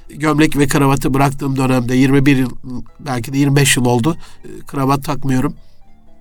gömlek 0.09 0.57
ve 0.57 0.67
kravatı 0.67 1.13
bıraktığım 1.13 1.57
dönemde 1.57 1.95
21 1.95 2.37
yıl 2.37 2.51
belki 2.99 3.33
de 3.33 3.37
25 3.37 3.77
yıl 3.77 3.85
oldu. 3.85 4.17
Ee, 4.45 4.47
kravat 4.67 5.03
takmıyorum. 5.03 5.55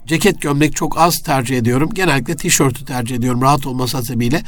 Ceket 0.06 0.40
gömlek 0.40 0.76
çok 0.76 0.98
az 0.98 1.18
tercih 1.18 1.58
ediyorum. 1.58 1.90
Genellikle 1.94 2.36
tişörtü 2.36 2.84
tercih 2.84 3.16
ediyorum 3.16 3.42
rahat 3.42 3.66
olması 3.66 3.96
hasebiyle. 3.96 4.42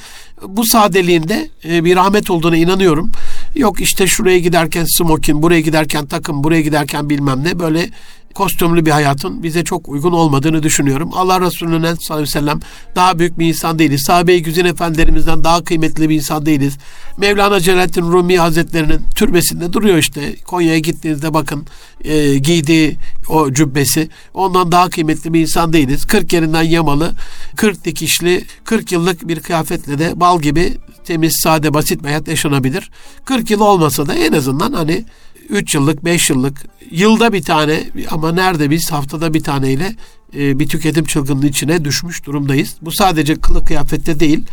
Bu 0.48 0.66
sadeliğinde 0.66 1.48
e, 1.64 1.84
bir 1.84 1.96
rahmet 1.96 2.30
olduğuna 2.30 2.56
inanıyorum. 2.56 3.12
Yok 3.54 3.80
işte 3.80 4.06
şuraya 4.06 4.38
giderken 4.38 4.84
smokin, 4.84 5.42
buraya 5.42 5.60
giderken 5.60 6.06
takım, 6.06 6.44
buraya 6.44 6.60
giderken 6.60 7.10
bilmem 7.10 7.44
ne 7.44 7.58
böyle 7.58 7.90
kostümlü 8.34 8.86
bir 8.86 8.90
hayatın 8.90 9.42
bize 9.42 9.64
çok 9.64 9.88
uygun 9.88 10.12
olmadığını 10.12 10.62
düşünüyorum. 10.62 11.10
Allah 11.12 11.40
Resulü'nün 11.40 11.78
sallallahu 11.78 12.12
aleyhi 12.12 12.22
ve 12.22 12.26
sellem 12.26 12.60
daha 12.96 13.18
büyük 13.18 13.38
bir 13.38 13.46
insan 13.46 13.78
değiliz. 13.78 14.02
Sahabe-i 14.06 14.42
Güzin 14.42 14.64
Efendilerimizden 14.64 15.44
daha 15.44 15.64
kıymetli 15.64 16.08
bir 16.08 16.14
insan 16.14 16.46
değiliz. 16.46 16.74
Mevlana 17.18 17.60
Celaleddin 17.60 18.02
Rumi 18.02 18.38
Hazretleri'nin 18.38 19.00
türbesinde 19.14 19.72
duruyor 19.72 19.98
işte. 19.98 20.36
Konya'ya 20.36 20.78
gittiğinizde 20.78 21.34
bakın 21.34 21.66
e, 22.04 22.38
giydiği 22.38 22.96
o 23.28 23.52
cübbesi. 23.52 24.08
Ondan 24.34 24.72
daha 24.72 24.90
kıymetli 24.90 25.32
bir 25.32 25.40
insan 25.40 25.72
değiliz. 25.72 26.04
40 26.04 26.32
yerinden 26.32 26.62
yamalı, 26.62 27.12
40 27.56 27.84
dikişli, 27.84 28.44
40 28.64 28.92
yıllık 28.92 29.28
bir 29.28 29.40
kıyafetle 29.40 29.98
de 29.98 30.20
bal 30.20 30.40
gibi 30.40 30.72
temiz, 31.04 31.36
sade, 31.42 31.74
basit 31.74 32.02
bir 32.02 32.08
hayat 32.08 32.28
yaşanabilir. 32.28 32.90
40 33.24 33.50
yıl 33.50 33.60
olmasa 33.60 34.06
da 34.06 34.14
en 34.14 34.32
azından 34.32 34.72
hani 34.72 35.04
3 35.48 35.74
yıllık, 35.74 36.04
5 36.04 36.30
yıllık, 36.30 36.66
yılda 36.90 37.32
bir 37.32 37.42
tane 37.42 37.84
ama 38.10 38.32
nerede 38.32 38.70
biz 38.70 38.92
haftada 38.92 39.34
bir 39.34 39.40
taneyle 39.40 39.94
e, 40.36 40.58
bir 40.58 40.68
tüketim 40.68 41.04
çılgınlığı 41.04 41.46
içine 41.46 41.84
düşmüş 41.84 42.26
durumdayız. 42.26 42.76
Bu 42.82 42.92
sadece 42.92 43.34
kılık 43.34 43.66
kıyafette 43.66 44.20
değil. 44.20 44.44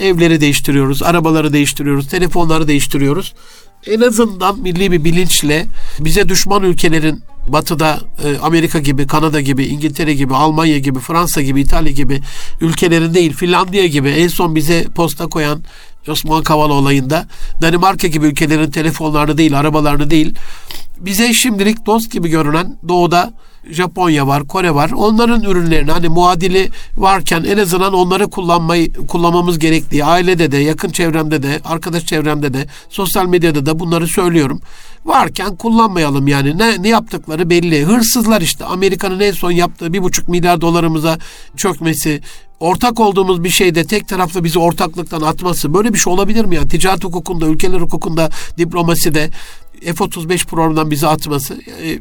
Evleri 0.00 0.40
değiştiriyoruz, 0.40 1.02
arabaları 1.02 1.52
değiştiriyoruz, 1.52 2.08
telefonları 2.08 2.68
değiştiriyoruz. 2.68 3.34
En 3.86 4.00
azından 4.00 4.58
milli 4.58 4.92
bir 4.92 5.04
bilinçle 5.04 5.66
bize 6.00 6.28
düşman 6.28 6.62
ülkelerin 6.62 7.22
Batı'da 7.48 8.00
e, 8.24 8.38
Amerika 8.38 8.78
gibi, 8.78 9.06
Kanada 9.06 9.40
gibi, 9.40 9.64
İngiltere 9.64 10.14
gibi, 10.14 10.34
Almanya 10.34 10.78
gibi, 10.78 10.98
Fransa 10.98 11.42
gibi, 11.42 11.60
İtalya 11.60 11.92
gibi 11.92 12.20
ülkelerin 12.60 13.14
değil, 13.14 13.32
Finlandiya 13.32 13.86
gibi 13.86 14.08
en 14.08 14.28
son 14.28 14.54
bize 14.54 14.84
posta 14.84 15.26
koyan 15.26 15.62
Osman 16.08 16.42
Kavala 16.42 16.72
olayında 16.72 17.26
Danimarka 17.62 18.08
gibi 18.08 18.26
ülkelerin 18.26 18.70
telefonlarını 18.70 19.38
değil, 19.38 19.58
arabalarını 19.58 20.10
değil, 20.10 20.34
bize 20.98 21.32
şimdilik 21.32 21.86
dost 21.86 22.12
gibi 22.12 22.28
görünen 22.28 22.76
doğuda 22.88 23.32
Japonya 23.70 24.26
var, 24.26 24.46
Kore 24.46 24.74
var. 24.74 24.90
Onların 24.90 25.42
ürünlerini 25.42 25.90
hani 25.90 26.08
muadili 26.08 26.70
varken 26.96 27.44
en 27.44 27.58
azından 27.58 27.92
onları 27.92 28.30
kullanmayı 28.30 28.92
kullanmamız 28.92 29.58
gerektiği 29.58 30.04
ailede 30.04 30.52
de, 30.52 30.56
yakın 30.56 30.88
çevremde 30.88 31.42
de, 31.42 31.60
arkadaş 31.64 32.06
çevremde 32.06 32.54
de, 32.54 32.66
sosyal 32.88 33.26
medyada 33.26 33.66
da 33.66 33.78
bunları 33.78 34.06
söylüyorum. 34.06 34.60
Varken 35.04 35.56
kullanmayalım 35.56 36.28
yani. 36.28 36.58
Ne, 36.58 36.82
ne 36.82 36.88
yaptıkları 36.88 37.50
belli. 37.50 37.84
Hırsızlar 37.84 38.40
işte. 38.40 38.64
Amerika'nın 38.64 39.20
en 39.20 39.32
son 39.32 39.50
yaptığı 39.50 39.92
bir 39.92 40.02
buçuk 40.02 40.28
milyar 40.28 40.60
dolarımıza 40.60 41.18
çökmesi, 41.56 42.20
ortak 42.64 43.00
olduğumuz 43.00 43.44
bir 43.44 43.50
şeyde 43.50 43.84
tek 43.84 44.08
taraflı 44.08 44.44
bizi 44.44 44.58
ortaklıktan 44.58 45.20
atması 45.20 45.74
böyle 45.74 45.92
bir 45.94 45.98
şey 45.98 46.12
olabilir 46.12 46.44
mi 46.44 46.54
ya? 46.54 46.68
Ticaret 46.68 47.04
hukukunda, 47.04 47.46
ülkeler 47.46 47.80
hukukunda, 47.80 48.30
diplomaside 48.58 49.30
F-35 49.80 50.46
programından 50.46 50.90
bizi 50.90 51.06
atması. 51.06 51.54
E, 51.54 51.98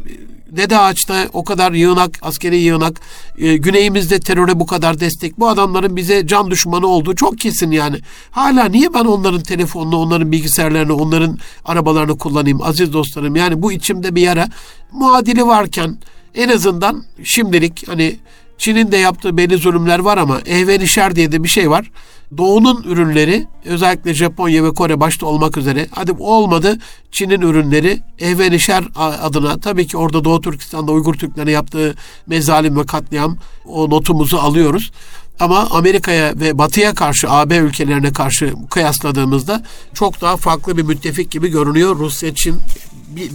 Dede 0.58 0.80
Ağaç'ta 0.80 1.28
o 1.34 1.44
kadar 1.44 1.72
yığınak, 1.72 2.20
askeri 2.22 2.58
yığınak, 2.58 3.02
e, 3.38 3.58
güneyimizde 3.58 4.20
teröre 4.20 4.60
bu 4.60 4.66
kadar 4.66 5.00
destek. 5.00 5.40
Bu 5.40 5.48
adamların 5.48 5.96
bize 5.96 6.28
can 6.28 6.52
düşmanı 6.52 6.88
olduğu 6.88 7.16
çok 7.16 7.40
kesin 7.40 7.72
yani. 7.72 7.98
Hala 8.32 8.66
niye 8.66 8.94
ben 8.94 9.06
onların 9.06 9.42
telefonunu, 9.42 9.98
onların 9.98 10.32
bilgisayarlarını, 10.32 10.96
onların 10.96 11.38
arabalarını 11.66 12.18
kullanayım 12.18 12.62
aziz 12.62 12.94
dostlarım? 12.94 13.36
Yani 13.36 13.62
bu 13.62 13.72
içimde 13.72 14.16
bir 14.16 14.22
yara 14.22 14.48
muadili 14.92 15.46
varken 15.48 15.98
en 16.36 16.50
azından 16.50 17.04
şimdilik 17.24 17.88
hani 17.88 18.20
Çin'in 18.64 18.92
de 18.92 18.98
yaptığı 18.98 19.38
belli 19.38 19.58
zulümler 19.58 20.00
var 20.00 20.18
ama 20.18 20.40
ehvenişer 20.46 21.16
diye 21.16 21.32
de 21.32 21.44
bir 21.44 21.50
şey 21.50 21.70
var. 21.70 21.92
Doğu'nun 22.38 22.84
ürünleri 22.84 23.48
özellikle 23.66 24.14
Japonya 24.14 24.64
ve 24.64 24.74
Kore 24.74 25.00
başta 25.00 25.26
olmak 25.26 25.58
üzere 25.58 25.88
hadi 25.92 26.12
olmadı 26.12 26.78
Çin'in 27.12 27.42
ürünleri 27.42 28.00
ehvenişer 28.20 28.84
adına 28.96 29.60
tabii 29.60 29.88
ki 29.88 29.98
orada 29.98 30.24
Doğu 30.24 30.42
Türkistan'da 30.42 30.92
Uygur 30.92 31.14
Türklerine 31.14 31.52
yaptığı 31.52 31.96
mezalim 32.28 32.78
ve 32.78 32.86
katliam 32.86 33.38
o 33.66 33.90
notumuzu 33.90 34.38
alıyoruz. 34.38 34.92
Ama 35.40 35.68
Amerika'ya 35.72 36.34
ve 36.36 36.58
Batı'ya 36.58 36.94
karşı 36.94 37.32
AB 37.32 37.58
ülkelerine 37.58 38.14
karşı 38.14 38.54
kıyasladığımızda 38.70 39.64
çok 39.94 40.22
daha 40.22 40.38
farklı 40.38 40.78
bir 40.78 40.84
müttefik 40.84 41.32
gibi 41.32 41.48
görünüyor. 41.48 42.00
Rusya, 42.00 42.36
Çin 42.36 42.56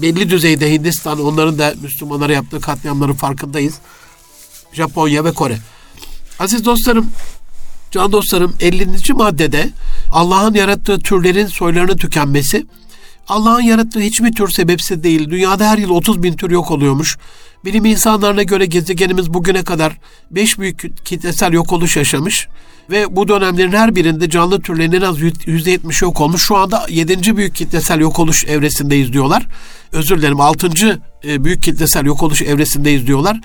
belli 0.02 0.30
düzeyde 0.30 0.72
Hindistan 0.72 1.20
onların 1.20 1.58
da 1.58 1.74
Müslümanlara 1.82 2.32
yaptığı 2.32 2.60
katliamların 2.60 3.12
farkındayız. 3.12 3.74
Japonya 4.72 5.24
ve 5.24 5.32
Kore. 5.32 5.58
Aziz 6.38 6.64
dostlarım, 6.64 7.10
can 7.90 8.12
dostlarım 8.12 8.54
50. 8.60 9.12
maddede 9.12 9.70
Allah'ın 10.12 10.54
yarattığı 10.54 10.98
türlerin 10.98 11.46
soylarının 11.46 11.96
tükenmesi, 11.96 12.66
Allah'ın 13.28 13.62
yarattığı 13.62 14.00
hiçbir 14.00 14.32
tür 14.32 14.48
sebepsiz 14.48 15.02
değil. 15.02 15.30
Dünyada 15.30 15.70
her 15.70 15.78
yıl 15.78 15.90
30 15.90 16.22
bin 16.22 16.36
tür 16.36 16.50
yok 16.50 16.70
oluyormuş. 16.70 17.18
Bilim 17.64 17.84
insanlarına 17.84 18.42
göre 18.42 18.66
gezegenimiz 18.66 19.34
bugüne 19.34 19.64
kadar 19.64 19.98
5 20.30 20.58
büyük 20.58 21.06
kitlesel 21.06 21.52
yok 21.52 21.72
oluş 21.72 21.96
yaşamış. 21.96 22.48
Ve 22.90 23.16
bu 23.16 23.28
dönemlerin 23.28 23.72
her 23.72 23.94
birinde 23.94 24.30
canlı 24.30 24.60
türlerin 24.60 24.92
en 24.92 25.00
az 25.00 25.18
%70 25.18 26.04
yok 26.04 26.20
olmuş. 26.20 26.42
Şu 26.46 26.56
anda 26.56 26.86
7. 26.88 27.36
büyük 27.36 27.54
kitlesel 27.54 28.00
yok 28.00 28.18
oluş 28.18 28.44
evresindeyiz 28.44 29.12
diyorlar. 29.12 29.46
Özür 29.92 30.18
dilerim 30.18 30.40
6. 30.40 31.00
E, 31.24 31.44
büyük 31.44 31.62
kitlesel 31.62 32.04
yok 32.04 32.22
oluş 32.22 32.42
evresindeyiz 32.42 33.06
diyorlar. 33.06 33.40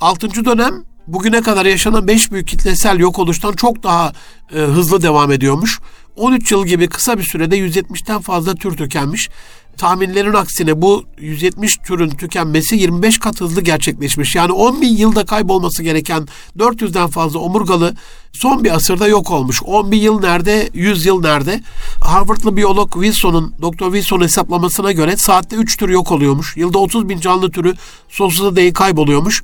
6. 0.00 0.44
dönem 0.44 0.84
bugüne 1.06 1.40
kadar 1.40 1.66
yaşanan 1.66 2.08
5 2.08 2.32
büyük 2.32 2.48
kitlesel 2.48 2.98
yok 2.98 3.18
oluştan 3.18 3.52
çok 3.52 3.82
daha 3.82 4.12
e, 4.54 4.58
hızlı 4.58 5.02
devam 5.02 5.32
ediyormuş. 5.32 5.80
13 6.16 6.52
yıl 6.52 6.66
gibi 6.66 6.88
kısa 6.88 7.18
bir 7.18 7.22
sürede 7.22 7.58
170'ten 7.58 8.20
fazla 8.20 8.54
tür 8.54 8.76
tükenmiş. 8.76 9.28
Tahminlerin 9.76 10.34
aksine 10.34 10.82
bu 10.82 11.04
170 11.18 11.76
türün 11.76 12.10
tükenmesi 12.10 12.76
25 12.76 13.18
kat 13.18 13.40
hızlı 13.40 13.60
gerçekleşmiş. 13.60 14.36
Yani 14.36 14.52
10 14.52 14.80
bin 14.80 14.96
yılda 14.96 15.24
kaybolması 15.24 15.82
gereken 15.82 16.28
400'den 16.58 17.06
fazla 17.06 17.38
omurgalı 17.38 17.94
son 18.32 18.64
bir 18.64 18.74
asırda 18.74 19.08
yok 19.08 19.30
olmuş. 19.30 19.62
10 19.62 19.90
bin 19.90 20.00
yıl 20.00 20.20
nerede, 20.20 20.70
100 20.74 21.06
yıl 21.06 21.20
nerede? 21.20 21.60
Harvardlı 22.00 22.56
biyolog 22.56 22.92
Wilson'un, 22.92 23.54
Doktor 23.62 23.92
Wilson 23.92 24.20
hesaplamasına 24.20 24.92
göre 24.92 25.16
saatte 25.16 25.56
3 25.56 25.76
tür 25.76 25.88
yok 25.88 26.12
oluyormuş. 26.12 26.56
Yılda 26.56 26.78
30 26.78 27.08
bin 27.08 27.20
canlı 27.20 27.50
türü 27.50 27.74
sonsuza 28.08 28.56
değin 28.56 28.72
kayboluyormuş. 28.72 29.42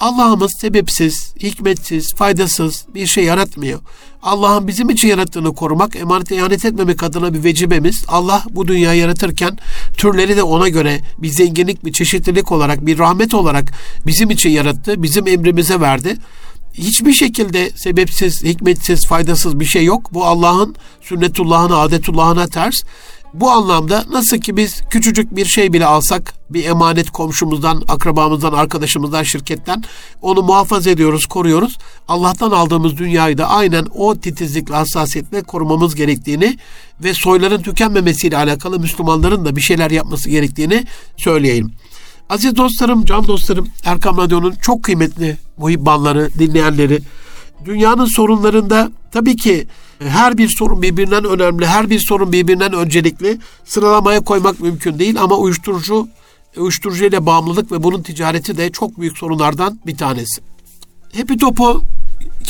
Allah'ımız 0.00 0.52
sebepsiz, 0.52 1.34
hikmetsiz, 1.42 2.14
faydasız 2.14 2.84
bir 2.94 3.06
şey 3.06 3.24
yaratmıyor. 3.24 3.80
Allah'ın 4.22 4.68
bizim 4.68 4.90
için 4.90 5.08
yarattığını 5.08 5.54
korumak, 5.54 5.96
emanete 5.96 6.36
ihanet 6.36 6.64
etmemek 6.64 7.02
adına 7.02 7.34
bir 7.34 7.44
vecibemiz. 7.44 8.04
Allah 8.08 8.44
bu 8.50 8.68
dünyayı 8.68 9.00
yaratırken 9.00 9.58
türleri 9.96 10.36
de 10.36 10.42
ona 10.42 10.68
göre 10.68 11.00
bir 11.18 11.28
zenginlik, 11.28 11.84
bir 11.84 11.92
çeşitlilik 11.92 12.52
olarak, 12.52 12.86
bir 12.86 12.98
rahmet 12.98 13.34
olarak 13.34 13.72
bizim 14.06 14.30
için 14.30 14.50
yarattı, 14.50 15.02
bizim 15.02 15.26
emrimize 15.26 15.80
verdi. 15.80 16.16
Hiçbir 16.74 17.12
şekilde 17.12 17.70
sebepsiz, 17.70 18.42
hikmetsiz, 18.42 19.06
faydasız 19.06 19.60
bir 19.60 19.64
şey 19.64 19.84
yok. 19.84 20.14
Bu 20.14 20.24
Allah'ın 20.24 20.76
sünnetullahına, 21.00 21.76
adetullahına 21.76 22.46
ters. 22.46 22.82
Bu 23.40 23.50
anlamda 23.50 24.04
nasıl 24.10 24.38
ki 24.38 24.56
biz 24.56 24.82
küçücük 24.90 25.36
bir 25.36 25.44
şey 25.44 25.72
bile 25.72 25.86
alsak 25.86 26.34
bir 26.50 26.64
emanet 26.64 27.10
komşumuzdan, 27.10 27.82
akrabamızdan, 27.88 28.52
arkadaşımızdan, 28.52 29.22
şirketten 29.22 29.84
onu 30.22 30.42
muhafaza 30.42 30.90
ediyoruz, 30.90 31.26
koruyoruz. 31.26 31.78
Allah'tan 32.08 32.50
aldığımız 32.50 32.96
dünyayı 32.96 33.38
da 33.38 33.48
aynen 33.48 33.86
o 33.94 34.16
titizlikle, 34.16 34.74
hassasiyetle 34.74 35.42
korumamız 35.42 35.94
gerektiğini 35.94 36.58
ve 37.04 37.14
soyların 37.14 37.62
tükenmemesiyle 37.62 38.36
alakalı 38.36 38.80
Müslümanların 38.80 39.44
da 39.44 39.56
bir 39.56 39.60
şeyler 39.60 39.90
yapması 39.90 40.30
gerektiğini 40.30 40.84
söyleyeyim. 41.16 41.70
Aziz 42.28 42.56
dostlarım, 42.56 43.04
can 43.04 43.26
dostlarım, 43.26 43.68
Erkam 43.84 44.18
Radyo'nun 44.18 44.54
çok 44.62 44.82
kıymetli 44.82 45.36
muhibbanları, 45.56 46.30
dinleyenleri, 46.38 47.00
dünyanın 47.64 48.06
sorunlarında 48.06 48.90
tabii 49.12 49.36
ki 49.36 49.66
her 49.98 50.38
bir 50.38 50.48
sorun 50.48 50.82
birbirinden 50.82 51.24
önemli, 51.24 51.66
her 51.66 51.90
bir 51.90 51.98
sorun 51.98 52.32
birbirinden 52.32 52.72
öncelikli. 52.72 53.38
Sıralamaya 53.64 54.20
koymak 54.20 54.60
mümkün 54.60 54.98
değil 54.98 55.22
ama 55.22 55.36
uyuşturucu, 55.36 56.08
uyuşturucu 56.56 57.04
ile 57.04 57.26
bağımlılık 57.26 57.72
ve 57.72 57.82
bunun 57.82 58.02
ticareti 58.02 58.56
de 58.56 58.72
çok 58.72 59.00
büyük 59.00 59.18
sorunlardan 59.18 59.80
bir 59.86 59.96
tanesi. 59.96 60.42
Happy 61.16 61.34
Topo 61.34 61.82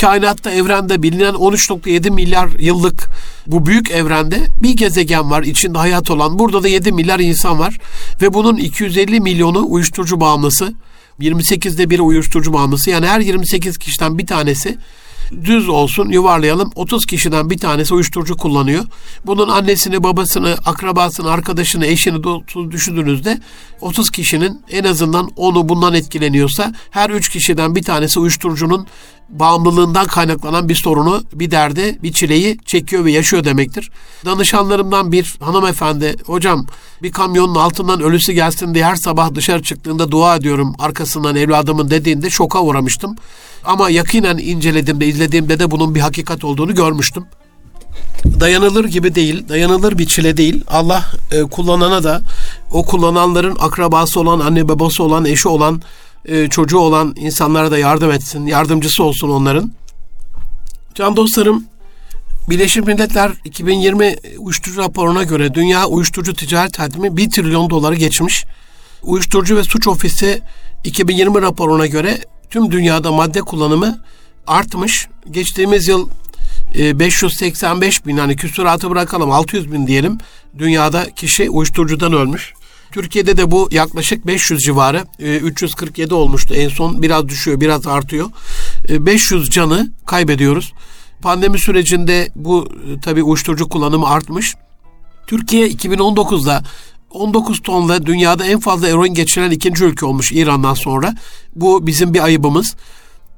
kainatta, 0.01 0.51
evrende 0.51 1.03
bilinen 1.03 1.35
13.7 1.35 2.11
milyar 2.11 2.49
yıllık 2.59 3.09
bu 3.47 3.67
büyük 3.67 3.91
evrende 3.91 4.47
bir 4.63 4.77
gezegen 4.77 5.31
var 5.31 5.43
içinde 5.43 5.79
hayat 5.79 6.11
olan. 6.11 6.39
Burada 6.39 6.63
da 6.63 6.69
7 6.69 6.93
milyar 6.93 7.21
insan 7.21 7.59
var 7.59 7.79
ve 8.23 8.35
bunun 8.35 8.57
250 8.57 9.21
milyonu 9.21 9.67
uyuşturucu 9.69 10.21
bağımlısı. 10.21 10.75
28'de 11.21 11.91
biri 11.91 12.03
uyuşturucu 12.03 12.53
bağımlısı. 12.53 12.91
Yani 12.91 13.07
her 13.07 13.21
28 13.21 13.79
kişiden 13.79 14.19
bir 14.19 14.27
tanesi 14.27 14.79
düz 15.45 15.69
olsun 15.69 16.09
yuvarlayalım 16.09 16.71
30 16.75 17.07
kişiden 17.07 17.51
bir 17.51 17.59
tanesi 17.59 17.95
uyuşturucu 17.95 18.37
kullanıyor. 18.37 18.85
Bunun 19.27 19.49
annesini, 19.49 20.03
babasını, 20.03 20.57
akrabasını, 20.67 21.31
arkadaşını, 21.31 21.87
eşini 21.87 22.23
düşündüğünüzde 22.71 23.41
30 23.81 24.11
kişinin 24.11 24.61
en 24.71 24.85
azından 24.85 25.31
onu 25.37 25.69
bundan 25.69 25.95
etkileniyorsa 25.95 26.73
her 26.91 27.11
3 27.11 27.29
kişiden 27.29 27.75
bir 27.75 27.83
tanesi 27.83 28.21
uyuşturucunun 28.21 28.87
bağımlılığından 29.29 30.07
kaynaklanan 30.07 30.69
bir 30.69 30.75
sorunu, 30.75 31.23
bir 31.33 31.51
derdi, 31.51 31.99
bir 32.03 32.13
çileyi 32.13 32.59
çekiyor 32.65 33.05
ve 33.05 33.13
yaşıyor 33.13 33.45
demektir. 33.45 33.91
Danışanlarımdan 34.25 35.13
bir 35.13 35.37
hanımefendi, 35.41 36.17
hocam 36.27 36.67
bir 37.03 37.13
kamyonun 37.13 37.55
altından 37.55 38.01
ölüsü 38.01 38.33
gelsin 38.33 38.75
diye 38.75 38.85
her 38.85 38.97
sabah 38.97 39.35
dışarı 39.35 39.63
çıktığında 39.63 40.11
dua 40.11 40.37
ediyorum 40.37 40.75
arkasından 40.79 41.37
evladımın 41.37 41.91
dediğinde 41.91 42.31
şoka 42.31 42.63
uğramıştım. 42.63 43.17
Ama 43.67 43.91
yakinen 43.91 44.39
incelediğimde, 44.39 45.07
izlediğimde 45.07 45.59
de 45.59 45.71
bunun 45.71 45.95
bir 45.95 46.01
hakikat 46.01 46.45
olduğunu 46.45 46.75
görmüştüm. 46.75 47.25
Dayanılır 48.41 48.85
gibi 48.85 49.15
değil, 49.15 49.49
dayanılır 49.49 49.99
bir 49.99 50.07
çile 50.07 50.37
değil. 50.37 50.65
Allah 50.69 51.05
e, 51.33 51.43
kullanana 51.43 52.05
da 52.05 52.21
o 52.73 52.85
kullananların 52.85 53.57
akrabası 53.61 54.21
olan, 54.21 54.41
anne 54.41 54.69
babası 54.69 55.03
olan, 55.03 55.25
eşi 55.25 55.49
olan, 55.49 55.83
e, 56.25 56.49
çocuğu 56.49 56.79
olan 56.79 57.15
insanlara 57.17 57.71
da 57.71 57.79
yardım 57.79 58.11
etsin, 58.11 58.47
yardımcısı 58.47 59.05
olsun 59.05 59.29
onların. 59.29 59.73
Can 60.95 61.17
dostlarım, 61.17 61.65
Birleşmiş 62.51 62.87
Milletler 62.87 63.33
2020 63.45 64.17
uyuşturucu 64.39 64.81
raporuna 64.83 65.23
göre 65.23 65.55
dünya 65.55 65.87
uyuşturucu 65.87 66.35
ticaret 66.35 66.79
hacmi 66.79 67.17
1 67.17 67.31
trilyon 67.31 67.71
doları 67.71 67.95
geçmiş. 67.95 68.45
Uyuşturucu 69.03 69.57
ve 69.57 69.65
Suç 69.65 69.89
Ofisi 69.89 70.43
2020 70.85 71.43
raporuna 71.43 71.87
göre 71.87 72.19
tüm 72.51 72.71
dünyada 72.71 73.13
madde 73.13 73.41
kullanımı 73.41 74.03
artmış. 74.47 75.09
Geçtiğimiz 75.31 75.89
yıl 75.89 76.09
585 76.75 78.01
e, 78.01 78.07
bin 78.07 78.17
hani 78.17 78.37
küsuratı 78.37 78.91
bırakalım 78.91 79.31
600 79.31 79.73
bin 79.73 79.87
diyelim 79.87 80.19
dünyada 80.59 81.11
kişi 81.11 81.51
uyuşturucudan 81.51 82.13
ölmüş. 82.13 82.55
Türkiye'de 82.93 83.37
de 83.37 83.51
bu 83.51 83.69
yaklaşık 83.71 84.27
500 84.27 84.61
civarı 84.61 85.05
347 85.19 86.11
e, 86.11 86.15
olmuştu 86.15 86.55
en 86.55 86.69
son 86.69 87.03
biraz 87.03 87.29
düşüyor 87.29 87.61
biraz 87.61 87.87
artıyor 87.87 88.31
500 88.89 89.49
e, 89.49 89.51
canı 89.51 89.93
kaybediyoruz. 90.07 90.73
Pandemi 91.23 91.59
sürecinde 91.59 92.29
bu 92.37 92.69
tabi 93.03 93.23
uyuşturucu 93.23 93.69
kullanımı 93.69 94.09
artmış. 94.09 94.55
Türkiye 95.27 95.69
2019'da 95.69 96.63
19 97.11 97.63
tonla 97.63 98.07
dünyada 98.07 98.45
en 98.45 98.61
fazla 98.61 98.89
eroin 98.89 99.15
geçiren 99.15 99.51
ikinci 99.51 99.85
ülke 99.85 100.07
olmuş 100.07 100.33
İran'dan 100.33 100.75
sonra. 100.75 101.15
Bu 101.55 101.87
bizim 101.87 102.15
bir 102.15 102.25
ayıbımız. 102.25 102.77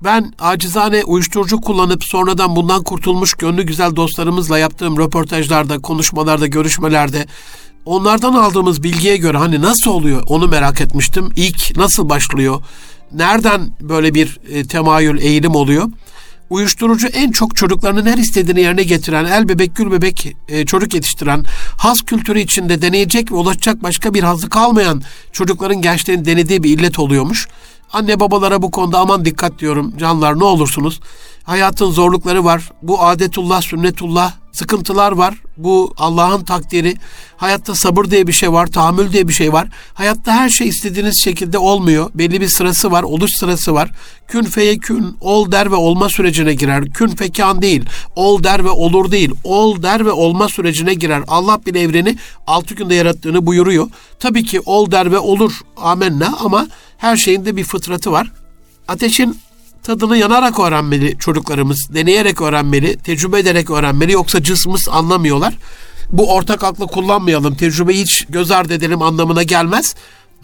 Ben 0.05 0.33
acizane 0.39 1.05
uyuşturucu 1.05 1.61
kullanıp 1.61 2.05
sonradan 2.05 2.57
bundan 2.57 2.83
kurtulmuş 2.83 3.35
gönlü 3.35 3.63
güzel 3.63 3.97
dostlarımızla 3.97 4.59
yaptığım 4.59 4.99
röportajlarda, 4.99 5.79
konuşmalarda, 5.79 6.47
görüşmelerde 6.47 7.27
onlardan 7.85 8.35
aldığımız 8.35 8.83
bilgiye 8.83 9.17
göre 9.17 9.39
hani 9.39 9.61
nasıl 9.61 9.91
oluyor 9.91 10.23
onu 10.27 10.49
merak 10.49 10.81
etmiştim. 10.81 11.29
İlk 11.37 11.77
nasıl 11.77 12.09
başlıyor? 12.09 12.63
Nereden 13.13 13.71
böyle 13.81 14.15
bir 14.15 14.41
e, 14.49 14.67
temayül, 14.67 15.19
eğilim 15.19 15.55
oluyor? 15.55 15.89
Uyuşturucu 16.51 17.07
en 17.07 17.31
çok 17.31 17.57
çocuklarının 17.57 18.07
her 18.07 18.19
istediğini 18.19 18.61
yerine 18.61 18.83
getiren, 18.83 19.25
el 19.25 19.49
bebek 19.49 19.77
gül 19.77 19.91
bebek 19.91 20.37
e, 20.49 20.67
çocuk 20.67 20.95
yetiştiren, 20.95 21.45
has 21.77 22.03
kültürü 22.03 22.41
içinde 22.41 22.83
deneyecek 22.83 23.33
ve 23.33 23.35
ulaşacak 23.35 23.83
başka 23.83 24.15
bir 24.15 24.23
hazı 24.23 24.49
kalmayan 24.49 25.03
çocukların 25.33 25.83
gençlerin 25.83 26.25
denediği 26.25 26.63
bir 26.63 26.79
illet 26.79 26.99
oluyormuş. 26.99 27.49
Anne 27.93 28.21
babalara 28.21 28.63
bu 28.63 28.71
konuda 28.71 28.99
aman 28.99 29.25
dikkat 29.25 29.59
diyorum 29.59 29.95
canlar 29.99 30.39
ne 30.39 30.45
olursunuz. 30.45 31.01
Hayatın 31.49 31.91
zorlukları 31.91 32.45
var. 32.45 32.71
Bu 32.83 33.03
adetullah, 33.03 33.63
sünnetullah, 33.63 34.33
sıkıntılar 34.53 35.13
var. 35.13 35.35
Bu 35.57 35.95
Allah'ın 35.99 36.45
takdiri. 36.45 36.95
Hayatta 37.37 37.75
sabır 37.75 38.05
diye 38.05 38.27
bir 38.27 38.33
şey 38.33 38.53
var, 38.53 38.67
tahammül 38.67 39.13
diye 39.13 39.29
bir 39.29 39.33
şey 39.33 39.53
var. 39.53 39.69
Hayatta 39.95 40.33
her 40.33 40.49
şey 40.49 40.69
istediğiniz 40.69 41.25
şekilde 41.25 41.59
olmuyor. 41.59 42.11
Belli 42.15 42.41
bir 42.41 42.49
sırası 42.49 42.91
var, 42.91 43.03
oluş 43.03 43.31
sırası 43.37 43.75
var. 43.75 43.91
Kün 44.27 44.43
feye 44.43 44.79
kün, 44.79 45.17
ol 45.21 45.53
der 45.53 45.71
ve 45.71 45.75
olma 45.75 46.09
sürecine 46.09 46.55
girer. 46.55 46.85
Kün 46.93 47.09
fekan 47.09 47.63
değil, 47.63 47.85
ol 48.17 48.43
der 48.43 48.65
ve 48.65 48.71
olur 48.71 49.11
değil. 49.11 49.31
Ol 49.45 49.83
der 49.83 50.07
ve 50.07 50.13
olma 50.13 50.49
sürecine 50.49 50.95
girer. 50.95 51.23
Allah 51.29 51.61
bir 51.67 51.75
evreni 51.75 52.17
altı 52.47 52.75
günde 52.75 52.95
yarattığını 52.95 53.47
buyuruyor. 53.47 53.91
Tabii 54.19 54.45
ki 54.45 54.61
ol 54.61 54.91
der 54.91 55.13
ve 55.13 55.19
olur 55.19 55.53
amenna 55.77 56.37
ama 56.41 56.67
her 56.99 57.17
şeyin 57.17 57.45
de 57.45 57.57
bir 57.57 57.65
fıtratı 57.65 58.13
var. 58.13 58.33
Ateşin 58.89 59.39
tadını 59.89 60.17
yanarak 60.17 60.61
öğrenmeli 60.61 61.19
çocuklarımız. 61.19 61.95
Deneyerek 61.95 62.41
öğrenmeli, 62.41 62.97
tecrübe 62.97 63.39
ederek 63.39 63.71
öğrenmeli. 63.71 64.13
Yoksa 64.13 64.43
cısmız 64.43 64.89
anlamıyorlar. 64.89 65.59
Bu 66.11 66.35
ortak 66.35 66.65
aklı 66.65 66.87
kullanmayalım. 66.87 67.55
Tecrübeyi 67.55 68.03
hiç 68.03 68.27
göz 68.29 68.51
ardı 68.51 68.75
edelim 68.75 69.03
anlamına 69.03 69.43
gelmez. 69.43 69.95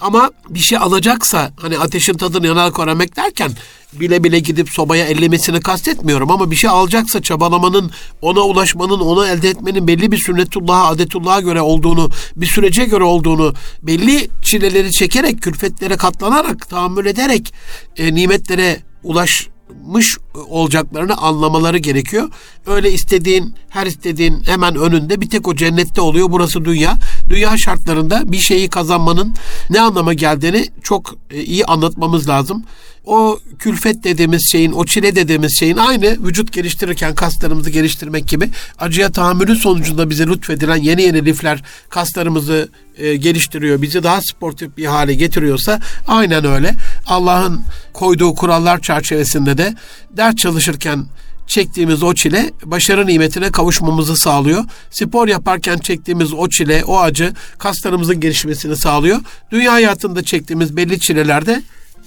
Ama 0.01 0.31
bir 0.49 0.59
şey 0.59 0.79
alacaksa 0.79 1.53
hani 1.61 1.79
ateşin 1.79 2.15
tadını 2.15 2.47
yanarak 2.47 2.79
öğrenmek 2.79 3.17
derken 3.17 3.51
bile 3.93 4.25
bile 4.25 4.39
gidip 4.39 4.71
sobaya 4.71 5.07
ellemesini 5.07 5.61
kastetmiyorum 5.61 6.31
ama 6.31 6.51
bir 6.51 6.57
şey 6.57 6.71
alacaksa 6.71 7.23
çabalamanın, 7.23 7.91
ona 8.23 8.41
ulaşmanın, 8.41 9.01
onu 9.01 9.27
elde 9.27 9.49
etmenin 9.49 9.89
belli 9.89 10.13
bir 10.13 10.19
sünnetullah'a, 10.19 10.89
adetullah'a 10.89 11.41
göre 11.41 11.61
olduğunu, 11.61 12.11
bir 12.37 12.47
sürece 12.47 12.85
göre 12.85 13.05
olduğunu, 13.05 13.55
belli 13.83 14.29
çileleri 14.43 14.93
çekerek, 14.93 15.43
külfetlere 15.43 15.97
katlanarak, 15.97 16.69
tahammül 16.69 17.07
ederek 17.07 17.55
e, 17.97 18.15
nimetlere 18.15 18.94
ulaşmış 19.05 20.19
olacaklarını 20.49 21.17
anlamaları 21.17 21.79
gerekiyor. 21.79 22.29
Öyle 22.67 22.93
istediğin, 22.93 23.55
her 23.69 23.87
istediğin 23.87 24.43
hemen 24.47 24.77
önünde 24.77 25.21
bir 25.21 25.31
tek 25.31 25.49
o 25.49 25.57
cennette 25.57 26.01
oluyor. 26.01 26.31
Burası 26.31 26.65
dünya. 26.65 26.99
Dünya 27.31 27.57
şartlarında 27.57 28.33
bir 28.33 28.39
şeyi 28.39 28.69
kazanmanın 28.69 29.35
ne 29.71 29.81
anlama 29.81 30.15
geldiğini 30.15 30.69
çok 30.83 31.15
e, 31.31 31.43
iyi 31.43 31.65
anlatmamız 31.65 32.29
lazım. 32.29 32.65
O 33.07 33.39
külfet 33.59 34.05
dediğimiz 34.05 34.53
şeyin, 34.53 34.73
o 34.73 34.87
çile 34.87 35.17
dediğimiz 35.17 35.59
şeyin 35.59 35.77
aynı 35.77 36.27
vücut 36.27 36.53
geliştirirken 36.53 37.15
kaslarımızı 37.15 37.71
geliştirmek 37.71 38.29
gibi 38.29 38.51
acıya 38.79 39.13
tahammülün 39.13 39.55
sonucunda 39.55 40.11
bize 40.11 40.27
lütfedilen 40.27 40.77
yeni 40.77 41.03
yeni 41.03 41.25
lifler 41.25 41.63
kaslarımızı 41.89 42.69
e, 42.99 43.17
geliştiriyor, 43.17 43.83
bizi 43.83 44.03
daha 44.03 44.21
sportif 44.21 44.77
bir 44.77 44.87
hale 44.87 45.15
getiriyorsa 45.15 45.81
aynen 46.09 46.45
öyle. 46.45 46.75
Allah'ın 47.07 47.61
koyduğu 47.93 48.35
kurallar 48.35 48.81
çerçevesinde 48.81 49.59
de 49.59 49.75
ders 50.17 50.35
çalışırken 50.37 51.07
çektiğimiz 51.47 52.03
o 52.03 52.15
çile 52.15 52.51
başarı 52.65 53.07
nimetine 53.07 53.51
kavuşmamızı 53.51 54.17
sağlıyor. 54.17 54.65
Spor 54.91 55.29
yaparken 55.29 55.79
çektiğimiz 55.79 56.33
o 56.33 56.49
çile, 56.49 56.85
o 56.85 56.99
acı 56.99 57.33
kaslarımızın 57.59 58.21
gelişmesini 58.21 58.77
sağlıyor. 58.77 59.21
Dünya 59.51 59.73
hayatında 59.73 60.23
çektiğimiz 60.23 60.77
belli 60.77 61.01
çilelerde 61.01 61.63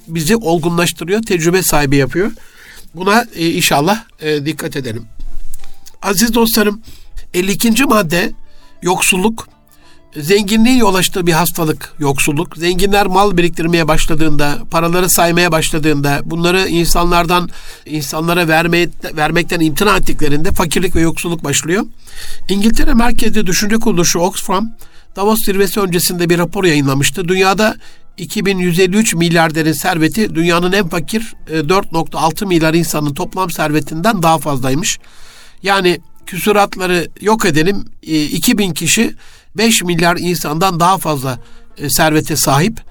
bizi 0.08 0.36
olgunlaştırıyor, 0.36 1.22
tecrübe 1.22 1.64
sahibi 1.64 1.96
yapıyor. 1.96 2.32
Buna 2.96 3.26
e, 3.36 3.50
inşallah 3.50 4.04
e, 4.22 4.46
dikkat 4.46 4.76
edelim. 4.76 5.06
Aziz 6.02 6.34
dostlarım, 6.34 6.82
52. 7.34 7.84
madde 7.84 8.32
yoksulluk. 8.82 9.57
Zenginliğin 10.22 10.78
yol 10.78 10.96
açtığı 10.96 11.28
bir 11.28 11.32
hastalık, 11.32 11.94
yoksulluk. 12.00 12.58
Zenginler 12.58 13.08
mal 13.08 13.38
biriktirmeye 13.38 13.88
başladığında, 13.88 14.60
paraları 14.72 15.10
saymaya 15.10 15.52
başladığında, 15.52 16.22
bunları 16.26 16.68
insanlardan, 16.68 17.50
insanlara 17.86 18.48
vermeye, 18.48 18.90
vermekten 19.18 19.60
imtina 19.60 19.98
ettiklerinde 19.98 20.52
fakirlik 20.52 20.96
ve 20.96 21.02
yoksulluk 21.02 21.44
başlıyor. 21.44 21.86
İngiltere 22.50 22.94
merkezli 22.94 23.48
düşünce 23.48 23.76
kuruluşu 23.76 24.20
Oxfam, 24.20 24.72
Davos 25.16 25.46
zirvesi 25.46 25.80
öncesinde 25.80 26.30
bir 26.30 26.38
rapor 26.38 26.64
yayınlamıştı. 26.64 27.28
Dünyada 27.28 27.76
2153 28.18 29.16
milyarderin 29.16 29.74
serveti 29.74 30.36
dünyanın 30.36 30.72
en 30.72 30.88
fakir 30.88 31.34
4.6 31.50 32.44
e, 32.44 32.48
milyar 32.48 32.74
insanın 32.74 33.14
toplam 33.14 33.52
servetinden 33.52 34.24
daha 34.24 34.38
fazlaymış. 34.38 35.00
Yani 35.64 36.00
küsuratları 36.26 37.08
yok 37.22 37.46
edelim 37.46 37.86
2000 38.02 38.70
e, 38.70 38.74
kişi 38.74 39.16
5 39.58 39.84
milyar 39.84 40.18
insandan 40.18 40.80
daha 40.80 40.98
fazla 40.98 41.40
e, 41.78 41.90
servete 41.90 42.36
sahip. 42.36 42.82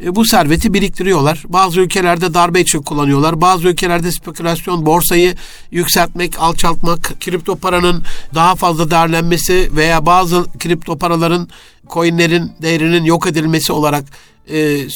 Bu 0.00 0.24
serveti 0.24 0.74
biriktiriyorlar. 0.74 1.42
Bazı 1.48 1.80
ülkelerde 1.80 2.34
darbe 2.34 2.60
için 2.60 2.82
kullanıyorlar. 2.82 3.40
Bazı 3.40 3.68
ülkelerde 3.68 4.12
spekülasyon, 4.12 4.86
borsayı 4.86 5.34
yükseltmek, 5.70 6.40
alçaltmak, 6.40 7.20
kripto 7.20 7.56
paranın 7.56 8.02
daha 8.34 8.54
fazla 8.54 8.90
değerlenmesi 8.90 9.70
veya 9.76 10.06
bazı 10.06 10.46
kripto 10.58 10.98
paraların, 10.98 11.48
coinlerin 11.90 12.52
değerinin 12.62 13.04
yok 13.04 13.26
edilmesi 13.26 13.72
olarak 13.72 14.04
e, 14.48 14.90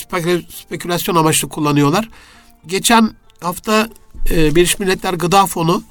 spekülasyon 0.68 1.16
amaçlı 1.16 1.48
kullanıyorlar. 1.48 2.08
Geçen 2.66 3.10
hafta 3.40 3.88
e, 4.30 4.54
Birleşmiş 4.54 4.78
Milletler 4.78 5.14
Gıda 5.14 5.46
Fonu 5.46 5.82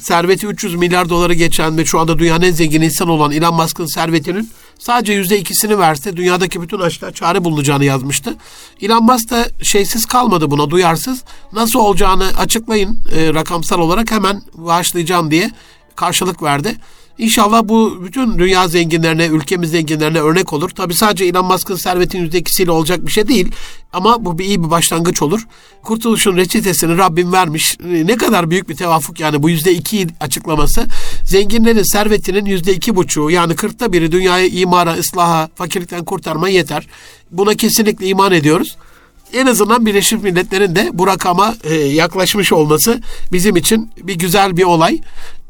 serveti 0.00 0.46
300 0.46 0.74
milyar 0.74 1.08
doları 1.08 1.34
geçen 1.34 1.78
ve 1.78 1.84
şu 1.84 2.00
anda 2.00 2.18
dünyanın 2.18 2.42
en 2.42 2.50
zengin 2.50 2.82
insan 2.82 3.08
olan 3.08 3.32
Elon 3.32 3.54
Musk'ın 3.54 3.86
servetinin 3.86 4.50
sadece 4.78 5.12
yüzde 5.12 5.38
ikisini 5.38 5.78
verse 5.78 6.16
dünyadaki 6.16 6.62
bütün 6.62 6.78
açlığa 6.78 7.12
çare 7.12 7.44
bulunacağını 7.44 7.84
yazmıştı. 7.84 8.36
Elon 8.80 9.04
Musk 9.04 9.30
da 9.30 9.46
şeysiz 9.62 10.06
kalmadı 10.06 10.50
buna 10.50 10.70
duyarsız. 10.70 11.24
Nasıl 11.52 11.78
olacağını 11.78 12.26
açıklayın 12.38 12.98
e, 13.16 13.34
rakamsal 13.34 13.80
olarak 13.80 14.10
hemen 14.10 14.42
bağışlayacağım 14.54 15.30
diye 15.30 15.50
karşılık 15.96 16.42
verdi. 16.42 16.76
İnşallah 17.18 17.62
bu 17.64 18.04
bütün 18.04 18.38
dünya 18.38 18.68
zenginlerine, 18.68 19.26
ülkemiz 19.26 19.70
zenginlerine 19.70 20.20
örnek 20.20 20.52
olur. 20.52 20.70
Tabi 20.70 20.94
sadece 20.94 21.24
Elon 21.24 21.46
Musk'ın 21.46 21.76
servetin 21.76 22.20
yüzde 22.20 22.38
ikisiyle 22.38 22.70
olacak 22.70 23.06
bir 23.06 23.10
şey 23.10 23.28
değil. 23.28 23.52
Ama 23.92 24.24
bu 24.24 24.38
bir 24.38 24.44
iyi 24.44 24.64
bir 24.64 24.70
başlangıç 24.70 25.22
olur. 25.22 25.46
Kurtuluşun 25.82 26.36
reçetesini 26.36 26.98
Rabbim 26.98 27.32
vermiş. 27.32 27.76
Ne 27.80 28.16
kadar 28.16 28.50
büyük 28.50 28.68
bir 28.68 28.74
tevafuk 28.74 29.20
yani 29.20 29.42
bu 29.42 29.50
yüzde 29.50 29.72
iki 29.72 30.06
açıklaması. 30.20 30.86
Zenginlerin 31.24 31.82
servetinin 31.82 32.44
yüzde 32.44 32.74
iki 32.74 32.96
buçuğu 32.96 33.30
yani 33.30 33.54
kırkta 33.54 33.92
biri 33.92 34.12
dünyayı 34.12 34.50
imara, 34.50 34.94
ıslaha, 34.94 35.48
fakirlikten 35.54 36.04
kurtarmaya 36.04 36.54
yeter. 36.54 36.86
Buna 37.30 37.54
kesinlikle 37.54 38.06
iman 38.06 38.32
ediyoruz 38.32 38.76
en 39.32 39.46
azından 39.46 39.86
Birleşmiş 39.86 40.22
Milletler'in 40.22 40.76
de 40.76 40.90
bu 40.92 41.06
rakama 41.06 41.54
e, 41.64 41.74
yaklaşmış 41.74 42.52
olması 42.52 43.00
bizim 43.32 43.56
için 43.56 43.90
bir 44.02 44.14
güzel 44.14 44.56
bir 44.56 44.64
olay. 44.64 45.00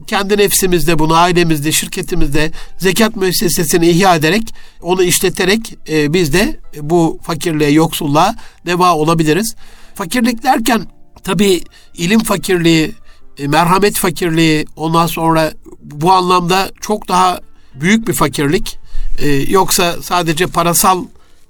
Kendi 0.06 0.38
nefsimizde 0.38 0.98
bunu 0.98 1.14
ailemizde, 1.14 1.72
şirketimizde 1.72 2.50
zekat 2.78 3.16
müessesesini 3.16 3.88
ihya 3.88 4.16
ederek, 4.16 4.54
onu 4.82 5.02
işleterek 5.02 5.76
e, 5.88 6.12
biz 6.12 6.32
de 6.32 6.60
bu 6.80 7.18
fakirliğe, 7.22 7.70
yoksulluğa 7.70 8.34
deva 8.66 8.94
olabiliriz. 8.94 9.54
Fakirlik 9.94 10.42
derken 10.42 10.86
tabii 11.24 11.62
ilim 11.94 12.20
fakirliği, 12.20 12.92
e, 13.38 13.48
merhamet 13.48 13.94
fakirliği, 13.94 14.66
ondan 14.76 15.06
sonra 15.06 15.52
bu 15.82 16.12
anlamda 16.12 16.70
çok 16.80 17.08
daha 17.08 17.40
büyük 17.74 18.08
bir 18.08 18.12
fakirlik. 18.12 18.78
E, 19.18 19.28
yoksa 19.28 20.02
sadece 20.02 20.46
parasal 20.46 21.04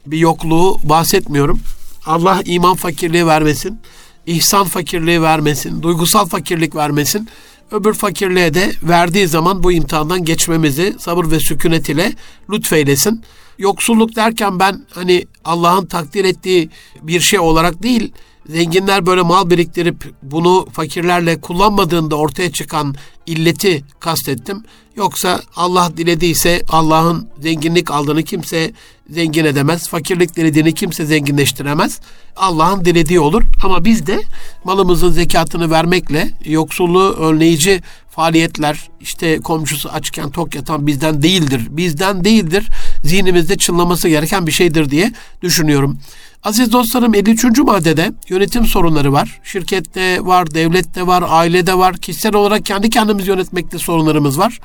bir 0.06 0.18
yokluğu 0.18 0.78
bahsetmiyorum. 0.84 1.60
Allah 2.08 2.42
iman 2.44 2.74
fakirliği 2.74 3.26
vermesin, 3.26 3.80
ihsan 4.26 4.64
fakirliği 4.64 5.22
vermesin, 5.22 5.82
duygusal 5.82 6.26
fakirlik 6.26 6.76
vermesin. 6.76 7.28
Öbür 7.70 7.94
fakirliğe 7.94 8.54
de 8.54 8.72
verdiği 8.82 9.28
zaman 9.28 9.62
bu 9.62 9.72
imtihandan 9.72 10.24
geçmemizi 10.24 10.96
sabır 10.98 11.30
ve 11.30 11.40
sükunet 11.40 11.88
ile 11.88 12.12
lütfeylesin. 12.50 13.24
Yoksulluk 13.58 14.16
derken 14.16 14.60
ben 14.60 14.86
hani 14.90 15.24
Allah'ın 15.44 15.86
takdir 15.86 16.24
ettiği 16.24 16.70
bir 17.02 17.20
şey 17.20 17.38
olarak 17.38 17.82
değil, 17.82 18.12
zenginler 18.48 19.06
böyle 19.06 19.22
mal 19.22 19.50
biriktirip 19.50 20.14
bunu 20.22 20.66
fakirlerle 20.72 21.40
kullanmadığında 21.40 22.16
ortaya 22.16 22.52
çıkan 22.52 22.94
illeti 23.26 23.84
kastettim. 24.00 24.64
Yoksa 24.96 25.42
Allah 25.56 25.92
dilediyse 25.96 26.62
Allah'ın 26.68 27.28
zenginlik 27.40 27.90
aldığını 27.90 28.22
kimse 28.22 28.72
zengin 29.10 29.44
edemez. 29.44 29.88
Fakirlik 29.88 30.36
dilediğini 30.36 30.74
kimse 30.74 31.06
zenginleştiremez. 31.06 32.00
Allah'ın 32.36 32.84
dilediği 32.84 33.20
olur. 33.20 33.42
Ama 33.64 33.84
biz 33.84 34.06
de 34.06 34.22
malımızın 34.64 35.10
zekatını 35.10 35.70
vermekle 35.70 36.30
yoksulluğu 36.44 37.12
önleyici 37.12 37.82
faaliyetler 38.10 38.88
işte 39.00 39.38
komşusu 39.38 39.88
açken 39.88 40.30
tok 40.30 40.54
yatan 40.54 40.86
bizden 40.86 41.22
değildir. 41.22 41.68
Bizden 41.70 42.24
değildir. 42.24 42.68
Zihnimizde 43.04 43.56
çınlaması 43.56 44.08
gereken 44.08 44.46
bir 44.46 44.52
şeydir 44.52 44.90
diye 44.90 45.12
düşünüyorum. 45.42 45.98
Aziz 46.42 46.72
dostlarım 46.72 47.14
53. 47.14 47.58
maddede 47.58 48.12
yönetim 48.28 48.66
sorunları 48.66 49.12
var. 49.12 49.40
Şirkette 49.44 50.26
var, 50.26 50.54
devlette 50.54 51.06
var, 51.06 51.24
ailede 51.28 51.78
var. 51.78 51.96
Kişisel 51.96 52.34
olarak 52.34 52.66
kendi 52.66 52.90
kendimiz 52.90 53.28
yönetmekte 53.28 53.78
sorunlarımız 53.78 54.38
var. 54.38 54.60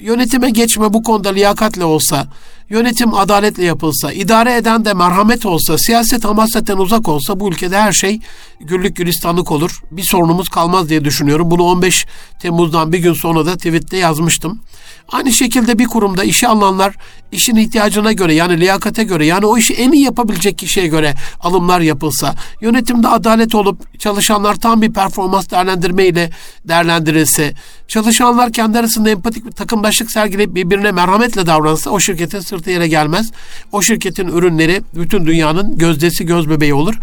Yönetime 0.00 0.50
geçme 0.50 0.92
bu 0.92 1.02
konuda 1.02 1.28
liyakatle 1.28 1.84
olsa, 1.84 2.26
yönetim 2.70 3.14
adaletle 3.14 3.64
yapılsa, 3.64 4.12
idare 4.12 4.56
eden 4.56 4.84
de 4.84 4.94
merhamet 4.94 5.46
olsa, 5.46 5.78
siyaset 5.78 6.24
hamasetten 6.24 6.76
uzak 6.76 7.08
olsa 7.08 7.40
bu 7.40 7.48
ülkede 7.48 7.78
her 7.78 7.92
şey 7.92 8.20
güllük 8.60 8.96
gülistanlık 8.96 9.52
olur. 9.52 9.80
Bir 9.90 10.02
sorunumuz 10.02 10.48
kalmaz 10.48 10.88
diye 10.88 11.04
düşünüyorum. 11.04 11.50
Bunu 11.50 11.62
15 11.62 12.06
Temmuz'dan 12.40 12.92
bir 12.92 12.98
gün 12.98 13.12
sonra 13.12 13.46
da 13.46 13.56
tweette 13.56 13.96
yazmıştım. 13.96 14.60
Aynı 15.08 15.32
şekilde 15.32 15.78
bir 15.78 15.86
kurumda 15.86 16.24
işe 16.24 16.48
alınanlar 16.48 16.94
işin 17.32 17.56
ihtiyacına 17.56 18.12
göre 18.12 18.34
yani 18.34 18.60
liyakate 18.60 19.04
göre 19.04 19.26
yani 19.26 19.46
o 19.46 19.58
işi 19.58 19.74
en 19.74 19.92
iyi 19.92 20.04
yapabilecek 20.04 20.58
kişiye 20.58 20.86
göre 20.86 21.14
alımlar 21.40 21.80
yapılsa, 21.80 22.34
yönetimde 22.60 23.08
adalet 23.08 23.54
olup 23.54 24.00
çalışanlar 24.00 24.54
tam 24.54 24.82
bir 24.82 24.92
performans 24.92 25.50
değerlendirme 25.50 26.06
ile 26.06 26.30
değerlendirilse, 26.64 27.54
çalışanlar 27.88 28.52
kendi 28.52 28.78
arasında 28.78 29.10
empatik 29.10 29.46
bir 29.46 29.52
takımdaşlık 29.52 30.10
sergileyip 30.10 30.54
birbirine 30.54 30.92
merhametle 30.92 31.46
davransa 31.46 31.90
o 31.90 32.00
şirketin 32.00 32.40
sırtı 32.40 32.70
yere 32.70 32.88
gelmez. 32.88 33.30
O 33.72 33.82
şirketin 33.82 34.28
ürünleri 34.28 34.82
bütün 34.94 35.26
dünyanın 35.26 35.78
gözdesi 35.78 36.26
göz 36.26 36.50
bebeği 36.50 36.74
olur. 36.74 36.94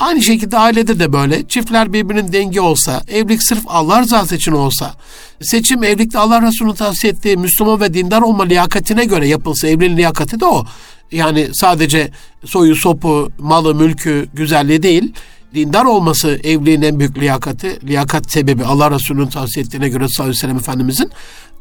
Aynı 0.00 0.22
şekilde 0.22 0.58
ailede 0.58 0.98
de 0.98 1.12
böyle. 1.12 1.48
Çiftler 1.48 1.92
birbirinin 1.92 2.32
dengi 2.32 2.60
olsa, 2.60 3.02
evlilik 3.08 3.42
sırf 3.42 3.62
Allah 3.66 4.00
rızası 4.00 4.34
için 4.34 4.52
olsa, 4.52 4.94
seçim 5.42 5.84
evlilikte 5.84 6.18
Allah 6.18 6.42
Resulü'nün 6.42 6.74
tavsiye 6.74 7.12
ettiği 7.12 7.36
Müslüman 7.36 7.80
ve 7.80 7.94
dindar 7.94 8.22
olma 8.22 8.44
liyakatine 8.44 9.04
göre 9.04 9.28
yapılsa, 9.28 9.68
evliliğin 9.78 9.96
liyakati 9.96 10.40
de 10.40 10.46
o. 10.46 10.64
Yani 11.12 11.48
sadece 11.52 12.10
soyu, 12.44 12.76
sopu, 12.76 13.30
malı, 13.38 13.74
mülkü, 13.74 14.28
güzelliği 14.34 14.82
değil, 14.82 15.12
dindar 15.54 15.84
olması 15.84 16.28
evliliğin 16.44 16.82
en 16.82 16.98
büyük 16.98 17.18
liyakati, 17.18 17.86
liyakat 17.86 18.32
sebebi 18.32 18.64
Allah 18.64 18.90
Resulü'nün 18.90 19.26
tavsiye 19.26 19.66
ettiğine 19.66 19.88
göre 19.88 20.08
sallallahu 20.08 20.22
aleyhi 20.22 20.38
ve 20.38 20.40
sellem 20.40 20.56
Efendimizin. 20.56 21.10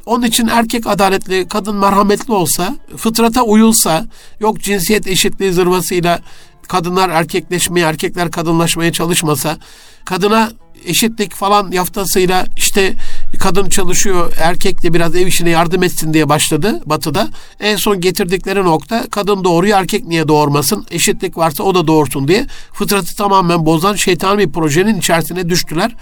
Onun 0.05 0.25
için 0.25 0.47
erkek 0.47 0.87
adaletli, 0.87 1.47
kadın 1.47 1.75
merhametli 1.75 2.33
olsa, 2.33 2.75
fıtrata 2.97 3.41
uyulsa, 3.41 4.05
yok 4.39 4.59
cinsiyet 4.61 5.07
eşitliği 5.07 5.51
zırvasıyla 5.51 6.19
kadınlar 6.67 7.09
erkekleşmeye, 7.09 7.85
erkekler 7.85 8.31
kadınlaşmaya 8.31 8.91
çalışmasa, 8.91 9.57
kadına 10.05 10.51
eşitlik 10.85 11.33
falan 11.33 11.71
yaftasıyla 11.71 12.45
işte 12.57 12.93
kadın 13.39 13.69
çalışıyor, 13.69 14.33
erkek 14.39 14.83
de 14.83 14.93
biraz 14.93 15.15
ev 15.15 15.27
işine 15.27 15.49
yardım 15.49 15.83
etsin 15.83 16.13
diye 16.13 16.29
başladı 16.29 16.81
batıda. 16.85 17.29
En 17.59 17.75
son 17.75 18.01
getirdikleri 18.01 18.63
nokta 18.63 19.07
kadın 19.09 19.43
doğuruyor, 19.43 19.79
erkek 19.79 20.05
niye 20.07 20.27
doğurmasın? 20.27 20.85
Eşitlik 20.91 21.37
varsa 21.37 21.63
o 21.63 21.75
da 21.75 21.87
doğursun 21.87 22.27
diye 22.27 22.47
fıtratı 22.73 23.15
tamamen 23.15 23.65
bozan 23.65 23.95
şeytan 23.95 24.37
bir 24.39 24.51
projenin 24.51 24.99
içerisine 24.99 25.49
düştüler. 25.49 25.95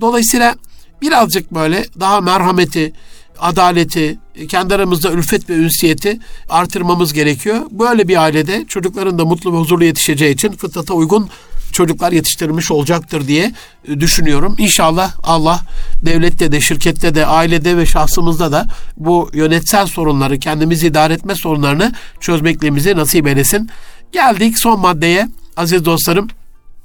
Dolayısıyla 0.00 0.54
birazcık 1.02 1.54
böyle 1.54 1.84
daha 2.00 2.20
merhameti, 2.20 2.92
adaleti, 3.38 4.18
kendi 4.48 4.74
aramızda 4.74 5.10
ülfet 5.10 5.50
ve 5.50 5.54
ünsiyeti 5.54 6.18
artırmamız 6.48 7.12
gerekiyor. 7.12 7.60
Böyle 7.70 8.08
bir 8.08 8.22
ailede 8.22 8.64
çocukların 8.68 9.18
da 9.18 9.24
mutlu 9.24 9.52
ve 9.52 9.56
huzurlu 9.56 9.84
yetişeceği 9.84 10.34
için 10.34 10.52
fıtrata 10.52 10.94
uygun 10.94 11.30
çocuklar 11.76 12.12
yetiştirmiş 12.12 12.70
olacaktır 12.70 13.28
diye 13.28 13.52
e, 13.88 14.00
düşünüyorum. 14.00 14.54
İnşallah 14.58 15.12
Allah 15.22 15.60
devlette 16.02 16.52
de, 16.52 16.60
şirkette 16.60 17.14
de, 17.14 17.26
ailede 17.26 17.76
ve 17.76 17.86
şahsımızda 17.86 18.52
da 18.52 18.66
bu 18.96 19.30
yönetsel 19.34 19.86
sorunları, 19.86 20.38
kendimizi 20.38 20.86
idare 20.86 21.14
etme 21.14 21.34
sorunlarını 21.34 21.92
çözmeklerimizi 22.20 22.96
nasip 22.96 23.26
eylesin. 23.26 23.70
Geldik 24.12 24.58
son 24.58 24.80
maddeye 24.80 25.28
aziz 25.56 25.84
dostlarım. 25.84 26.28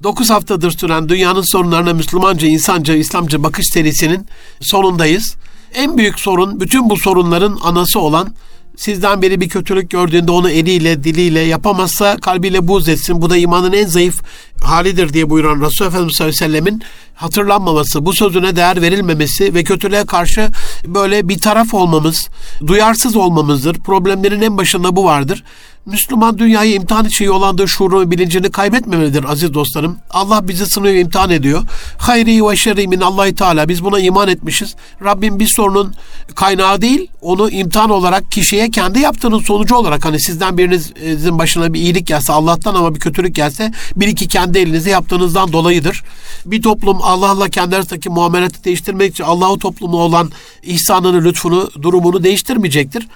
9 0.03 0.29
haftadır 0.29 0.71
süren 0.71 1.09
dünyanın 1.09 1.41
sorunlarına 1.41 1.93
Müslümanca, 1.93 2.47
insanca, 2.47 2.95
İslamca 2.95 3.43
bakış 3.43 3.67
serisinin 3.73 4.25
sonundayız. 4.61 5.35
En 5.73 5.97
büyük 5.97 6.19
sorun 6.19 6.59
bütün 6.59 6.89
bu 6.89 6.97
sorunların 6.97 7.57
anası 7.63 7.99
olan 7.99 8.33
sizden 8.75 9.21
biri 9.21 9.41
bir 9.41 9.49
kötülük 9.49 9.89
gördüğünde 9.89 10.31
onu 10.31 10.49
eliyle, 10.49 11.03
diliyle 11.03 11.39
yapamazsa 11.39 12.17
kalbiyle 12.17 12.67
buz 12.67 12.89
etsin. 12.89 13.21
Bu 13.21 13.29
da 13.29 13.37
imanın 13.37 13.73
en 13.73 13.87
zayıf 13.87 14.21
halidir 14.63 15.13
diye 15.13 15.29
buyuran 15.29 15.61
Resulullah 15.61 15.91
Efendimiz 15.91 16.15
sallallahu 16.15 16.35
aleyhi 16.35 16.53
ve 16.53 16.61
sellemin 16.61 16.83
hatırlanmaması, 17.15 18.05
bu 18.05 18.13
sözüne 18.13 18.55
değer 18.55 18.81
verilmemesi 18.81 19.53
ve 19.53 19.63
kötülüğe 19.63 20.05
karşı 20.05 20.49
böyle 20.85 21.29
bir 21.29 21.39
taraf 21.39 21.73
olmamız, 21.73 22.29
duyarsız 22.67 23.15
olmamızdır. 23.15 23.75
Problemlerin 23.75 24.41
en 24.41 24.57
başında 24.57 24.95
bu 24.95 25.03
vardır. 25.03 25.43
Müslüman 25.85 26.37
dünyayı 26.37 26.73
imtihan 26.73 27.05
için 27.05 27.25
yollandığı 27.25 27.67
şuuru 27.67 28.01
ve 28.01 28.11
bilincini 28.11 28.51
kaybetmemelidir 28.51 29.23
aziz 29.23 29.53
dostlarım. 29.53 29.97
Allah 30.09 30.47
bizi 30.47 30.65
sınıyor, 30.65 30.95
imtihan 30.95 31.29
ediyor. 31.29 31.63
Hayri 31.97 32.47
ve 32.47 32.55
şerri 32.55 32.87
min 32.87 33.01
Allahi 33.01 33.35
Teala. 33.35 33.69
Biz 33.69 33.83
buna 33.83 33.99
iman 33.99 34.27
etmişiz. 34.27 34.75
Rabbim 35.03 35.39
bir 35.39 35.47
sorunun 35.47 35.93
kaynağı 36.35 36.81
değil, 36.81 37.07
onu 37.21 37.49
imtihan 37.49 37.89
olarak 37.89 38.31
kişiye 38.31 38.71
kendi 38.71 38.99
yaptığının 38.99 39.39
sonucu 39.39 39.75
olarak 39.75 40.05
hani 40.05 40.19
sizden 40.19 40.57
birinizin 40.57 41.39
başına 41.39 41.73
bir 41.73 41.79
iyilik 41.79 42.07
gelse 42.07 42.33
Allah'tan 42.33 42.75
ama 42.75 42.95
bir 42.95 42.99
kötülük 42.99 43.35
gelse 43.35 43.71
bir 43.95 44.07
iki 44.07 44.27
kendi 44.27 44.59
elinize 44.59 44.89
yaptığınızdan 44.89 45.53
dolayıdır. 45.53 46.03
Bir 46.45 46.61
toplum 46.61 46.97
Allah'la 47.01 47.49
kendi 47.49 47.75
arasındaki 47.75 48.09
muameleti 48.09 48.63
değiştirmek 48.63 49.11
için 49.11 49.23
Allah'ı 49.23 49.59
toplumu 49.59 49.97
olan 49.97 50.31
ihsanını, 50.63 51.23
lütfunu, 51.23 51.69
durumunu 51.81 52.23
değiştirmeyecektir. 52.23 53.07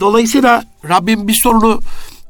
Dolayısıyla 0.00 0.64
Rabbim 0.88 1.28
bir 1.28 1.34
sorunu 1.42 1.80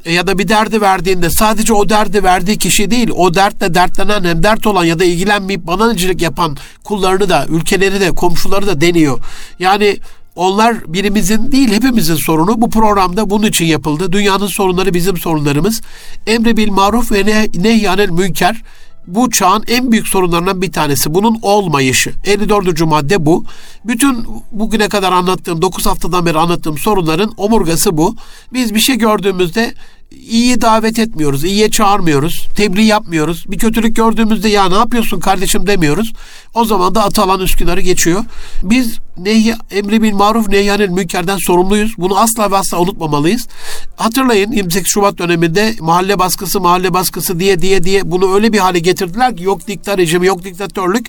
e, 0.05 0.13
ya 0.13 0.27
da 0.27 0.39
bir 0.39 0.49
derdi 0.49 0.81
verdiğinde 0.81 1.31
sadece 1.31 1.73
o 1.73 1.89
derdi 1.89 2.23
verdiği 2.25 2.59
kişi 2.59 2.91
değil, 2.91 3.11
o 3.17 3.35
dertle 3.35 3.75
dertlenen 3.75 4.25
hem 4.25 4.43
dert 4.43 4.67
olan 4.67 4.85
ya 4.85 4.99
da 4.99 5.05
ilgilenmeyip 5.05 5.67
bananacılık 5.67 6.23
yapan 6.23 6.57
kullarını 6.85 7.29
da, 7.29 7.47
ülkeleri 7.49 8.01
de, 8.01 8.11
komşuları 8.11 8.67
da 8.67 8.81
deniyor. 8.81 9.19
Yani 9.59 9.99
onlar 10.37 10.93
birimizin 10.93 11.53
değil 11.53 11.73
hepimizin 11.73 12.15
sorunu. 12.15 12.61
Bu 12.61 12.71
programda 12.71 13.31
bunun 13.31 13.47
için 13.47 13.65
yapıldı. 13.65 14.13
Dünyanın 14.13 14.47
sorunları 14.47 14.95
bizim 14.95 15.17
sorunlarımız. 15.17 15.81
Emre 16.27 16.57
bil 16.57 16.71
maruf 16.71 17.13
ve 17.13 17.27
ne, 17.27 17.49
nehyanel 17.55 18.11
münker 18.11 18.63
bu 19.09 19.31
çağın 19.31 19.65
en 19.69 19.93
büyük 19.93 20.09
sorunlarından 20.09 20.63
bir 20.63 20.73
tanesi. 20.73 21.15
Bunun 21.15 21.39
olmayışı. 21.43 22.13
54. 22.25 22.81
madde 22.81 23.27
bu. 23.27 23.45
Bütün 23.85 24.27
bugüne 24.53 24.89
kadar 24.89 25.13
anlattığım, 25.13 25.63
9 25.63 25.87
haftadan 25.87 26.27
beri 26.27 26.39
anlattığım 26.39 26.79
sorunların 26.79 27.33
omurgası 27.37 27.97
bu. 27.97 28.17
Biz 28.53 28.75
bir 28.75 28.81
şey 28.81 28.97
gördüğümüzde 28.97 29.75
iyiye 30.11 30.61
davet 30.61 30.99
etmiyoruz, 30.99 31.45
iyiye 31.45 31.71
çağırmıyoruz, 31.71 32.49
tebliğ 32.57 32.85
yapmıyoruz. 32.85 33.45
Bir 33.49 33.59
kötülük 33.59 33.97
gördüğümüzde 33.97 34.49
ya 34.49 34.69
ne 34.69 34.75
yapıyorsun 34.75 35.21
kardeşim 35.21 35.67
demiyoruz. 35.67 36.13
O 36.55 36.65
zaman 36.65 36.95
da 36.95 37.05
Atalan 37.05 37.41
Üsküdar'ı 37.41 37.81
geçiyor. 37.81 38.25
Biz 38.63 38.99
nehy 39.19 39.55
emri 39.71 40.03
bil 40.03 40.13
maruf 40.13 40.49
nehyanil 40.49 40.89
münkerden 40.89 41.37
sorumluyuz. 41.37 41.93
Bunu 41.99 42.19
asla 42.19 42.51
ve 42.51 42.57
asla 42.57 42.79
unutmamalıyız. 42.79 43.49
Hatırlayın 43.97 44.53
28 44.53 44.93
Şubat 44.93 45.19
döneminde 45.19 45.75
mahalle 45.81 46.19
baskısı 46.19 46.61
mahalle 46.61 46.95
baskısı 46.95 47.41
diye 47.41 47.63
diye 47.63 47.83
diye 47.83 48.11
bunu 48.11 48.35
öyle 48.35 48.53
bir 48.53 48.59
hale 48.59 48.79
getirdiler 48.79 49.37
ki 49.37 49.45
yok 49.45 49.67
dikta 49.67 49.99
rejimi 49.99 50.27
yok 50.27 50.45
diktatörlük. 50.45 51.07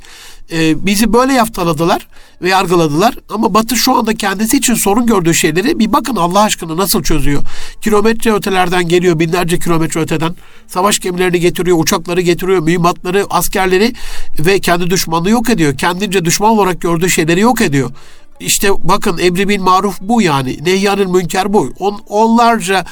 Ee, 0.51 0.85
bizi 0.85 1.13
böyle 1.13 1.33
yaftaladılar 1.33 2.07
ve 2.41 2.49
yargıladılar. 2.49 3.17
Ama 3.29 3.53
Batı 3.53 3.75
şu 3.75 3.95
anda 3.95 4.13
kendisi 4.15 4.57
için 4.57 4.73
sorun 4.73 5.05
gördüğü 5.05 5.33
şeyleri 5.33 5.79
bir 5.79 5.93
bakın 5.93 6.15
Allah 6.15 6.41
aşkına 6.41 6.77
nasıl 6.77 7.03
çözüyor. 7.03 7.41
Kilometre 7.81 8.33
ötelerden 8.33 8.87
geliyor 8.87 9.19
binlerce 9.19 9.59
kilometre 9.59 10.01
öteden. 10.01 10.35
Savaş 10.67 10.99
gemilerini 10.99 11.39
getiriyor, 11.39 11.77
uçakları 11.79 12.21
getiriyor, 12.21 12.59
mühimmatları, 12.59 13.25
askerleri 13.29 13.93
ve 14.39 14.59
kendi 14.59 14.89
düşmanını 14.89 15.29
yok 15.29 15.49
ediyor. 15.49 15.77
Kendince 15.77 16.25
düşman 16.25 16.51
olarak 16.51 16.81
gördüğü 16.81 17.09
şeyleri 17.09 17.39
yok 17.39 17.61
ediyor. 17.61 17.91
İşte 18.39 18.69
bakın 18.83 19.17
emri 19.17 19.49
bil 19.49 19.59
maruf 19.61 20.01
bu 20.01 20.21
yani. 20.21 20.57
Nehyanın 20.65 21.11
münker 21.11 21.53
bu. 21.53 21.73
On, 21.79 22.01
onlarca 22.07 22.85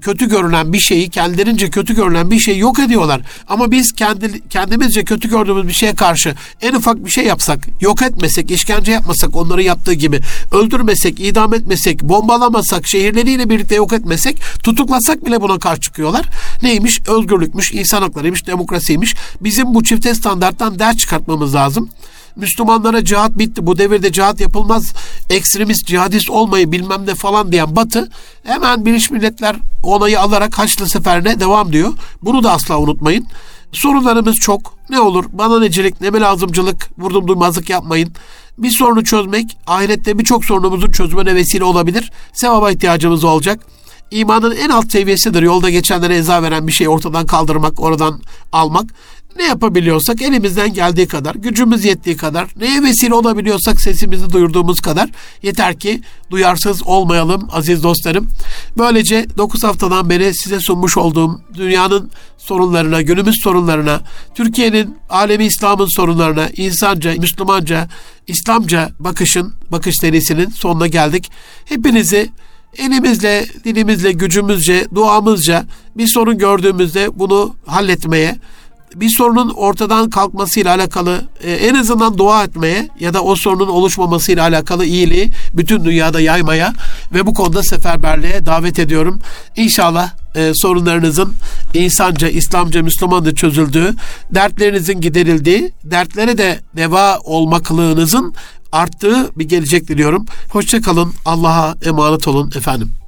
kötü 0.00 0.28
görünen 0.28 0.72
bir 0.72 0.78
şeyi 0.78 1.10
kendilerince 1.10 1.70
kötü 1.70 1.94
görünen 1.94 2.30
bir 2.30 2.38
şeyi 2.38 2.58
yok 2.58 2.78
ediyorlar. 2.78 3.20
Ama 3.48 3.70
biz 3.70 3.92
kendi 3.92 4.48
kendimizce 4.48 5.04
kötü 5.04 5.28
gördüğümüz 5.28 5.68
bir 5.68 5.72
şeye 5.72 5.94
karşı 5.94 6.34
en 6.62 6.74
ufak 6.74 7.04
bir 7.04 7.10
şey 7.10 7.24
yapsak, 7.24 7.58
yok 7.80 8.02
etmesek, 8.02 8.50
işkence 8.50 8.92
yapmasak 8.92 9.36
onların 9.36 9.62
yaptığı 9.62 9.92
gibi, 9.92 10.20
öldürmesek, 10.52 11.20
idam 11.20 11.54
etmesek, 11.54 12.02
bombalamasak, 12.02 12.86
şehirleriyle 12.86 13.50
birlikte 13.50 13.74
yok 13.74 13.92
etmesek, 13.92 14.40
tutuklasak 14.62 15.26
bile 15.26 15.40
buna 15.40 15.58
karşı 15.58 15.80
çıkıyorlar. 15.80 16.28
Neymiş? 16.62 17.00
Özgürlükmüş, 17.08 17.72
insan 17.72 18.02
haklarıymış, 18.02 18.46
demokrasiymiş. 18.46 19.14
Bizim 19.40 19.74
bu 19.74 19.82
çifte 19.82 20.14
standarttan 20.14 20.78
ders 20.78 20.96
çıkartmamız 20.96 21.54
lazım. 21.54 21.90
Müslümanlara 22.36 23.04
cihat 23.04 23.38
bitti. 23.38 23.66
Bu 23.66 23.78
devirde 23.78 24.12
cihat 24.12 24.40
yapılmaz. 24.40 24.92
Ekstremist, 25.30 25.86
cihadist 25.86 26.30
olmayı 26.30 26.72
bilmem 26.72 27.06
ne 27.06 27.14
falan 27.14 27.52
diyen 27.52 27.76
Batı 27.76 28.08
hemen 28.42 28.86
Birleşmiş 28.86 29.10
Milletler 29.10 29.56
onayı 29.82 30.20
alarak 30.20 30.58
Haçlı 30.58 30.88
seferine 30.88 31.40
devam 31.40 31.72
diyor. 31.72 31.92
Bunu 32.22 32.44
da 32.44 32.52
asla 32.52 32.78
unutmayın. 32.78 33.26
Sorunlarımız 33.72 34.34
çok. 34.34 34.74
Ne 34.90 35.00
olur 35.00 35.24
bana 35.32 35.58
necilik, 35.58 36.00
ne 36.00 36.20
lazımcılık, 36.20 36.90
vurdum 36.98 37.28
duymazlık 37.28 37.70
yapmayın. 37.70 38.12
Bir 38.58 38.70
sorunu 38.70 39.04
çözmek 39.04 39.56
ahirette 39.66 40.18
birçok 40.18 40.44
sorunumuzun 40.44 40.90
çözümüne 40.90 41.34
vesile 41.34 41.64
olabilir. 41.64 42.12
Sevaba 42.32 42.70
ihtiyacımız 42.70 43.24
olacak. 43.24 43.60
İmanın 44.10 44.56
en 44.56 44.68
alt 44.68 44.92
seviyesidir. 44.92 45.42
Yolda 45.42 45.70
geçenlere 45.70 46.16
eza 46.16 46.42
veren 46.42 46.66
bir 46.66 46.72
şeyi 46.72 46.88
ortadan 46.88 47.26
kaldırmak, 47.26 47.80
oradan 47.80 48.20
almak. 48.52 48.84
Ne 49.36 49.44
yapabiliyorsak 49.44 50.22
elimizden 50.22 50.74
geldiği 50.74 51.08
kadar, 51.08 51.34
gücümüz 51.34 51.84
yettiği 51.84 52.16
kadar, 52.16 52.48
neye 52.56 52.82
vesile 52.82 53.14
olabiliyorsak 53.14 53.80
sesimizi 53.80 54.32
duyurduğumuz 54.32 54.80
kadar 54.80 55.10
yeter 55.42 55.78
ki 55.78 56.00
duyarsız 56.30 56.82
olmayalım 56.82 57.48
aziz 57.52 57.82
dostlarım. 57.82 58.28
Böylece 58.78 59.26
9 59.36 59.64
haftadan 59.64 60.10
beri 60.10 60.34
size 60.34 60.60
sunmuş 60.60 60.96
olduğum 60.96 61.40
dünyanın 61.54 62.10
sorunlarına, 62.38 63.02
günümüz 63.02 63.40
sorunlarına, 63.42 64.00
Türkiye'nin, 64.34 64.96
alemi 65.10 65.44
İslam'ın 65.44 65.96
sorunlarına, 65.96 66.48
insanca, 66.56 67.12
Müslümanca, 67.18 67.88
İslamca 68.26 68.90
bakışın, 68.98 69.54
bakış 69.70 69.94
serisinin 70.00 70.50
sonuna 70.50 70.86
geldik. 70.86 71.30
Hepinizi 71.64 72.30
elimizle, 72.78 73.46
dilimizle, 73.64 74.12
gücümüzce, 74.12 74.86
duamızca 74.94 75.64
bir 75.96 76.06
sorun 76.06 76.38
gördüğümüzde 76.38 77.18
bunu 77.18 77.54
halletmeye, 77.66 78.36
bir 78.96 79.10
sorunun 79.18 79.50
ortadan 79.50 80.10
kalkmasıyla 80.10 80.74
alakalı 80.74 81.22
e, 81.40 81.52
en 81.52 81.74
azından 81.74 82.18
dua 82.18 82.44
etmeye 82.44 82.88
ya 83.00 83.14
da 83.14 83.22
o 83.22 83.36
sorunun 83.36 83.68
oluşmamasıyla 83.68 84.42
alakalı 84.42 84.84
iyiliği 84.84 85.30
bütün 85.54 85.84
dünyada 85.84 86.20
yaymaya 86.20 86.72
ve 87.14 87.26
bu 87.26 87.34
konuda 87.34 87.62
seferberliğe 87.62 88.46
davet 88.46 88.78
ediyorum. 88.78 89.20
İnşallah 89.56 90.10
e, 90.36 90.52
sorunlarınızın 90.54 91.32
insanca, 91.74 92.28
İslamca, 92.28 92.82
Müslümanca 92.82 93.34
çözüldüğü, 93.34 93.94
dertlerinizin 94.30 95.00
giderildiği, 95.00 95.72
dertlere 95.84 96.38
de 96.38 96.60
deva 96.76 97.18
olmaklığınızın 97.18 98.34
arttığı 98.72 99.38
bir 99.38 99.48
gelecek 99.48 99.88
diliyorum. 99.88 100.26
Hoşçakalın, 100.50 101.12
Allah'a 101.24 101.76
emanet 101.84 102.28
olun 102.28 102.52
efendim. 102.56 103.03